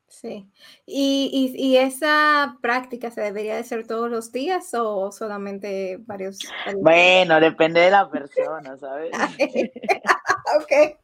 Sí. 0.07 0.47
¿Y, 0.85 1.51
y, 1.57 1.77
esa 1.77 2.57
práctica 2.61 3.09
se 3.09 3.21
debería 3.21 3.55
de 3.55 3.61
hacer 3.61 3.87
todos 3.87 4.09
los 4.09 4.31
días 4.31 4.71
o 4.75 5.11
solamente 5.11 5.97
varios? 6.05 6.39
bueno, 6.77 7.39
depende 7.39 7.81
de 7.81 7.91
la 7.91 8.09
persona, 8.09 8.77
¿sabes? 8.77 9.11
ok. 10.61 10.99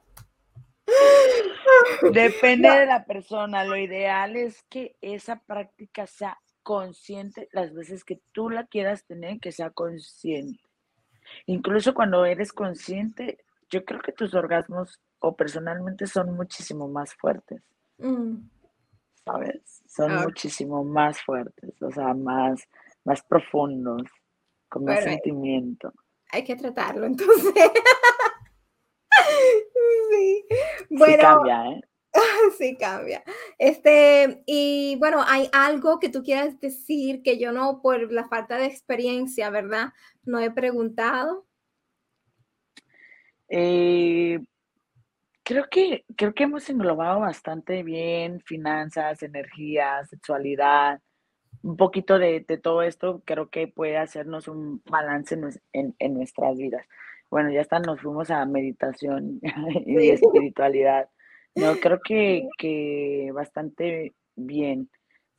Depende 2.11 2.69
de 2.69 2.86
la 2.86 3.05
persona. 3.05 3.63
Lo 3.63 3.77
ideal 3.77 4.36
es 4.36 4.63
que 4.63 4.95
esa 5.01 5.41
práctica 5.41 6.07
sea 6.07 6.39
consciente 6.63 7.49
las 7.51 7.73
veces 7.73 8.03
que 8.03 8.21
tú 8.32 8.49
la 8.49 8.65
quieras 8.65 9.05
tener, 9.05 9.39
que 9.39 9.51
sea 9.51 9.69
consciente. 9.71 10.63
Incluso 11.45 11.93
cuando 11.93 12.25
eres 12.25 12.51
consciente, 12.53 13.39
yo 13.69 13.86
creo 13.86 14.01
que 14.01 14.11
tus 14.11 14.34
orgasmos 14.34 14.99
o 15.19 15.36
personalmente 15.36 16.07
son 16.07 16.36
muchísimo 16.36 16.88
más 16.88 17.13
fuertes. 17.15 17.61
Mm. 17.97 18.38
¿Sabes? 19.23 19.84
Son 19.88 20.15
muchísimo 20.23 20.84
más 20.84 21.21
fuertes, 21.21 21.79
o 21.82 21.91
sea, 21.91 22.13
más, 22.15 22.67
más 23.05 23.21
profundos, 23.23 24.01
con 24.67 24.84
más 24.84 25.03
sentimiento. 25.03 25.93
Hay 26.32 26.43
que 26.43 26.55
tratarlo 26.55 27.05
entonces. 27.05 27.53
Sí. 30.91 30.97
Bueno, 30.97 31.21
cambia, 31.21 31.65
¿eh? 31.71 31.81
Sí, 32.57 32.77
cambia. 32.77 33.23
Este, 33.57 34.43
y 34.45 34.95
bueno, 34.99 35.23
hay 35.25 35.49
algo 35.53 35.99
que 35.99 36.09
tú 36.09 36.23
quieras 36.23 36.59
decir 36.59 37.21
que 37.23 37.39
yo 37.39 37.51
no, 37.51 37.81
por 37.81 38.11
la 38.11 38.27
falta 38.27 38.57
de 38.57 38.65
experiencia, 38.65 39.49
¿verdad? 39.49 39.93
No 40.23 40.39
he 40.39 40.51
preguntado. 40.51 41.45
Eh, 43.47 44.39
creo 45.43 45.65
que, 45.69 46.05
creo 46.15 46.33
que 46.33 46.43
hemos 46.43 46.69
englobado 46.69 47.19
bastante 47.21 47.83
bien 47.83 48.41
finanzas, 48.41 49.23
energía, 49.23 50.05
sexualidad, 50.05 51.01
un 51.63 51.77
poquito 51.77 52.17
de, 52.17 52.41
todo 52.61 52.81
esto, 52.81 53.21
creo 53.25 53.49
que 53.49 53.67
puede 53.67 53.97
hacernos 53.97 54.47
un 54.47 54.81
balance 54.85 55.37
en, 55.73 55.95
en 55.99 56.13
nuestras 56.13 56.57
vidas 56.57 56.85
bueno, 57.32 57.49
ya 57.49 57.61
hasta 57.61 57.79
nos 57.79 58.01
fuimos 58.01 58.29
a 58.29 58.45
meditación 58.45 59.39
y 59.86 60.09
espiritualidad. 60.11 61.09
No, 61.55 61.75
creo 61.77 61.99
que, 62.01 62.47
que 62.57 63.32
bastante 63.34 64.13
bien, 64.36 64.89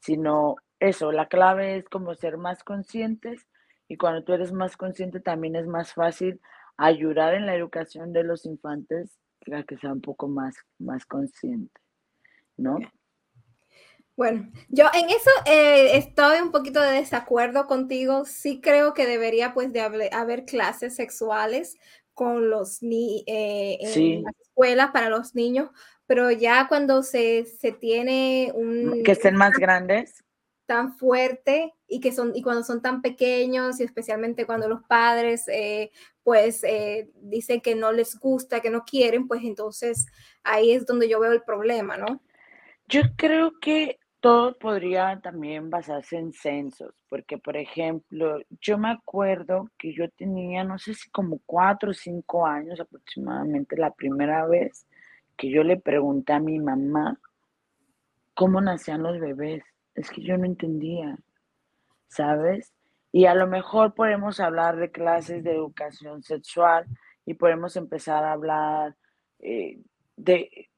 sino 0.01 0.57
eso, 0.80 1.12
la 1.12 1.28
clave 1.28 1.76
es 1.76 1.88
como 1.88 2.14
ser 2.14 2.38
más 2.38 2.64
conscientes 2.64 3.47
y 3.88 3.97
cuando 3.97 4.24
tú 4.24 4.32
eres 4.32 4.53
más 4.53 4.76
consciente 4.76 5.20
también 5.20 5.55
es 5.55 5.66
más 5.66 5.95
fácil 5.95 6.40
ayudar 6.76 7.34
en 7.34 7.47
la 7.47 7.55
educación 7.55 8.12
de 8.12 8.24
los 8.24 8.47
infantes 8.47 9.18
a 9.53 9.62
que 9.62 9.76
sea 9.78 9.93
un 9.93 10.01
poco 10.01 10.28
más, 10.28 10.55
más 10.78 11.05
consciente, 11.07 11.80
¿no? 12.57 12.78
Bueno, 14.14 14.50
yo 14.68 14.86
en 14.92 15.08
eso 15.08 15.30
eh, 15.46 15.96
estoy 15.96 16.40
un 16.40 16.52
poquito 16.52 16.80
de 16.80 16.92
desacuerdo 16.92 17.66
contigo. 17.66 18.24
Sí 18.26 18.60
creo 18.60 18.92
que 18.92 19.06
debería 19.06 19.54
pues 19.54 19.72
de 19.72 19.80
haber, 19.80 20.44
clases 20.44 20.96
sexuales 20.96 21.78
con 22.12 22.50
los 22.50 22.82
ni 22.82 23.24
eh, 23.26 23.78
en 23.80 24.24
las 24.24 24.34
escuelas 24.40 24.90
para 24.90 25.08
los 25.08 25.34
niños, 25.34 25.70
pero 26.06 26.30
ya 26.30 26.68
cuando 26.68 27.02
se, 27.02 27.46
se 27.46 27.72
tiene 27.72 28.52
un... 28.54 29.02
Que 29.02 29.12
estén 29.12 29.34
más 29.34 29.52
grandes. 29.52 30.22
Tan 30.66 30.94
fuerte 30.94 31.72
y 31.88 32.00
que 32.00 32.12
son 32.12 32.32
y 32.34 32.42
cuando 32.42 32.64
son 32.64 32.82
tan 32.82 33.00
pequeños 33.00 33.80
y 33.80 33.84
especialmente 33.84 34.44
cuando 34.44 34.68
los 34.68 34.82
padres 34.82 35.48
eh, 35.48 35.90
pues 36.22 36.62
dicen 37.14 37.62
que 37.62 37.74
no 37.74 37.92
les 37.92 38.18
gusta, 38.18 38.60
que 38.60 38.70
no 38.70 38.84
quieren, 38.84 39.26
pues 39.26 39.42
entonces 39.42 40.06
ahí 40.44 40.72
es 40.72 40.84
donde 40.84 41.08
yo 41.08 41.18
veo 41.18 41.32
el 41.32 41.42
problema, 41.42 41.96
¿no? 41.96 42.22
Yo 42.88 43.02
creo 43.16 43.58
que 43.60 43.98
todo 44.23 44.57
podría 44.57 45.20
también 45.20 45.68
basarse 45.68 46.16
en 46.16 46.33
censos, 46.33 46.95
porque 47.09 47.39
por 47.39 47.57
ejemplo, 47.57 48.39
yo 48.61 48.79
me 48.79 48.91
acuerdo 48.91 49.68
que 49.77 49.93
yo 49.93 50.09
tenía, 50.11 50.62
no 50.62 50.79
sé 50.79 50.95
si 50.95 51.11
como 51.11 51.41
cuatro 51.45 51.91
o 51.91 51.95
cinco 51.95 52.47
años 52.47 52.79
aproximadamente, 52.79 53.77
la 53.77 53.93
primera 53.93 54.47
vez 54.47 54.87
que 55.37 55.51
yo 55.51 55.64
le 55.64 55.77
pregunté 55.77 56.35
a 56.35 56.39
mi 56.39 56.61
mamá 56.61 57.18
cómo 58.35 58.61
nacían 58.61 59.03
los 59.03 59.18
bebés. 59.18 59.64
Es 59.97 60.09
que 60.09 60.23
yo 60.23 60.39
no 60.39 60.45
entendía, 60.45 61.18
¿sabes? 62.07 62.73
Y 63.11 63.27
a 63.27 63.35
lo 63.35 63.49
mejor 63.49 63.93
podemos 63.93 64.39
hablar 64.39 64.77
de 64.77 64.93
clases 64.93 65.43
de 65.43 65.51
educación 65.51 66.23
sexual 66.23 66.87
y 67.27 67.35
podemos 67.35 67.75
empezar 67.75 68.23
a 68.25 68.33
hablar 68.33 68.95
eh, 69.41 69.81
de 70.16 70.70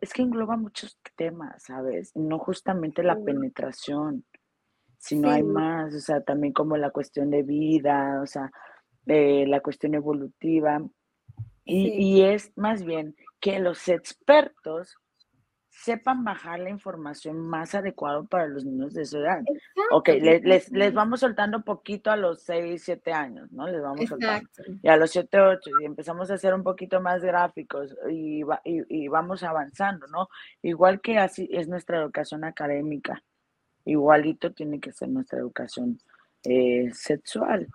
es 0.00 0.12
que 0.12 0.22
engloba 0.22 0.56
muchos 0.56 0.98
temas, 1.16 1.64
¿sabes? 1.64 2.12
No 2.14 2.38
justamente 2.38 3.02
la 3.02 3.16
penetración, 3.16 4.24
sino 4.98 5.30
hay 5.30 5.42
más, 5.42 5.94
o 5.94 6.00
sea, 6.00 6.20
también 6.22 6.52
como 6.52 6.76
la 6.76 6.90
cuestión 6.90 7.30
de 7.30 7.42
vida, 7.42 8.20
o 8.22 8.26
sea, 8.26 8.50
eh, 9.06 9.46
la 9.46 9.60
cuestión 9.60 9.94
evolutiva. 9.94 10.80
Y, 11.64 11.88
y 11.88 12.22
es 12.22 12.52
más 12.56 12.84
bien 12.84 13.16
que 13.40 13.58
los 13.58 13.88
expertos 13.88 14.96
sepan 15.76 16.24
bajar 16.24 16.58
la 16.58 16.70
información 16.70 17.48
más 17.48 17.74
adecuada 17.74 18.22
para 18.22 18.48
los 18.48 18.64
niños 18.64 18.94
de 18.94 19.04
su 19.04 19.18
edad. 19.18 19.42
Ok, 19.90 20.08
les, 20.08 20.70
les, 20.72 20.94
vamos 20.94 21.20
soltando 21.20 21.62
poquito 21.62 22.10
a 22.10 22.16
los 22.16 22.42
6, 22.42 22.82
7 22.82 23.12
años, 23.12 23.52
¿no? 23.52 23.68
Les 23.68 23.82
vamos 23.82 24.08
soltando. 24.08 24.48
Y 24.82 24.88
a 24.88 24.96
los 24.96 25.10
7, 25.10 25.38
8, 25.38 25.70
y 25.82 25.84
empezamos 25.84 26.30
a 26.30 26.34
hacer 26.34 26.54
un 26.54 26.62
poquito 26.62 27.00
más 27.00 27.22
gráficos 27.22 27.94
y, 28.10 28.42
y, 28.64 29.08
vamos 29.08 29.42
avanzando, 29.42 30.06
¿no? 30.06 30.28
Igual 30.62 31.00
que 31.00 31.18
así 31.18 31.48
es 31.52 31.68
nuestra 31.68 32.00
educación 32.00 32.44
académica, 32.44 33.22
igualito 33.84 34.52
tiene 34.52 34.80
que 34.80 34.92
ser 34.92 35.10
nuestra 35.10 35.38
educación 35.38 35.98
eh, 36.42 36.90
sexual. 36.94 37.68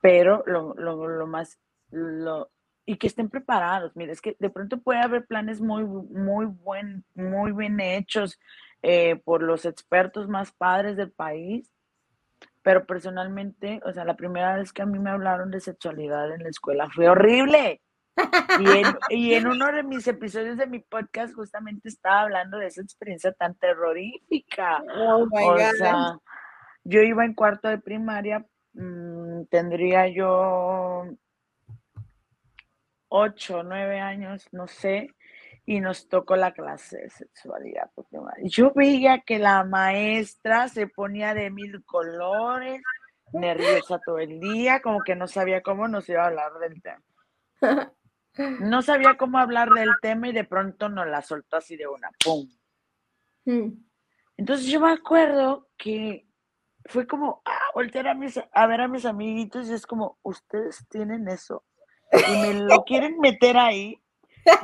Pero 0.00 0.42
lo, 0.46 0.74
lo, 0.74 1.06
lo 1.06 1.26
más, 1.26 1.58
lo, 1.90 2.50
y 2.86 2.96
que 2.96 3.06
estén 3.06 3.28
preparados. 3.28 3.94
Mira, 3.96 4.12
es 4.12 4.20
que 4.20 4.36
de 4.38 4.50
pronto 4.50 4.78
puede 4.78 5.00
haber 5.00 5.26
planes 5.26 5.60
muy, 5.60 5.84
muy, 5.84 6.46
buen, 6.46 7.04
muy 7.14 7.52
bien 7.52 7.80
hechos 7.80 8.38
eh, 8.82 9.16
por 9.24 9.42
los 9.42 9.64
expertos 9.64 10.28
más 10.28 10.52
padres 10.52 10.96
del 10.96 11.10
país, 11.10 11.72
pero 12.62 12.86
personalmente, 12.86 13.80
o 13.84 13.92
sea, 13.92 14.04
la 14.04 14.16
primera 14.16 14.56
vez 14.56 14.72
que 14.72 14.82
a 14.82 14.86
mí 14.86 14.98
me 14.98 15.10
hablaron 15.10 15.50
de 15.50 15.60
sexualidad 15.60 16.32
en 16.32 16.42
la 16.42 16.48
escuela 16.48 16.88
fue 16.94 17.08
horrible. 17.08 17.80
Y 18.60 18.70
en, 18.70 18.84
y 19.10 19.34
en 19.34 19.46
uno 19.46 19.72
de 19.72 19.82
mis 19.82 20.06
episodios 20.06 20.56
de 20.56 20.66
mi 20.66 20.80
podcast 20.80 21.34
justamente 21.34 21.88
estaba 21.88 22.22
hablando 22.22 22.58
de 22.58 22.66
esa 22.66 22.82
experiencia 22.82 23.32
tan 23.32 23.54
terrorífica. 23.56 24.82
Oh 24.96 25.26
o 25.32 25.58
sea, 25.76 26.18
yo 26.84 27.00
iba 27.00 27.24
en 27.24 27.34
cuarto 27.34 27.68
de 27.68 27.78
primaria, 27.78 28.46
mm, 28.74 29.44
tendría 29.50 30.08
yo 30.08 31.06
ocho, 33.16 33.62
nueve 33.62 34.00
años, 34.00 34.48
no 34.50 34.66
sé, 34.66 35.14
y 35.64 35.78
nos 35.78 36.08
tocó 36.08 36.34
la 36.34 36.52
clase 36.52 36.98
de 36.98 37.10
sexualidad. 37.10 37.88
Yo 38.42 38.72
veía 38.74 39.20
que 39.20 39.38
la 39.38 39.62
maestra 39.62 40.68
se 40.68 40.88
ponía 40.88 41.32
de 41.32 41.48
mil 41.50 41.84
colores, 41.84 42.82
nerviosa 43.32 44.00
todo 44.04 44.18
el 44.18 44.40
día, 44.40 44.82
como 44.82 45.00
que 45.02 45.14
no 45.14 45.28
sabía 45.28 45.62
cómo 45.62 45.86
nos 45.86 46.08
iba 46.08 46.24
a 46.24 46.26
hablar 46.26 46.54
del 46.58 46.82
tema. 46.82 47.92
No 48.58 48.82
sabía 48.82 49.16
cómo 49.16 49.38
hablar 49.38 49.70
del 49.70 49.90
tema 50.02 50.28
y 50.28 50.32
de 50.32 50.42
pronto 50.42 50.88
nos 50.88 51.06
la 51.06 51.22
soltó 51.22 51.58
así 51.58 51.76
de 51.76 51.86
una, 51.86 52.10
¡pum! 52.24 52.48
Entonces 54.36 54.66
yo 54.66 54.80
me 54.80 54.90
acuerdo 54.90 55.68
que 55.76 56.26
fue 56.86 57.06
como, 57.06 57.42
ah, 57.44 57.70
voltear 57.74 58.08
a, 58.08 58.14
mis, 58.14 58.40
a 58.52 58.66
ver 58.66 58.80
a 58.80 58.88
mis 58.88 59.04
amiguitos 59.04 59.68
y 59.68 59.74
es 59.74 59.86
como, 59.86 60.18
ustedes 60.22 60.84
tienen 60.88 61.28
eso 61.28 61.64
y 62.28 62.32
me 62.40 62.54
lo 62.54 62.84
quieren 62.84 63.18
meter 63.18 63.56
ahí. 63.56 64.00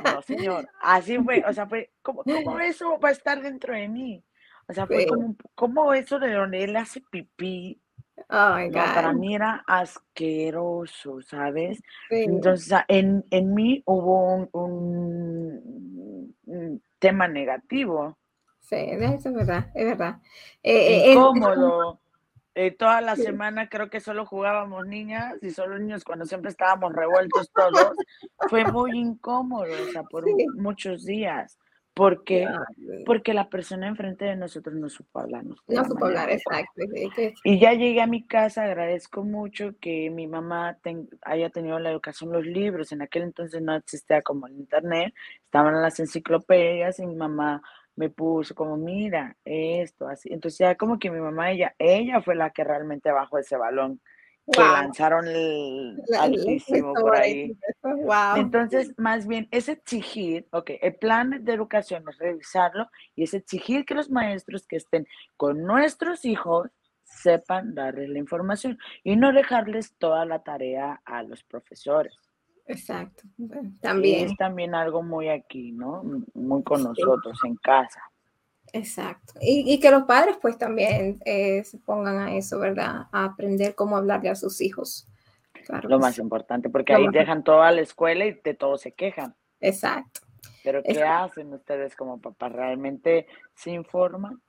No, 0.03 0.21
señor, 0.21 0.69
así 0.81 1.17
fue, 1.17 1.43
o 1.47 1.53
sea, 1.53 1.67
fue, 1.67 1.91
como 2.01 2.23
¿cómo 2.23 2.59
eso 2.59 2.99
va 2.99 3.09
a 3.09 3.13
estar 3.13 3.41
dentro 3.41 3.73
de 3.73 3.87
mí? 3.87 4.23
O 4.67 4.73
sea, 4.73 4.85
fue 4.87 5.05
como, 5.05 5.35
como 5.55 5.93
eso 5.93 6.19
de 6.19 6.33
donde 6.33 6.63
él 6.63 6.75
hace 6.75 7.01
pipí. 7.01 7.81
Oh 8.29 8.55
para 8.71 9.13
mí 9.13 9.35
era 9.35 9.63
asqueroso, 9.65 11.21
¿sabes? 11.21 11.81
Entonces, 12.09 12.79
en, 12.87 13.25
en 13.31 13.53
mí 13.53 13.81
hubo 13.85 14.35
un, 14.35 14.49
un, 16.45 16.81
tema 16.99 17.27
negativo. 17.27 18.17
Sí, 18.59 18.75
eso 18.75 19.29
es 19.29 19.33
verdad, 19.33 19.71
es 19.73 19.85
verdad. 19.85 20.17
Eh, 20.61 21.05
eh 21.05 21.13
Incómodo. 21.13 22.00
Eh, 22.53 22.71
toda 22.71 22.99
la 22.99 23.15
semana 23.15 23.69
creo 23.69 23.89
que 23.89 24.01
solo 24.01 24.25
jugábamos 24.25 24.85
niñas 24.85 25.35
y 25.41 25.51
solo 25.51 25.79
niños 25.79 26.03
cuando 26.03 26.25
siempre 26.25 26.51
estábamos 26.51 26.93
revueltos 26.93 27.49
todos. 27.51 27.95
Fue 28.49 28.65
muy 28.65 28.97
incómodo, 28.97 29.71
o 29.71 29.91
sea, 29.91 30.03
por 30.03 30.25
muchos 30.55 31.05
días. 31.05 31.57
¿Por 31.93 32.23
qué? 32.23 32.47
Porque 33.05 33.33
la 33.33 33.49
persona 33.49 33.87
enfrente 33.87 34.23
de 34.23 34.37
nosotros 34.37 34.75
no 34.75 34.89
supo 34.89 35.19
hablar. 35.19 35.43
No, 35.43 35.85
supo 35.85 36.05
hablar, 36.05 36.29
exacto. 36.29 36.83
Y 37.43 37.59
ya 37.59 37.73
llegué 37.73 38.01
a 38.01 38.07
mi 38.07 38.25
casa, 38.25 38.63
agradezco 38.63 39.23
mucho 39.23 39.75
que 39.79 40.09
mi 40.09 40.25
mamá 40.25 40.77
haya 41.23 41.49
tenido 41.49 41.79
la 41.79 41.91
educación, 41.91 42.31
los 42.31 42.45
libros. 42.45 42.93
En 42.93 43.01
aquel 43.01 43.23
entonces 43.23 43.61
no 43.61 43.75
existía 43.75 44.21
como 44.21 44.47
el 44.47 44.53
internet, 44.53 45.13
estaban 45.43 45.81
las 45.81 45.99
enciclopedias 45.99 46.99
y 46.99 47.05
mi 47.05 47.15
mamá 47.15 47.61
me 47.95 48.09
puso 48.09 48.55
como, 48.55 48.77
mira, 48.77 49.35
esto, 49.45 50.07
así. 50.07 50.29
Entonces 50.31 50.59
ya 50.59 50.75
como 50.75 50.99
que 50.99 51.11
mi 51.11 51.19
mamá, 51.19 51.51
ella, 51.51 51.75
ella 51.77 52.21
fue 52.21 52.35
la 52.35 52.51
que 52.51 52.63
realmente 52.63 53.11
bajó 53.11 53.37
ese 53.37 53.57
balón 53.57 53.99
que 54.51 54.59
lanzaron 54.59 55.27
el 55.27 56.01
altísimo 56.19 56.93
por 56.93 57.15
ahí. 57.15 57.55
Entonces, 58.35 58.93
más 58.97 59.27
bien, 59.27 59.47
es 59.51 59.69
exigir, 59.69 60.47
ok, 60.51 60.71
el 60.81 60.95
plan 60.95 61.43
de 61.43 61.53
educación 61.53 62.03
es 62.09 62.17
revisarlo 62.17 62.89
y 63.15 63.23
es 63.23 63.33
exigir 63.33 63.85
que 63.85 63.93
los 63.93 64.09
maestros 64.09 64.67
que 64.67 64.77
estén 64.77 65.07
con 65.37 65.63
nuestros 65.63 66.25
hijos 66.25 66.69
sepan 67.03 67.75
darles 67.75 68.09
la 68.09 68.19
información 68.19 68.77
y 69.03 69.15
no 69.15 69.31
dejarles 69.31 69.95
toda 69.97 70.25
la 70.25 70.43
tarea 70.43 71.01
a 71.05 71.23
los 71.23 71.43
profesores. 71.43 72.15
Exacto. 72.71 73.23
También. 73.81 74.29
Es 74.29 74.37
también 74.37 74.73
algo 74.73 75.03
muy 75.03 75.29
aquí, 75.29 75.71
¿no? 75.71 76.03
Muy 76.33 76.63
con 76.63 76.83
nosotros 76.83 77.37
en 77.43 77.55
casa. 77.57 78.01
Exacto. 78.73 79.33
Y, 79.41 79.79
que 79.79 79.91
los 79.91 80.03
padres 80.03 80.37
pues 80.41 80.57
también 80.57 81.19
eh, 81.25 81.63
se 81.63 81.77
pongan 81.79 82.19
a 82.19 82.35
eso, 82.35 82.59
¿verdad? 82.59 83.07
A 83.11 83.25
aprender 83.25 83.75
cómo 83.75 83.97
hablarle 83.97 84.29
a 84.29 84.35
sus 84.35 84.61
hijos. 84.61 85.07
Claro 85.65 85.89
Lo 85.89 85.99
más 85.99 86.17
importante, 86.17 86.69
porque 86.69 86.93
ahí 86.93 87.07
dejan 87.11 87.43
toda 87.43 87.71
la 87.71 87.81
escuela 87.81 88.25
y 88.25 88.39
de 88.43 88.53
todo 88.53 88.77
se 88.77 88.93
quejan. 88.93 89.35
Exacto. 89.59 90.21
Pero 90.63 90.81
¿qué 90.83 91.03
hacen 91.03 91.53
ustedes 91.53 91.95
como 91.95 92.19
papás? 92.19 92.51
¿Realmente 92.51 93.27
se 93.53 93.71
informan? 93.71 94.41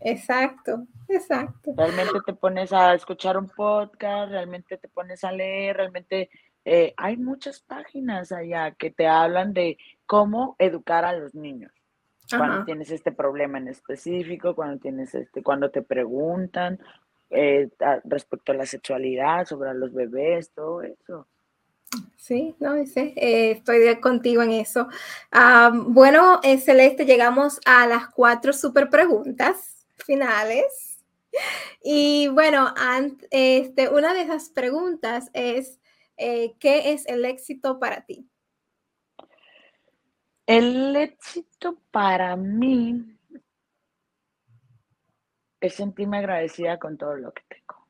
Exacto, 0.00 0.86
exacto. 1.08 1.72
Realmente 1.76 2.20
te 2.24 2.34
pones 2.34 2.72
a 2.72 2.94
escuchar 2.94 3.36
un 3.36 3.48
podcast, 3.48 4.30
realmente 4.30 4.76
te 4.76 4.88
pones 4.88 5.24
a 5.24 5.32
leer, 5.32 5.76
realmente 5.76 6.30
eh, 6.64 6.94
hay 6.96 7.16
muchas 7.16 7.60
páginas 7.60 8.32
allá 8.32 8.72
que 8.72 8.90
te 8.90 9.06
hablan 9.06 9.52
de 9.52 9.78
cómo 10.06 10.56
educar 10.58 11.04
a 11.04 11.12
los 11.12 11.34
niños 11.34 11.72
cuando 12.30 12.64
tienes 12.64 12.90
este 12.90 13.12
problema 13.12 13.58
en 13.58 13.68
específico, 13.68 14.54
cuando 14.54 14.78
tienes 14.78 15.14
este, 15.14 15.42
cuando 15.42 15.70
te 15.70 15.82
preguntan 15.82 16.78
eh, 17.30 17.68
respecto 18.04 18.52
a 18.52 18.54
la 18.56 18.66
sexualidad, 18.66 19.46
sobre 19.46 19.74
los 19.74 19.92
bebés, 19.92 20.50
todo 20.50 20.82
eso. 20.82 21.26
Sí, 22.16 22.56
no, 22.58 22.74
sé, 22.86 23.12
eh, 23.16 23.52
estoy 23.52 24.00
contigo 24.00 24.42
en 24.42 24.52
eso. 24.52 24.88
Ah, 25.30 25.70
bueno, 25.74 26.40
eh, 26.42 26.58
Celeste, 26.58 27.04
llegamos 27.04 27.60
a 27.66 27.86
las 27.86 28.08
cuatro 28.08 28.52
super 28.52 28.88
preguntas 28.88 29.86
finales. 29.96 30.98
Y 31.82 32.28
bueno, 32.28 32.72
este, 33.30 33.88
una 33.88 34.14
de 34.14 34.22
esas 34.22 34.48
preguntas 34.48 35.30
es, 35.34 35.80
¿qué 36.16 36.92
es 36.92 37.06
el 37.06 37.24
éxito 37.24 37.78
para 37.78 38.04
ti? 38.04 38.28
El 40.46 40.94
éxito 40.96 41.80
para 41.90 42.36
mí 42.36 43.18
es 45.60 45.74
sentirme 45.74 46.18
agradecida 46.18 46.78
con 46.78 46.98
todo 46.98 47.16
lo 47.16 47.32
que 47.32 47.42
tengo. 47.48 47.88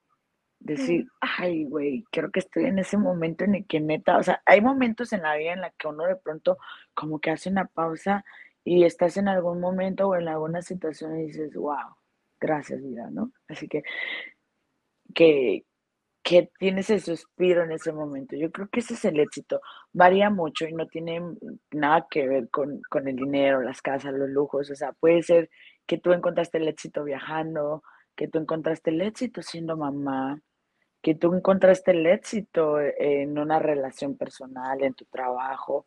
Decir, 0.60 1.08
ay, 1.20 1.64
güey, 1.64 2.04
creo 2.10 2.30
que 2.30 2.38
estoy 2.38 2.64
en 2.64 2.78
ese 2.78 2.96
momento 2.96 3.44
en 3.44 3.56
el 3.56 3.66
que 3.66 3.80
neta, 3.80 4.16
o 4.16 4.22
sea, 4.22 4.40
hay 4.46 4.60
momentos 4.60 5.12
en 5.12 5.22
la 5.22 5.36
vida 5.36 5.52
en 5.52 5.60
la 5.60 5.70
que 5.70 5.88
uno 5.88 6.04
de 6.04 6.16
pronto 6.16 6.56
como 6.94 7.18
que 7.18 7.30
hace 7.30 7.50
una 7.50 7.66
pausa 7.66 8.24
y 8.64 8.84
estás 8.84 9.16
en 9.18 9.28
algún 9.28 9.60
momento 9.60 10.08
o 10.08 10.16
en 10.16 10.28
alguna 10.28 10.62
situación 10.62 11.18
y 11.18 11.26
dices, 11.26 11.54
wow, 11.54 11.96
gracias 12.40 12.80
vida, 12.82 13.10
¿no? 13.10 13.32
Así 13.48 13.68
que, 13.68 13.82
que, 15.14 15.66
que 16.24 16.50
tienes 16.58 16.88
el 16.88 17.02
suspiro 17.02 17.64
en 17.64 17.72
ese 17.72 17.92
momento. 17.92 18.34
Yo 18.34 18.50
creo 18.50 18.68
que 18.68 18.80
ese 18.80 18.94
es 18.94 19.04
el 19.04 19.20
éxito. 19.20 19.60
Varía 19.92 20.30
mucho 20.30 20.66
y 20.66 20.72
no 20.72 20.86
tiene 20.88 21.20
nada 21.70 22.06
que 22.10 22.26
ver 22.26 22.48
con, 22.50 22.80
el 23.06 23.16
dinero, 23.16 23.60
las 23.60 23.82
casas, 23.82 24.14
los 24.14 24.30
lujos. 24.30 24.70
O 24.70 24.74
sea, 24.74 24.92
puede 24.92 25.22
ser 25.22 25.50
que 25.86 25.98
tú 25.98 26.12
encontraste 26.12 26.58
el 26.58 26.68
éxito 26.68 27.04
viajando, 27.04 27.82
que 28.16 28.26
tú 28.28 28.38
encontraste 28.38 28.90
el 28.90 29.02
éxito 29.02 29.42
siendo 29.42 29.76
mamá, 29.76 30.40
que 31.02 31.14
tú 31.14 31.34
encontraste 31.34 31.90
el 31.90 32.06
éxito 32.06 32.80
en 32.80 33.38
una 33.38 33.58
relación 33.58 34.16
personal, 34.16 34.82
en 34.82 34.94
tu 34.94 35.04
trabajo, 35.04 35.86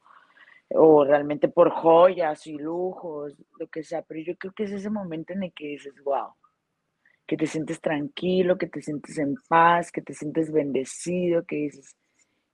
o 0.70 1.04
realmente 1.04 1.48
por 1.50 1.72
joyas 1.72 2.46
y 2.46 2.58
lujos, 2.60 3.34
lo 3.60 3.68
que 3.70 3.84
sea. 3.84 4.04
Pero 4.04 4.22
yo 4.22 4.38
creo 4.38 4.54
que 4.54 4.66
es 4.66 4.72
ese 4.72 4.92
momento 4.92 5.34
en 5.34 5.44
el 5.44 5.54
que 5.54 5.68
dices, 5.70 5.96
wow 6.04 6.36
que 7.28 7.36
te 7.36 7.45
sientes 7.45 7.82
tranquilo, 7.82 8.57
que 8.57 8.67
te 8.67 8.82
sientes 8.82 9.17
en 9.17 9.36
paz, 9.49 9.91
que 9.91 10.01
te 10.01 10.13
sientes 10.13 10.51
bendecido, 10.51 11.43
que 11.45 11.57
dices, 11.57 11.95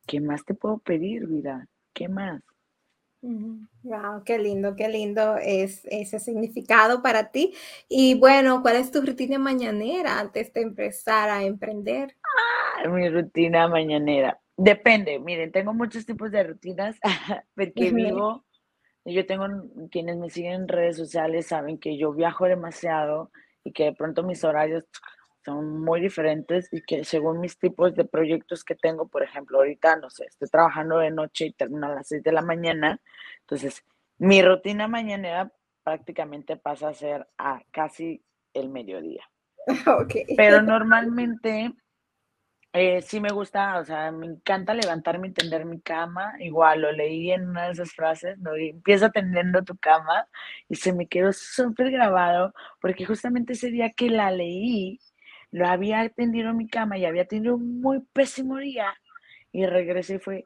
¿qué 0.08 0.20
más 0.20 0.44
te 0.44 0.56
puedo 0.56 0.80
pedir, 0.80 1.28
vida? 1.28 1.68
¿Qué 1.94 2.10
más? 2.10 2.42
Wow, 3.22 4.24
qué 4.26 4.38
lindo, 4.38 4.76
qué 4.76 4.90
lindo 4.90 5.38
es 5.38 5.86
ese 5.86 6.20
significado 6.20 7.02
para 7.02 7.32
ti. 7.32 7.54
Y 7.88 8.16
bueno, 8.16 8.62
¿cuál 8.62 8.76
es 8.76 8.92
tu 8.92 9.02
rutina 9.02 9.40
mañanera 9.40 10.20
antes 10.20 10.52
de 10.52 10.62
empezar 10.62 11.30
a 11.30 11.44
emprender? 11.44 12.18
Ah, 12.84 12.90
mi 12.90 13.08
rutina 13.08 13.68
mañanera. 13.70 14.42
Depende, 14.58 15.20
miren, 15.20 15.52
tengo 15.52 15.74
muchos 15.74 16.06
tipos 16.06 16.32
de 16.32 16.44
rutinas 16.44 17.00
porque 17.56 17.92
vivo, 17.92 18.44
yo 19.06 19.26
tengo, 19.26 19.46
quienes 19.90 20.18
me 20.18 20.30
siguen 20.30 20.54
en 20.54 20.68
redes 20.68 20.98
sociales 20.98 21.48
saben 21.48 21.78
que 21.78 21.98
yo 21.98 22.12
viajo 22.12 22.46
demasiado 22.46 23.32
y 23.64 23.72
que 23.72 23.86
de 23.86 23.94
pronto 23.94 24.24
mis 24.24 24.44
horarios 24.44 24.86
son 25.44 25.82
muy 25.82 26.00
diferentes 26.02 26.72
y 26.72 26.82
que 26.82 27.04
según 27.04 27.40
mis 27.40 27.58
tipos 27.58 27.96
de 27.96 28.06
proyectos 28.06 28.64
que 28.64 28.76
tengo, 28.76 29.08
por 29.08 29.24
ejemplo, 29.24 29.58
ahorita, 29.58 29.98
no 29.98 30.10
sé, 30.10 30.26
estoy 30.26 30.48
trabajando 30.50 31.00
de 31.00 31.12
noche 31.12 31.48
y 31.48 31.54
termino 31.54 31.88
a 31.88 31.96
las 31.96 32.08
6 32.08 32.24
de 32.24 32.32
la 32.32 32.42
mañana, 32.42 33.02
entonces 33.42 33.84
mi 34.18 34.42
rutina 34.42 34.88
mañanera 34.88 35.52
prácticamente 35.84 36.56
pasa 36.56 36.90
a 36.90 36.94
ser 36.94 37.28
a 37.38 37.62
casi 37.72 38.24
el 38.54 38.70
mediodía. 38.70 39.24
Okay. 40.04 40.26
Pero 40.36 40.62
normalmente 40.62 41.74
eh, 42.74 43.02
sí 43.04 43.20
me 43.20 43.30
gusta, 43.30 43.78
o 43.80 43.86
sea, 43.86 44.12
me 44.12 44.26
encanta 44.26 44.74
levantarme 44.74 45.28
y 45.28 45.32
tender 45.32 45.66
mi 45.66 45.80
cama. 45.80 46.34
Igual 46.40 46.82
lo 46.82 46.92
leí 46.92 47.32
en 47.32 47.50
una 47.50 47.66
de 47.68 47.74
esas 47.74 47.94
frases, 47.94 48.40
¿no? 48.40 48.56
empieza 48.56 49.12
tendiendo 49.12 49.64
tu 49.64 49.78
cama 49.78 50.28
y 50.70 50.76
se 50.76 50.92
me 50.94 51.08
quedó 51.08 51.32
súper 51.34 51.92
grabado 51.92 52.54
porque 52.82 53.06
justamente 53.06 53.54
ese 53.54 53.70
día 53.70 53.92
que 53.92 54.10
la 54.10 54.32
leí, 54.32 55.00
lo 55.52 55.68
había 55.68 56.10
tendido 56.10 56.54
mi 56.54 56.68
cama 56.68 56.98
y 56.98 57.06
había 57.06 57.26
tenido 57.28 57.56
un 57.56 57.80
muy 57.82 58.00
pésimo 58.14 58.58
día 58.58 58.94
y 59.52 59.66
regresé 59.68 60.16
y 60.16 60.20
fue, 60.20 60.46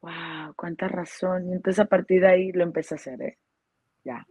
wow, 0.00 0.54
cuánta 0.56 0.88
razón. 0.88 1.48
Y 1.50 1.52
entonces 1.54 1.80
a 1.80 1.86
partir 1.88 2.22
de 2.22 2.28
ahí 2.28 2.52
lo 2.52 2.64
empecé 2.64 2.94
a 2.94 2.96
hacer, 2.96 3.22
¿eh? 3.22 3.38
Ya, 4.04 4.26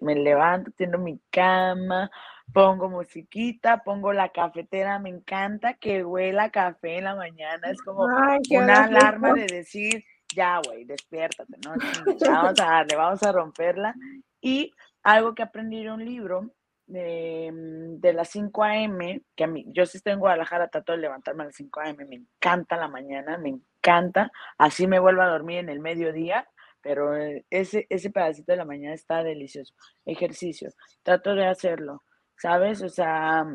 me 0.00 0.14
levanto, 0.14 0.70
tiendo 0.72 0.98
mi 0.98 1.20
cama, 1.30 2.10
pongo 2.52 2.88
musiquita, 2.88 3.82
pongo 3.82 4.12
la 4.12 4.30
cafetera, 4.30 4.98
me 4.98 5.10
encanta 5.10 5.74
que 5.74 6.04
huela 6.04 6.50
café 6.50 6.98
en 6.98 7.04
la 7.04 7.14
mañana, 7.14 7.70
es 7.70 7.80
como 7.82 8.04
una 8.04 8.84
alarma 8.84 9.34
de 9.34 9.46
decir, 9.46 10.04
ya, 10.34 10.60
güey, 10.64 10.84
despiértate, 10.84 11.54
¿no? 11.64 11.74
vamos 12.20 12.60
a 12.60 12.64
darle, 12.64 12.96
vamos 12.96 13.22
a 13.22 13.32
romperla. 13.32 13.94
Y 14.40 14.72
algo 15.02 15.34
que 15.34 15.42
aprendí 15.42 15.80
en 15.80 15.90
un 15.90 16.04
libro 16.04 16.52
de, 16.86 17.50
de 17.52 18.12
las 18.12 18.28
5 18.30 18.64
a.m., 18.64 19.22
que 19.36 19.44
a 19.44 19.46
mí, 19.46 19.64
yo 19.68 19.86
sí 19.86 19.98
estoy 19.98 20.14
en 20.14 20.20
Guadalajara, 20.20 20.68
trato 20.68 20.92
de 20.92 20.98
levantarme 20.98 21.42
a 21.42 21.46
las 21.46 21.56
5 21.56 21.80
a.m., 21.80 22.04
me 22.06 22.16
encanta 22.16 22.76
la 22.76 22.88
mañana, 22.88 23.38
me 23.38 23.50
encanta, 23.50 24.30
así 24.56 24.86
me 24.86 24.98
vuelvo 24.98 25.22
a 25.22 25.28
dormir 25.28 25.58
en 25.58 25.68
el 25.68 25.80
mediodía, 25.80 26.48
pero 26.80 27.16
eh, 27.16 27.44
ese, 27.50 27.86
ese 27.90 28.10
pedacito 28.10 28.52
de 28.52 28.58
la 28.58 28.64
mañana 28.64 28.94
está 28.94 29.22
delicioso. 29.22 29.74
Ejercicio, 30.06 30.70
trato 31.02 31.34
de 31.34 31.46
hacerlo, 31.46 32.02
¿sabes? 32.38 32.82
O 32.82 32.88
sea, 32.88 33.46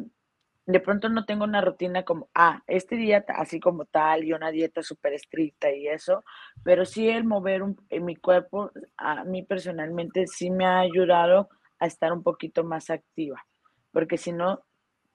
de 0.65 0.79
pronto 0.79 1.09
no 1.09 1.25
tengo 1.25 1.43
una 1.43 1.61
rutina 1.61 2.03
como, 2.03 2.29
ah, 2.33 2.63
este 2.67 2.95
día 2.95 3.25
así 3.29 3.59
como 3.59 3.85
tal 3.85 4.23
y 4.23 4.33
una 4.33 4.51
dieta 4.51 4.81
súper 4.81 5.13
estricta 5.13 5.71
y 5.71 5.87
eso, 5.87 6.23
pero 6.63 6.85
sí 6.85 7.09
el 7.09 7.25
mover 7.25 7.63
un, 7.63 7.77
en 7.89 8.05
mi 8.05 8.15
cuerpo, 8.15 8.71
a 8.97 9.23
mí 9.25 9.43
personalmente 9.43 10.27
sí 10.27 10.49
me 10.49 10.65
ha 10.65 10.79
ayudado 10.79 11.49
a 11.79 11.85
estar 11.85 12.13
un 12.13 12.23
poquito 12.23 12.63
más 12.63 12.89
activa, 12.89 13.45
porque 13.91 14.17
si 14.17 14.31
no, 14.31 14.61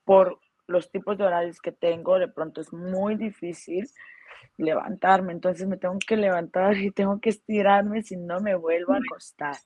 por 0.04 0.38
los 0.66 0.90
tipos 0.90 1.16
de 1.16 1.24
horarios 1.24 1.60
que 1.60 1.72
tengo, 1.72 2.18
de 2.18 2.28
pronto 2.28 2.60
es 2.60 2.72
muy 2.72 3.16
difícil 3.16 3.88
levantarme, 4.58 5.32
entonces 5.32 5.66
me 5.66 5.78
tengo 5.78 5.98
que 6.06 6.16
levantar 6.16 6.76
y 6.76 6.90
tengo 6.90 7.20
que 7.20 7.30
estirarme 7.30 8.02
si 8.02 8.16
no 8.16 8.40
me 8.40 8.54
vuelvo 8.54 8.92
a 8.92 8.98
acostar. 8.98 9.56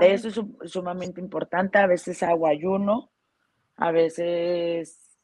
Eso 0.00 0.28
es 0.28 0.70
sumamente 0.70 1.20
importante, 1.20 1.78
a 1.78 1.86
veces 1.86 2.22
hago 2.22 2.46
ayuno, 2.46 3.10
a 3.76 3.90
veces 3.90 5.18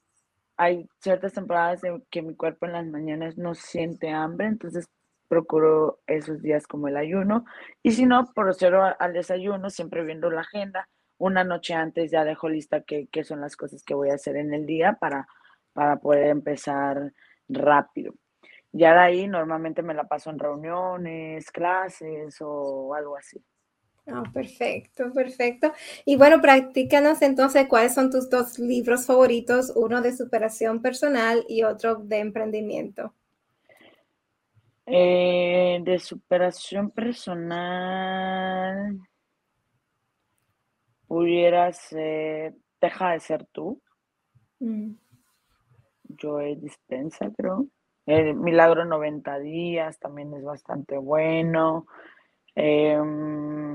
hay 0.57 0.89
ciertas 1.01 1.35
temporadas 1.35 1.85
en 1.85 2.03
que 2.11 2.23
mi 2.23 2.35
cuerpo 2.35 2.67
en 2.67 2.73
las 2.73 2.87
mañanas 2.87 3.37
no 3.37 3.55
siente 3.55 4.11
hambre, 4.11 4.49
entonces 4.49 4.89
procuro 5.29 6.01
esos 6.07 6.43
días 6.43 6.67
como 6.67 6.89
el 6.89 6.97
ayuno. 6.97 7.45
Y 7.83 7.93
si 7.93 8.07
no, 8.07 8.33
procedo 8.35 8.83
al 8.99 9.13
desayuno, 9.13 9.71
siempre 9.71 10.05
viendo 10.05 10.31
la 10.31 10.43
agenda. 10.43 10.89
Una 11.19 11.45
noche 11.45 11.75
antes 11.75 12.11
ya 12.11 12.25
dejo 12.25 12.49
lista 12.49 12.83
qué, 12.83 13.09
qué 13.11 13.25
son 13.25 13.41
las 13.41 13.57
cosas 13.57 13.83
que 13.83 13.95
voy 13.95 14.11
a 14.11 14.15
hacer 14.15 14.37
en 14.37 14.53
el 14.53 14.67
día 14.67 14.95
para, 14.95 15.27
para 15.73 15.97
poder 15.97 16.29
empezar 16.29 17.13
rápido. 17.49 18.15
Ya 18.73 18.93
de 18.93 19.01
ahí 19.01 19.29
normalmente 19.29 19.83
me 19.83 19.95
la 19.95 20.05
paso 20.05 20.31
en 20.31 20.39
reuniones, 20.39 21.51
clases 21.51 22.37
o 22.41 22.95
algo 22.95 23.17
así. 23.17 23.43
Ah, 24.09 24.23
perfecto, 24.33 25.13
perfecto. 25.13 25.73
Y 26.05 26.17
bueno, 26.17 26.41
practícanos 26.41 27.23
entonces 27.23 27.67
cuáles 27.69 27.95
son 27.95 28.11
tus 28.11 28.31
dos 28.31 28.59
libros 28.59 29.07
favoritos, 29.07 29.73
uno 29.75 30.01
de 30.01 30.17
superación 30.17 30.81
personal 30.81 31.45
y 31.49 31.65
otro 31.65 31.97
de 31.97 32.21
emprendimiento. 32.21 33.13
Eh, 34.87 35.81
de 35.83 35.99
superación 35.99 36.93
personal, 36.93 39.01
pudiera 41.09 41.73
ser, 41.73 42.55
deja 42.81 43.11
de 43.11 43.21
ser 43.21 43.45
tú. 43.47 43.83
Mm. 44.61 44.93
Yo 46.05 46.41
he 46.41 46.55
Dispensa, 46.55 47.29
creo. 47.37 47.67
El 48.07 48.37
Milagro 48.37 48.85
90 48.85 49.41
días 49.41 49.99
también 49.99 50.33
es 50.35 50.45
bastante 50.45 50.97
bueno. 50.97 51.89
Em, 52.55 53.66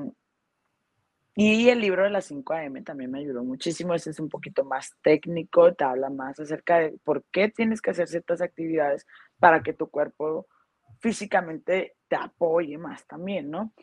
y 1.35 1.69
el 1.69 1.79
libro 1.79 2.03
de 2.03 2.09
las 2.09 2.25
5 2.25 2.53
AM 2.53 2.83
también 2.83 3.11
me 3.11 3.19
ayudó 3.19 3.43
muchísimo. 3.43 3.93
Ese 3.93 4.09
es 4.09 4.19
un 4.19 4.29
poquito 4.29 4.65
más 4.65 4.91
técnico, 5.01 5.73
te 5.73 5.83
habla 5.83 6.09
más 6.09 6.39
acerca 6.39 6.79
de 6.79 6.97
por 7.03 7.23
qué 7.31 7.49
tienes 7.49 7.81
que 7.81 7.91
hacer 7.91 8.07
ciertas 8.07 8.41
actividades 8.41 9.07
para 9.39 9.63
que 9.63 9.73
tu 9.73 9.89
cuerpo 9.89 10.47
físicamente 10.99 11.95
te 12.07 12.15
apoye 12.15 12.77
más 12.77 13.05
también, 13.07 13.49
¿no? 13.49 13.73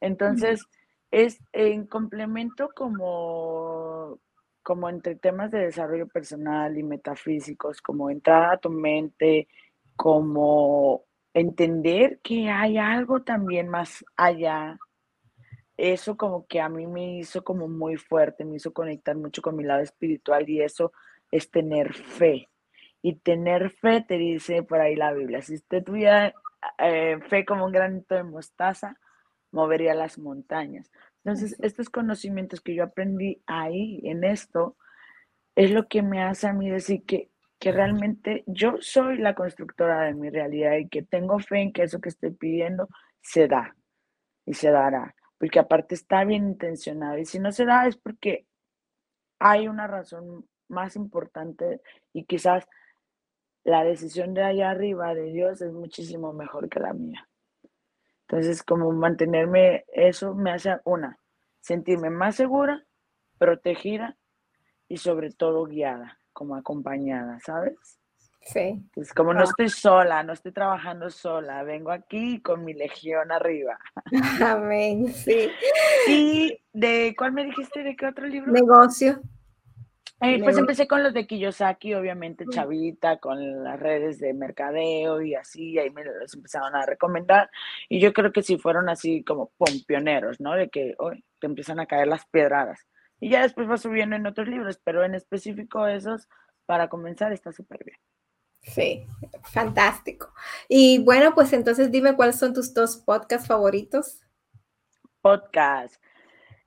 Entonces, 0.00 0.64
es 1.10 1.38
en 1.52 1.86
complemento 1.86 2.70
como, 2.74 4.18
como 4.62 4.88
entre 4.88 5.16
temas 5.16 5.50
de 5.50 5.58
desarrollo 5.58 6.08
personal 6.08 6.76
y 6.78 6.82
metafísicos, 6.82 7.82
como 7.82 8.10
entrar 8.10 8.54
a 8.54 8.58
tu 8.58 8.70
mente, 8.70 9.48
como 9.96 11.04
entender 11.34 12.20
que 12.22 12.48
hay 12.48 12.78
algo 12.78 13.22
también 13.22 13.68
más 13.68 14.04
allá. 14.16 14.78
Eso 15.82 16.16
como 16.16 16.46
que 16.46 16.60
a 16.60 16.68
mí 16.68 16.86
me 16.86 17.18
hizo 17.18 17.42
como 17.42 17.66
muy 17.66 17.96
fuerte, 17.96 18.44
me 18.44 18.54
hizo 18.54 18.72
conectar 18.72 19.16
mucho 19.16 19.42
con 19.42 19.56
mi 19.56 19.64
lado 19.64 19.82
espiritual 19.82 20.48
y 20.48 20.62
eso 20.62 20.92
es 21.32 21.50
tener 21.50 21.92
fe. 21.92 22.48
Y 23.02 23.16
tener 23.16 23.70
fe, 23.70 24.00
te 24.00 24.16
dice 24.16 24.62
por 24.62 24.80
ahí 24.80 24.94
la 24.94 25.12
Biblia, 25.12 25.42
si 25.42 25.54
usted 25.56 25.82
tuviera 25.82 26.34
eh, 26.78 27.18
fe 27.28 27.44
como 27.44 27.64
un 27.66 27.72
granito 27.72 28.14
de 28.14 28.22
mostaza, 28.22 28.96
movería 29.50 29.92
las 29.92 30.20
montañas. 30.20 30.88
Entonces, 31.24 31.56
estos 31.58 31.90
conocimientos 31.90 32.60
que 32.60 32.76
yo 32.76 32.84
aprendí 32.84 33.42
ahí, 33.46 34.02
en 34.04 34.22
esto, 34.22 34.76
es 35.56 35.72
lo 35.72 35.88
que 35.88 36.02
me 36.02 36.22
hace 36.22 36.46
a 36.46 36.52
mí 36.52 36.70
decir 36.70 37.04
que, 37.04 37.28
que 37.58 37.72
realmente 37.72 38.44
yo 38.46 38.76
soy 38.78 39.18
la 39.18 39.34
constructora 39.34 40.02
de 40.02 40.14
mi 40.14 40.30
realidad 40.30 40.76
y 40.76 40.88
que 40.88 41.02
tengo 41.02 41.40
fe 41.40 41.60
en 41.60 41.72
que 41.72 41.82
eso 41.82 42.00
que 42.00 42.10
estoy 42.10 42.30
pidiendo 42.30 42.88
se 43.20 43.48
da 43.48 43.74
y 44.46 44.54
se 44.54 44.70
dará, 44.70 45.12
porque 45.42 45.58
aparte 45.58 45.96
está 45.96 46.22
bien 46.22 46.50
intencionado 46.50 47.18
y 47.18 47.24
si 47.24 47.40
no 47.40 47.50
se 47.50 47.64
da 47.64 47.88
es 47.88 47.96
porque 47.96 48.46
hay 49.40 49.66
una 49.66 49.88
razón 49.88 50.48
más 50.68 50.94
importante 50.94 51.80
y 52.12 52.26
quizás 52.26 52.68
la 53.64 53.82
decisión 53.82 54.34
de 54.34 54.44
allá 54.44 54.70
arriba 54.70 55.16
de 55.16 55.32
Dios 55.32 55.60
es 55.60 55.72
muchísimo 55.72 56.32
mejor 56.32 56.68
que 56.68 56.78
la 56.78 56.92
mía. 56.92 57.28
Entonces, 58.20 58.62
como 58.62 58.92
mantenerme, 58.92 59.84
eso 59.92 60.32
me 60.32 60.52
hace 60.52 60.76
una, 60.84 61.18
sentirme 61.58 62.08
más 62.08 62.36
segura, 62.36 62.86
protegida 63.36 64.16
y 64.86 64.98
sobre 64.98 65.32
todo 65.32 65.64
guiada, 65.64 66.20
como 66.32 66.54
acompañada, 66.54 67.40
¿sabes? 67.40 67.98
Sí. 68.44 68.82
Es 68.96 69.12
como 69.12 69.32
no 69.32 69.44
estoy 69.44 69.68
sola, 69.68 70.22
no 70.22 70.32
estoy 70.32 70.52
trabajando 70.52 71.10
sola, 71.10 71.62
vengo 71.62 71.92
aquí 71.92 72.40
con 72.40 72.64
mi 72.64 72.74
legión 72.74 73.30
arriba. 73.30 73.78
Amén, 74.44 75.12
sí. 75.12 75.50
¿Y 76.08 76.58
de 76.72 77.14
cuál 77.16 77.32
me 77.32 77.44
dijiste? 77.44 77.82
¿De 77.82 77.94
qué 77.94 78.06
otro 78.06 78.26
libro? 78.26 78.52
Negocio. 78.52 79.20
Eh, 80.24 80.40
pues 80.40 80.56
empecé 80.56 80.86
con 80.86 81.02
los 81.02 81.12
de 81.12 81.26
Kiyosaki, 81.26 81.94
obviamente 81.94 82.44
chavita, 82.48 83.16
con 83.16 83.64
las 83.64 83.78
redes 83.80 84.20
de 84.20 84.32
mercadeo 84.32 85.20
y 85.20 85.34
así, 85.34 85.80
ahí 85.80 85.90
me 85.90 86.04
los 86.04 86.32
empezaron 86.32 86.76
a 86.76 86.86
recomendar. 86.86 87.50
Y 87.88 87.98
yo 87.98 88.12
creo 88.12 88.30
que 88.30 88.42
sí 88.42 88.56
fueron 88.56 88.88
así 88.88 89.24
como 89.24 89.50
pioneros, 89.84 90.40
¿no? 90.40 90.54
De 90.54 90.68
que 90.68 90.94
hoy 90.98 91.24
te 91.40 91.48
empiezan 91.48 91.80
a 91.80 91.86
caer 91.86 92.06
las 92.06 92.24
piedradas. 92.26 92.86
Y 93.18 93.30
ya 93.30 93.42
después 93.42 93.68
va 93.68 93.76
subiendo 93.78 94.14
en 94.14 94.24
otros 94.24 94.46
libros, 94.46 94.80
pero 94.84 95.04
en 95.04 95.16
específico 95.16 95.88
esos, 95.88 96.28
para 96.66 96.88
comenzar, 96.88 97.32
está 97.32 97.50
súper 97.50 97.82
bien. 97.84 97.98
Sí, 98.62 99.06
fantástico. 99.42 100.32
Y 100.68 100.98
bueno, 101.02 101.34
pues 101.34 101.52
entonces 101.52 101.90
dime 101.90 102.14
cuáles 102.14 102.38
son 102.38 102.54
tus 102.54 102.72
dos 102.72 102.96
podcasts 102.96 103.48
favoritos. 103.48 104.20
Podcast. 105.20 106.02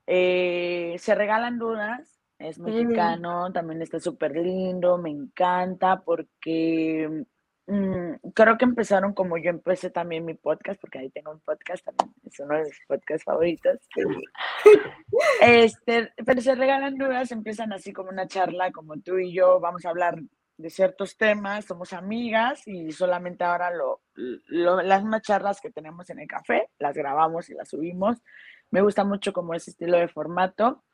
Eh, 0.06 0.96
se 0.98 1.14
regalan 1.14 1.58
dudas 1.58 2.16
es 2.38 2.58
mexicano, 2.58 3.50
también 3.52 3.80
está 3.80 3.98
súper 3.98 4.36
lindo, 4.36 4.98
me 4.98 5.10
encanta 5.10 6.02
porque 6.02 7.24
mm, 7.66 8.30
creo 8.34 8.58
que 8.58 8.64
empezaron 8.66 9.14
como 9.14 9.38
yo 9.38 9.48
empecé 9.48 9.88
también 9.90 10.24
mi 10.24 10.34
podcast, 10.34 10.78
porque 10.78 10.98
ahí 10.98 11.10
tengo 11.10 11.30
un 11.30 11.40
podcast 11.40 11.84
también, 11.84 12.14
es 12.24 12.38
uno 12.40 12.56
de 12.56 12.64
mis 12.64 12.78
podcasts 12.86 13.24
favoritos. 13.24 13.78
este, 15.40 16.12
pero 16.26 16.42
se 16.42 16.54
regalan 16.54 16.96
dudas, 16.96 17.32
empiezan 17.32 17.72
así 17.72 17.92
como 17.94 18.10
una 18.10 18.28
charla, 18.28 18.70
como 18.70 19.00
tú 19.00 19.18
y 19.18 19.32
yo, 19.32 19.58
vamos 19.58 19.86
a 19.86 19.90
hablar 19.90 20.20
de 20.58 20.70
ciertos 20.70 21.16
temas, 21.16 21.66
somos 21.66 21.92
amigas 21.92 22.66
y 22.66 22.92
solamente 22.92 23.44
ahora 23.44 23.70
lo, 23.70 24.02
las 24.14 25.02
mismas 25.02 25.22
charlas 25.22 25.60
que 25.60 25.70
tenemos 25.70 26.08
en 26.10 26.20
el 26.20 26.28
café, 26.28 26.70
las 26.78 26.96
grabamos 26.96 27.50
y 27.50 27.54
las 27.54 27.68
subimos. 27.68 28.22
Me 28.70 28.80
gusta 28.80 29.04
mucho 29.04 29.32
como 29.32 29.54
ese 29.54 29.70
estilo 29.70 29.98
de 29.98 30.08
formato. 30.08 30.84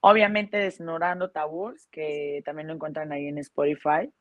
Obviamente 0.00 0.58
Desnudando 0.58 1.30
Tabús, 1.30 1.88
que 1.90 2.42
también 2.44 2.68
lo 2.68 2.74
encuentran 2.74 3.12
ahí 3.12 3.26
en 3.26 3.38
Spotify. 3.38 4.12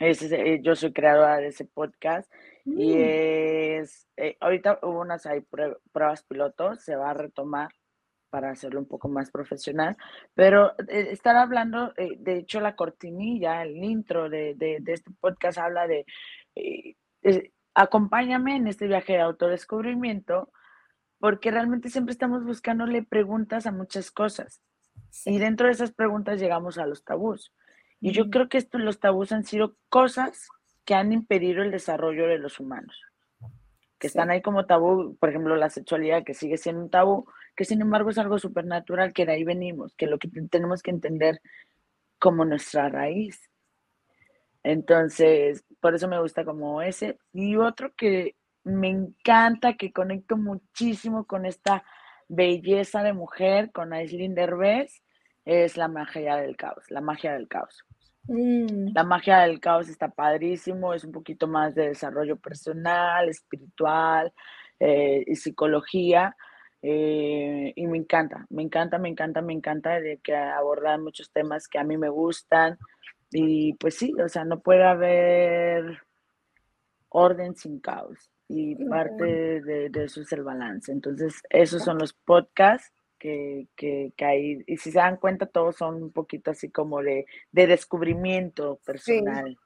Eh, 0.00 0.60
yo 0.62 0.74
soy 0.74 0.92
creadora 0.92 1.36
de 1.36 1.48
ese 1.48 1.66
podcast 1.66 2.32
y 2.64 2.94
mm. 2.94 3.00
es, 3.00 4.08
eh, 4.16 4.36
ahorita 4.40 4.80
hubo 4.82 5.00
unas 5.00 5.28
pruebas 5.92 6.24
pilotos, 6.24 6.82
se 6.82 6.96
va 6.96 7.10
a 7.10 7.14
retomar 7.14 7.70
para 8.34 8.50
hacerlo 8.50 8.80
un 8.80 8.88
poco 8.88 9.08
más 9.08 9.30
profesional, 9.30 9.96
pero 10.34 10.72
eh, 10.88 11.10
estar 11.12 11.36
hablando, 11.36 11.94
de 11.96 12.38
hecho 12.38 12.58
la 12.58 12.74
cortinilla, 12.74 13.62
el 13.62 13.76
intro 13.76 14.28
de, 14.28 14.56
de, 14.56 14.78
de 14.80 14.92
este 14.92 15.12
podcast 15.20 15.58
habla 15.58 15.86
de, 15.86 16.04
acompáñame 17.74 18.56
en 18.56 18.66
este 18.66 18.88
viaje 18.88 19.12
de 19.12 19.20
autodescubrimiento, 19.20 20.50
porque 21.20 21.52
realmente 21.52 21.90
siempre 21.90 22.10
estamos 22.10 22.44
buscándole 22.44 23.04
preguntas 23.04 23.68
a 23.68 23.70
muchas 23.70 24.10
cosas. 24.10 24.60
Y 25.24 25.38
dentro 25.38 25.68
de 25.68 25.74
esas 25.74 25.92
preguntas 25.92 26.40
llegamos 26.40 26.76
a 26.76 26.86
los 26.86 27.04
tabús. 27.04 27.52
Y 28.00 28.10
yo 28.10 28.30
creo 28.30 28.48
que 28.48 28.58
estos, 28.58 28.80
los 28.80 28.98
tabús 28.98 29.30
han 29.30 29.44
sido 29.44 29.76
cosas 29.88 30.48
que 30.84 30.96
han 30.96 31.12
impedido 31.12 31.62
el 31.62 31.70
desarrollo 31.70 32.26
de 32.26 32.38
los 32.38 32.58
humanos. 32.58 33.00
Que 34.04 34.08
están 34.08 34.28
ahí 34.28 34.42
como 34.42 34.66
tabú, 34.66 35.16
por 35.16 35.30
ejemplo, 35.30 35.56
la 35.56 35.70
sexualidad, 35.70 36.24
que 36.24 36.34
sigue 36.34 36.58
siendo 36.58 36.82
un 36.82 36.90
tabú, 36.90 37.26
que 37.56 37.64
sin 37.64 37.80
embargo 37.80 38.10
es 38.10 38.18
algo 38.18 38.38
supernatural, 38.38 39.14
que 39.14 39.24
de 39.24 39.32
ahí 39.32 39.44
venimos, 39.44 39.94
que 39.94 40.06
lo 40.06 40.18
que 40.18 40.28
tenemos 40.50 40.82
que 40.82 40.90
entender 40.90 41.40
como 42.18 42.44
nuestra 42.44 42.90
raíz. 42.90 43.48
Entonces, 44.62 45.64
por 45.80 45.94
eso 45.94 46.06
me 46.06 46.20
gusta 46.20 46.44
como 46.44 46.82
ese. 46.82 47.18
Y 47.32 47.56
otro 47.56 47.94
que 47.96 48.36
me 48.62 48.90
encanta, 48.90 49.78
que 49.78 49.90
conecto 49.90 50.36
muchísimo 50.36 51.24
con 51.24 51.46
esta 51.46 51.82
belleza 52.28 53.02
de 53.02 53.14
mujer, 53.14 53.72
con 53.72 53.94
Aislinn 53.94 54.34
Derbez, 54.34 55.02
es 55.46 55.78
la 55.78 55.88
magia 55.88 56.36
del 56.36 56.58
caos, 56.58 56.90
la 56.90 57.00
magia 57.00 57.32
del 57.32 57.48
caos. 57.48 57.86
Mm. 58.26 58.92
La 58.94 59.04
magia 59.04 59.40
del 59.40 59.60
caos 59.60 59.88
está 59.88 60.08
padrísimo, 60.08 60.94
es 60.94 61.04
un 61.04 61.12
poquito 61.12 61.46
más 61.46 61.74
de 61.74 61.88
desarrollo 61.88 62.36
personal, 62.36 63.28
espiritual 63.28 64.32
eh, 64.80 65.24
y 65.26 65.36
psicología. 65.36 66.36
Eh, 66.82 67.72
y 67.74 67.86
me 67.86 67.96
encanta, 67.96 68.46
me 68.50 68.62
encanta, 68.62 68.98
me 68.98 69.08
encanta, 69.08 69.40
me 69.40 69.54
encanta 69.54 70.00
de 70.00 70.18
que 70.18 70.34
abordan 70.36 71.02
muchos 71.02 71.30
temas 71.32 71.66
que 71.68 71.78
a 71.78 71.84
mí 71.84 71.96
me 71.96 72.08
gustan. 72.08 72.78
Y 73.30 73.74
pues 73.74 73.96
sí, 73.96 74.12
o 74.22 74.28
sea, 74.28 74.44
no 74.44 74.60
puede 74.60 74.84
haber 74.84 76.02
orden 77.08 77.56
sin 77.56 77.80
caos. 77.80 78.30
Y 78.48 78.76
parte 78.86 79.62
de, 79.62 79.88
de 79.88 80.04
eso 80.04 80.20
es 80.20 80.30
el 80.32 80.42
balance. 80.42 80.92
Entonces, 80.92 81.42
esos 81.48 81.82
son 81.82 81.98
los 81.98 82.12
podcasts 82.12 82.92
que, 83.24 84.12
que, 84.14 84.24
hay, 84.24 84.62
y 84.66 84.76
si 84.76 84.90
se 84.90 84.98
dan 84.98 85.16
cuenta, 85.16 85.46
todos 85.46 85.76
son 85.76 86.02
un 86.02 86.12
poquito 86.12 86.50
así 86.50 86.68
como 86.68 87.02
de, 87.02 87.24
de 87.52 87.66
descubrimiento 87.66 88.80
personal. 88.84 89.58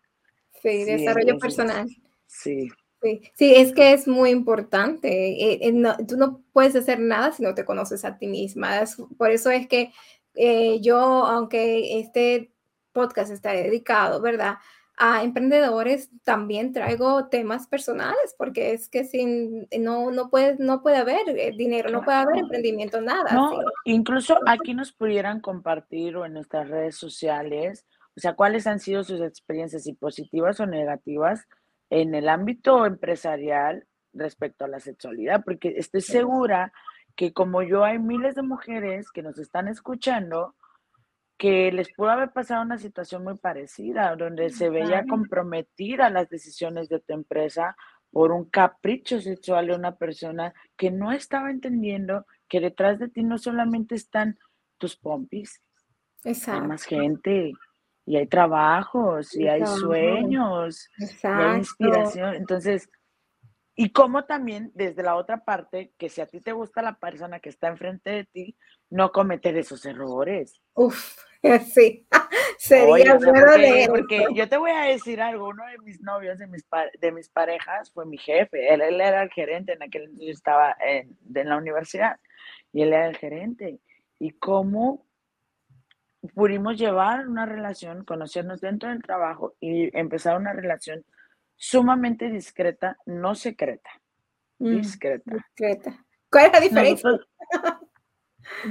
Sí, 0.62 0.84
desarrollo 0.84 1.38
personal. 1.38 1.88
Sí. 2.26 2.68
Sí, 3.02 3.22
sí, 3.34 3.54
es 3.54 3.72
que 3.72 3.92
es 3.92 4.06
muy 4.06 4.30
importante. 4.30 5.09
Eh, 5.09 5.59
eh, 5.62 5.74
tú 6.06 6.16
no 6.16 6.42
puedes 6.52 6.74
hacer 6.76 7.00
nada 7.00 7.32
si 7.32 7.42
no 7.42 7.54
te 7.54 7.64
conoces 7.64 8.04
a 8.04 8.18
ti 8.18 8.26
misma. 8.26 8.84
por 9.16 9.30
eso 9.30 9.50
es 9.50 9.68
que 9.68 9.92
eh, 10.34 10.80
yo, 10.80 10.98
aunque 10.98 11.98
este 12.00 12.52
podcast 12.92 13.32
está 13.32 13.52
dedicado, 13.52 14.20
¿verdad? 14.20 14.59
A 15.01 15.22
emprendedores, 15.22 16.11
también 16.24 16.72
traigo 16.72 17.28
temas 17.28 17.68
personales, 17.68 18.34
porque 18.36 18.72
es 18.72 18.88
que 18.88 19.05
sin, 19.05 19.68
no, 19.78 20.11
no, 20.11 20.28
puede, 20.28 20.57
no 20.59 20.82
puede 20.82 20.96
haber 20.96 21.55
dinero, 21.57 21.90
no 21.90 22.03
puede 22.03 22.18
haber 22.18 22.38
emprendimiento, 22.38 23.01
nada. 23.01 23.32
No, 23.32 23.61
incluso 23.84 24.36
aquí 24.46 24.74
nos 24.74 24.92
pudieran 24.92 25.40
compartir 25.40 26.16
o 26.16 26.26
en 26.26 26.32
nuestras 26.32 26.68
redes 26.68 26.96
sociales, 26.96 27.86
o 28.16 28.20
sea, 28.20 28.34
cuáles 28.34 28.66
han 28.66 28.80
sido 28.80 29.05
sus 29.05 29.20
experiencias, 29.20 29.86
y 29.86 29.92
positivas 29.92 30.59
o 30.59 30.66
negativas, 30.66 31.46
en 31.90 32.14
el 32.14 32.28
ámbito 32.28 32.84
empresarial 32.84 33.86
respecto 34.12 34.64
a 34.64 34.68
la 34.68 34.80
sexualidad, 34.80 35.44
porque 35.44 35.74
estoy 35.76 36.01
segura 36.01 36.72
que 37.14 37.32
como 37.32 37.62
yo 37.62 37.84
hay 37.84 37.99
miles 37.99 38.34
de 38.34 38.42
mujeres 38.42 39.11
que 39.11 39.22
nos 39.22 39.38
están 39.38 39.68
escuchando 39.68 40.55
que 41.39 41.70
les 41.72 41.93
pudo 41.95 42.11
haber 42.11 42.32
pasado 42.32 42.62
una 42.62 42.78
situación 42.78 43.22
muy 43.22 43.39
parecida, 43.39 44.16
donde 44.16 44.51
se 44.51 44.70
veía 44.70 45.07
comprometida 45.07 46.11
las 46.11 46.28
decisiones 46.28 46.89
de 46.89 46.99
tu 46.99 47.14
empresa 47.14 47.76
por 48.11 48.32
un 48.32 48.45
capricho 48.47 49.20
sexual 49.20 49.68
de 49.68 49.76
una 49.76 49.97
persona 49.97 50.53
que 50.76 50.91
no 50.91 51.12
estaba 51.12 51.51
entendiendo 51.51 52.26
que 52.49 52.61
detrás 52.61 52.99
de 52.99 53.09
ti 53.09 53.22
no 53.22 53.39
solamente 53.39 53.95
están 53.95 54.36
tus 54.78 54.97
pompis, 54.97 55.62
hay 56.24 56.61
más 56.62 56.84
gente, 56.84 57.53
y 58.05 58.16
hay 58.16 58.26
trabajos, 58.26 59.34
y 59.36 59.47
hay 59.47 59.64
sueños, 59.66 60.89
y 60.99 61.26
hay 61.26 61.59
inspiración. 61.59 62.34
Entonces, 62.34 62.89
y 63.76 63.91
como 63.91 64.24
también 64.24 64.72
desde 64.74 65.03
la 65.03 65.14
otra 65.14 65.45
parte, 65.45 65.93
que 65.99 66.09
si 66.09 66.20
a 66.20 66.26
ti 66.26 66.41
te 66.41 66.53
gusta 66.53 66.82
la 66.82 66.99
persona 66.99 67.39
que 67.39 67.51
está 67.51 67.68
enfrente 67.68 68.11
de 68.11 68.24
ti, 68.24 68.57
no 68.91 69.12
cometer 69.12 69.57
esos 69.57 69.84
errores. 69.84 70.61
Uf, 70.74 71.16
sí, 71.74 72.07
sería 72.59 73.14
bueno 73.14 73.47
porque, 73.89 74.26
yo 74.34 74.49
te 74.49 74.57
voy 74.57 74.70
a 74.70 74.82
decir 74.82 75.20
algo, 75.20 75.49
uno 75.49 75.64
de 75.66 75.78
mis 75.78 76.01
novios, 76.01 76.39
de 76.39 76.47
mis, 76.47 76.66
de 77.01 77.12
mis 77.12 77.28
parejas, 77.28 77.93
fue 77.93 78.07
mi 78.07 78.18
jefe, 78.18 78.72
él, 78.72 78.80
él 78.80 79.01
era 79.01 79.22
el 79.22 79.30
gerente 79.30 79.72
en 79.72 79.82
aquel 79.82 80.03
entonces 80.03 80.26
yo 80.26 80.32
estaba 80.32 80.76
en, 80.80 81.16
en 81.34 81.49
la 81.49 81.57
universidad, 81.57 82.18
y 82.72 82.82
él 82.82 82.93
era 82.93 83.09
el 83.09 83.16
gerente. 83.16 83.80
Y 84.18 84.32
cómo 84.32 85.07
pudimos 86.34 86.76
llevar 86.76 87.28
una 87.28 87.47
relación, 87.47 88.05
conocernos 88.05 88.61
dentro 88.61 88.89
del 88.89 89.03
trabajo 89.03 89.55
y 89.61 89.97
empezar 89.97 90.36
una 90.36 90.53
relación 90.53 91.05
sumamente 91.57 92.30
discreta, 92.30 92.97
no 93.07 93.34
secreta, 93.34 93.91
mm, 94.59 94.76
discreta. 94.76 95.34
discreta. 95.34 96.05
¿Cuál 96.30 96.47
es 96.47 96.53
la 96.53 96.61
diferencia? 96.61 97.11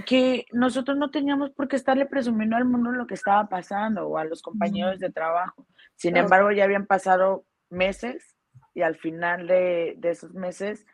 Que 0.05 0.45
nosotros 0.51 0.97
no 0.97 1.11
teníamos 1.11 1.51
por 1.51 1.67
qué 1.67 1.75
estarle 1.75 2.05
presumiendo 2.05 2.55
al 2.55 2.65
mundo 2.65 2.91
lo 2.91 3.07
que 3.07 3.13
estaba 3.13 3.47
pasando 3.47 4.07
o 4.07 4.17
a 4.17 4.25
los 4.25 4.41
compañeros 4.41 4.99
de 4.99 5.11
trabajo. 5.11 5.65
Sin 5.95 6.17
embargo, 6.17 6.51
ya 6.51 6.63
habían 6.63 6.85
pasado 6.85 7.45
meses 7.69 8.35
y 8.73 8.81
al 8.81 8.95
final 8.95 9.47
de, 9.47 9.95
de 9.97 10.09
esos 10.11 10.33
meses 10.33 10.85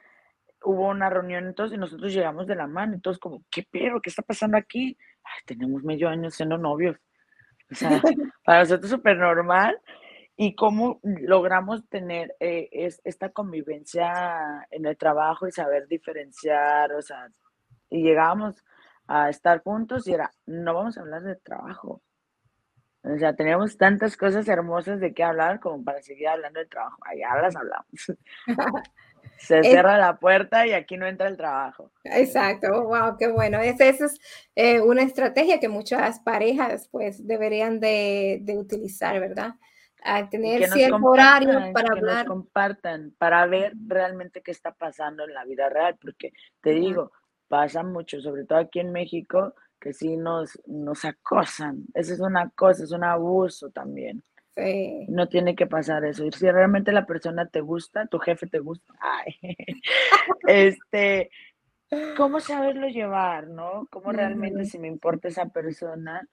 hubo 0.63 0.87
una 0.87 1.09
reunión 1.09 1.45
entonces 1.45 1.75
y 1.75 1.79
nosotros 1.79 2.13
llegamos 2.13 2.47
de 2.47 2.55
la 2.55 2.67
mano, 2.67 2.93
entonces 2.93 3.19
como, 3.19 3.43
¿qué 3.51 3.67
pero? 3.69 4.01
¿Qué 4.01 4.09
está 4.09 4.21
pasando 4.21 4.57
aquí? 4.57 4.97
tenemos 5.45 5.83
medio 5.83 6.09
año 6.09 6.29
siendo 6.29 6.57
novios. 6.57 6.97
O 7.71 7.75
sea, 7.75 7.89
para 8.45 8.59
nosotros 8.59 8.85
es 8.85 8.91
súper 8.91 9.17
normal. 9.17 9.79
Y 10.35 10.55
cómo 10.55 10.99
logramos 11.03 11.87
tener 11.89 12.35
eh, 12.39 12.67
es, 12.71 12.99
esta 13.03 13.29
convivencia 13.29 14.67
en 14.71 14.87
el 14.87 14.97
trabajo 14.97 15.47
y 15.47 15.51
saber 15.51 15.87
diferenciar, 15.87 16.91
o 16.93 17.03
sea, 17.03 17.27
y 17.91 18.01
llegábamos 18.01 18.63
a 19.13 19.29
estar 19.29 19.61
juntos 19.61 20.07
y 20.07 20.13
era, 20.13 20.31
no 20.47 20.73
vamos 20.73 20.97
a 20.97 21.01
hablar 21.01 21.21
de 21.21 21.35
trabajo. 21.35 22.01
O 23.03 23.17
sea, 23.19 23.35
teníamos 23.35 23.77
tantas 23.77 24.17
cosas 24.17 24.47
hermosas 24.47 24.99
de 24.99 25.13
qué 25.13 25.23
hablar 25.23 25.59
como 25.59 25.83
para 25.83 26.01
seguir 26.01 26.29
hablando 26.29 26.59
de 26.59 26.65
trabajo. 26.65 26.97
Allá 27.05 27.41
las 27.41 27.55
hablamos. 27.55 27.87
Se 29.37 29.61
cierra 29.61 29.97
la 29.97 30.17
puerta 30.17 30.65
y 30.65 30.73
aquí 30.73 30.97
no 30.97 31.05
entra 31.05 31.27
el 31.27 31.37
trabajo. 31.37 31.91
Exacto, 32.05 32.85
wow, 32.85 33.17
qué 33.19 33.27
bueno. 33.27 33.59
Esa, 33.59 33.85
es 33.85 34.19
eh, 34.55 34.79
una 34.81 35.03
estrategia 35.03 35.59
que 35.59 35.69
muchas 35.69 36.19
parejas 36.19 36.87
pues 36.89 37.27
deberían 37.27 37.79
de, 37.79 38.43
utilizar, 38.57 39.19
¿verdad? 39.19 39.55
A 40.03 40.29
tener 40.29 40.67
cierto 40.69 40.97
horario 40.97 41.71
para 41.73 41.89
que 41.89 41.99
hablar. 41.99 42.25
Nos 42.25 42.35
compartan, 42.35 43.13
para 43.17 43.45
ver 43.45 43.73
realmente 43.85 44.41
qué 44.41 44.51
está 44.51 44.73
pasando 44.73 45.23
en 45.25 45.33
la 45.33 45.45
vida 45.45 45.69
real, 45.69 45.97
porque 46.01 46.31
te 46.61 46.71
digo, 46.71 47.11
pasa 47.53 47.83
mucho, 47.83 48.19
sobre 48.19 48.45
todo 48.45 48.57
aquí 48.57 48.79
en 48.79 48.91
México, 48.91 49.53
que 49.79 49.93
sí 49.93 50.17
nos, 50.17 50.59
nos 50.65 51.05
acosan. 51.05 51.85
Eso 51.93 52.15
es 52.15 52.19
una 52.19 52.49
cosa, 52.49 52.83
es 52.83 52.91
un 52.91 53.03
abuso 53.03 53.69
también. 53.69 54.23
No 55.07 55.29
tiene 55.29 55.55
que 55.55 55.67
pasar 55.67 56.03
eso. 56.03 56.25
Y 56.25 56.31
si 56.31 56.49
realmente 56.49 56.91
la 56.91 57.05
persona 57.05 57.47
te 57.47 57.61
gusta, 57.61 58.07
tu 58.07 58.17
jefe 58.17 58.47
te 58.47 58.57
gusta, 58.57 58.91
este, 60.47 61.29
¿cómo 62.17 62.39
saberlo 62.39 62.87
llevar, 62.87 63.49
no? 63.49 63.87
¿Cómo 63.91 64.11
realmente 64.11 64.65
si 64.65 64.79
me 64.79 64.87
importa 64.87 65.27
esa 65.27 65.45
persona 65.49 66.27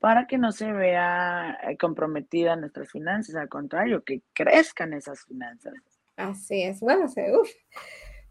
para 0.00 0.26
que 0.26 0.38
no 0.38 0.50
se 0.50 0.72
vea 0.72 1.56
eh, 1.62 1.76
comprometida 1.76 2.56
nuestras 2.56 2.90
finanzas, 2.90 3.36
al 3.36 3.48
contrario, 3.48 4.02
que 4.02 4.22
crezcan 4.32 4.92
esas 4.92 5.24
finanzas? 5.24 5.74
Así 6.16 6.64
es. 6.64 6.80
Bueno, 6.80 7.04
uf, 7.04 7.50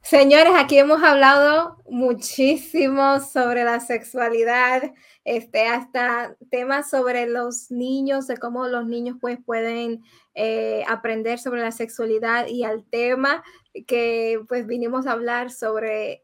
Señores, 0.04 0.52
aquí 0.58 0.78
hemos 0.78 1.02
hablado 1.02 1.78
muchísimo 1.90 3.22
sobre 3.22 3.64
la 3.64 3.80
sexualidad, 3.80 4.94
este, 5.24 5.66
hasta 5.68 6.36
temas 6.52 6.90
sobre 6.90 7.26
los 7.26 7.72
niños, 7.72 8.28
de 8.28 8.36
cómo 8.36 8.68
los 8.68 8.86
niños 8.86 9.16
pues, 9.22 9.40
pueden 9.46 10.04
eh, 10.36 10.84
aprender 10.90 11.40
sobre 11.40 11.62
la 11.62 11.72
sexualidad 11.72 12.48
y 12.48 12.66
al 12.66 12.84
tema 12.84 13.44
que 13.88 14.42
pues 14.50 14.68
vinimos 14.68 15.08
a 15.08 15.14
hablar 15.14 15.52
sobre 15.52 16.22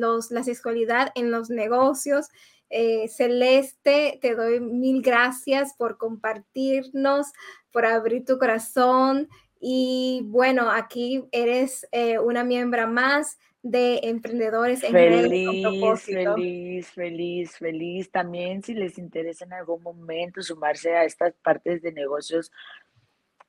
los, 0.00 0.32
la 0.32 0.42
sexualidad 0.42 1.12
en 1.14 1.30
los 1.30 1.50
negocios. 1.50 2.30
Eh, 2.68 3.06
Celeste, 3.06 4.18
te 4.20 4.34
doy 4.34 4.58
mil 4.58 5.02
gracias 5.02 5.74
por 5.74 5.98
compartirnos, 5.98 7.28
por 7.70 7.86
abrir 7.86 8.24
tu 8.24 8.38
corazón 8.38 9.28
y 9.60 10.22
bueno, 10.24 10.70
aquí 10.70 11.24
eres 11.32 11.86
eh, 11.92 12.18
una 12.18 12.44
miembro 12.44 12.88
más 12.88 13.38
de 13.62 14.00
Emprendedores 14.04 14.82
en 14.82 14.92
Feliz, 14.92 16.02
feliz, 16.04 16.90
feliz, 16.90 17.58
feliz. 17.58 18.10
También 18.10 18.62
si 18.62 18.72
les 18.72 18.96
interesa 18.96 19.44
en 19.44 19.52
algún 19.52 19.82
momento 19.82 20.40
sumarse 20.42 20.96
a 20.96 21.04
estas 21.04 21.34
partes 21.42 21.82
de 21.82 21.92
negocios 21.92 22.50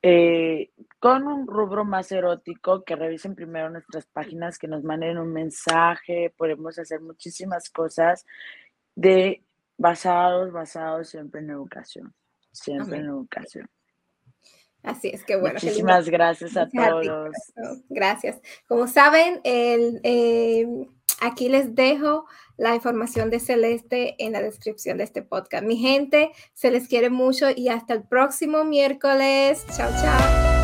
eh, 0.01 0.71
con 0.99 1.27
un 1.27 1.47
rubro 1.47 1.85
más 1.85 2.11
erótico, 2.11 2.83
que 2.83 2.95
revisen 2.95 3.35
primero 3.35 3.69
nuestras 3.69 4.05
páginas, 4.07 4.57
que 4.57 4.67
nos 4.67 4.83
manden 4.83 5.17
un 5.17 5.31
mensaje, 5.31 6.33
podemos 6.35 6.77
hacer 6.77 6.99
muchísimas 6.99 7.69
cosas 7.69 8.25
de 8.95 9.43
basados, 9.77 10.51
basados 10.51 11.07
siempre 11.07 11.39
en 11.39 11.51
educación, 11.51 12.13
siempre 12.51 12.97
en 12.97 13.05
educación. 13.05 13.69
Así 14.83 15.09
es 15.09 15.23
que 15.23 15.35
bueno. 15.35 15.59
Muchísimas 15.61 16.09
gracias 16.09 16.57
a 16.57 16.67
todos. 16.67 17.29
Gracias. 17.89 18.41
Como 18.67 18.87
saben, 18.87 19.39
el, 19.43 19.99
eh, 20.03 20.67
aquí 21.21 21.49
les 21.49 21.75
dejo 21.75 22.25
la 22.57 22.75
información 22.75 23.29
de 23.29 23.39
Celeste 23.39 24.15
en 24.19 24.33
la 24.33 24.41
descripción 24.41 24.97
de 24.97 25.03
este 25.03 25.21
podcast. 25.21 25.63
Mi 25.63 25.77
gente, 25.77 26.31
se 26.53 26.71
les 26.71 26.87
quiere 26.87 27.09
mucho 27.09 27.47
y 27.55 27.69
hasta 27.69 27.93
el 27.93 28.03
próximo 28.03 28.63
miércoles. 28.63 29.65
Chao, 29.75 29.89
chao. 30.01 30.60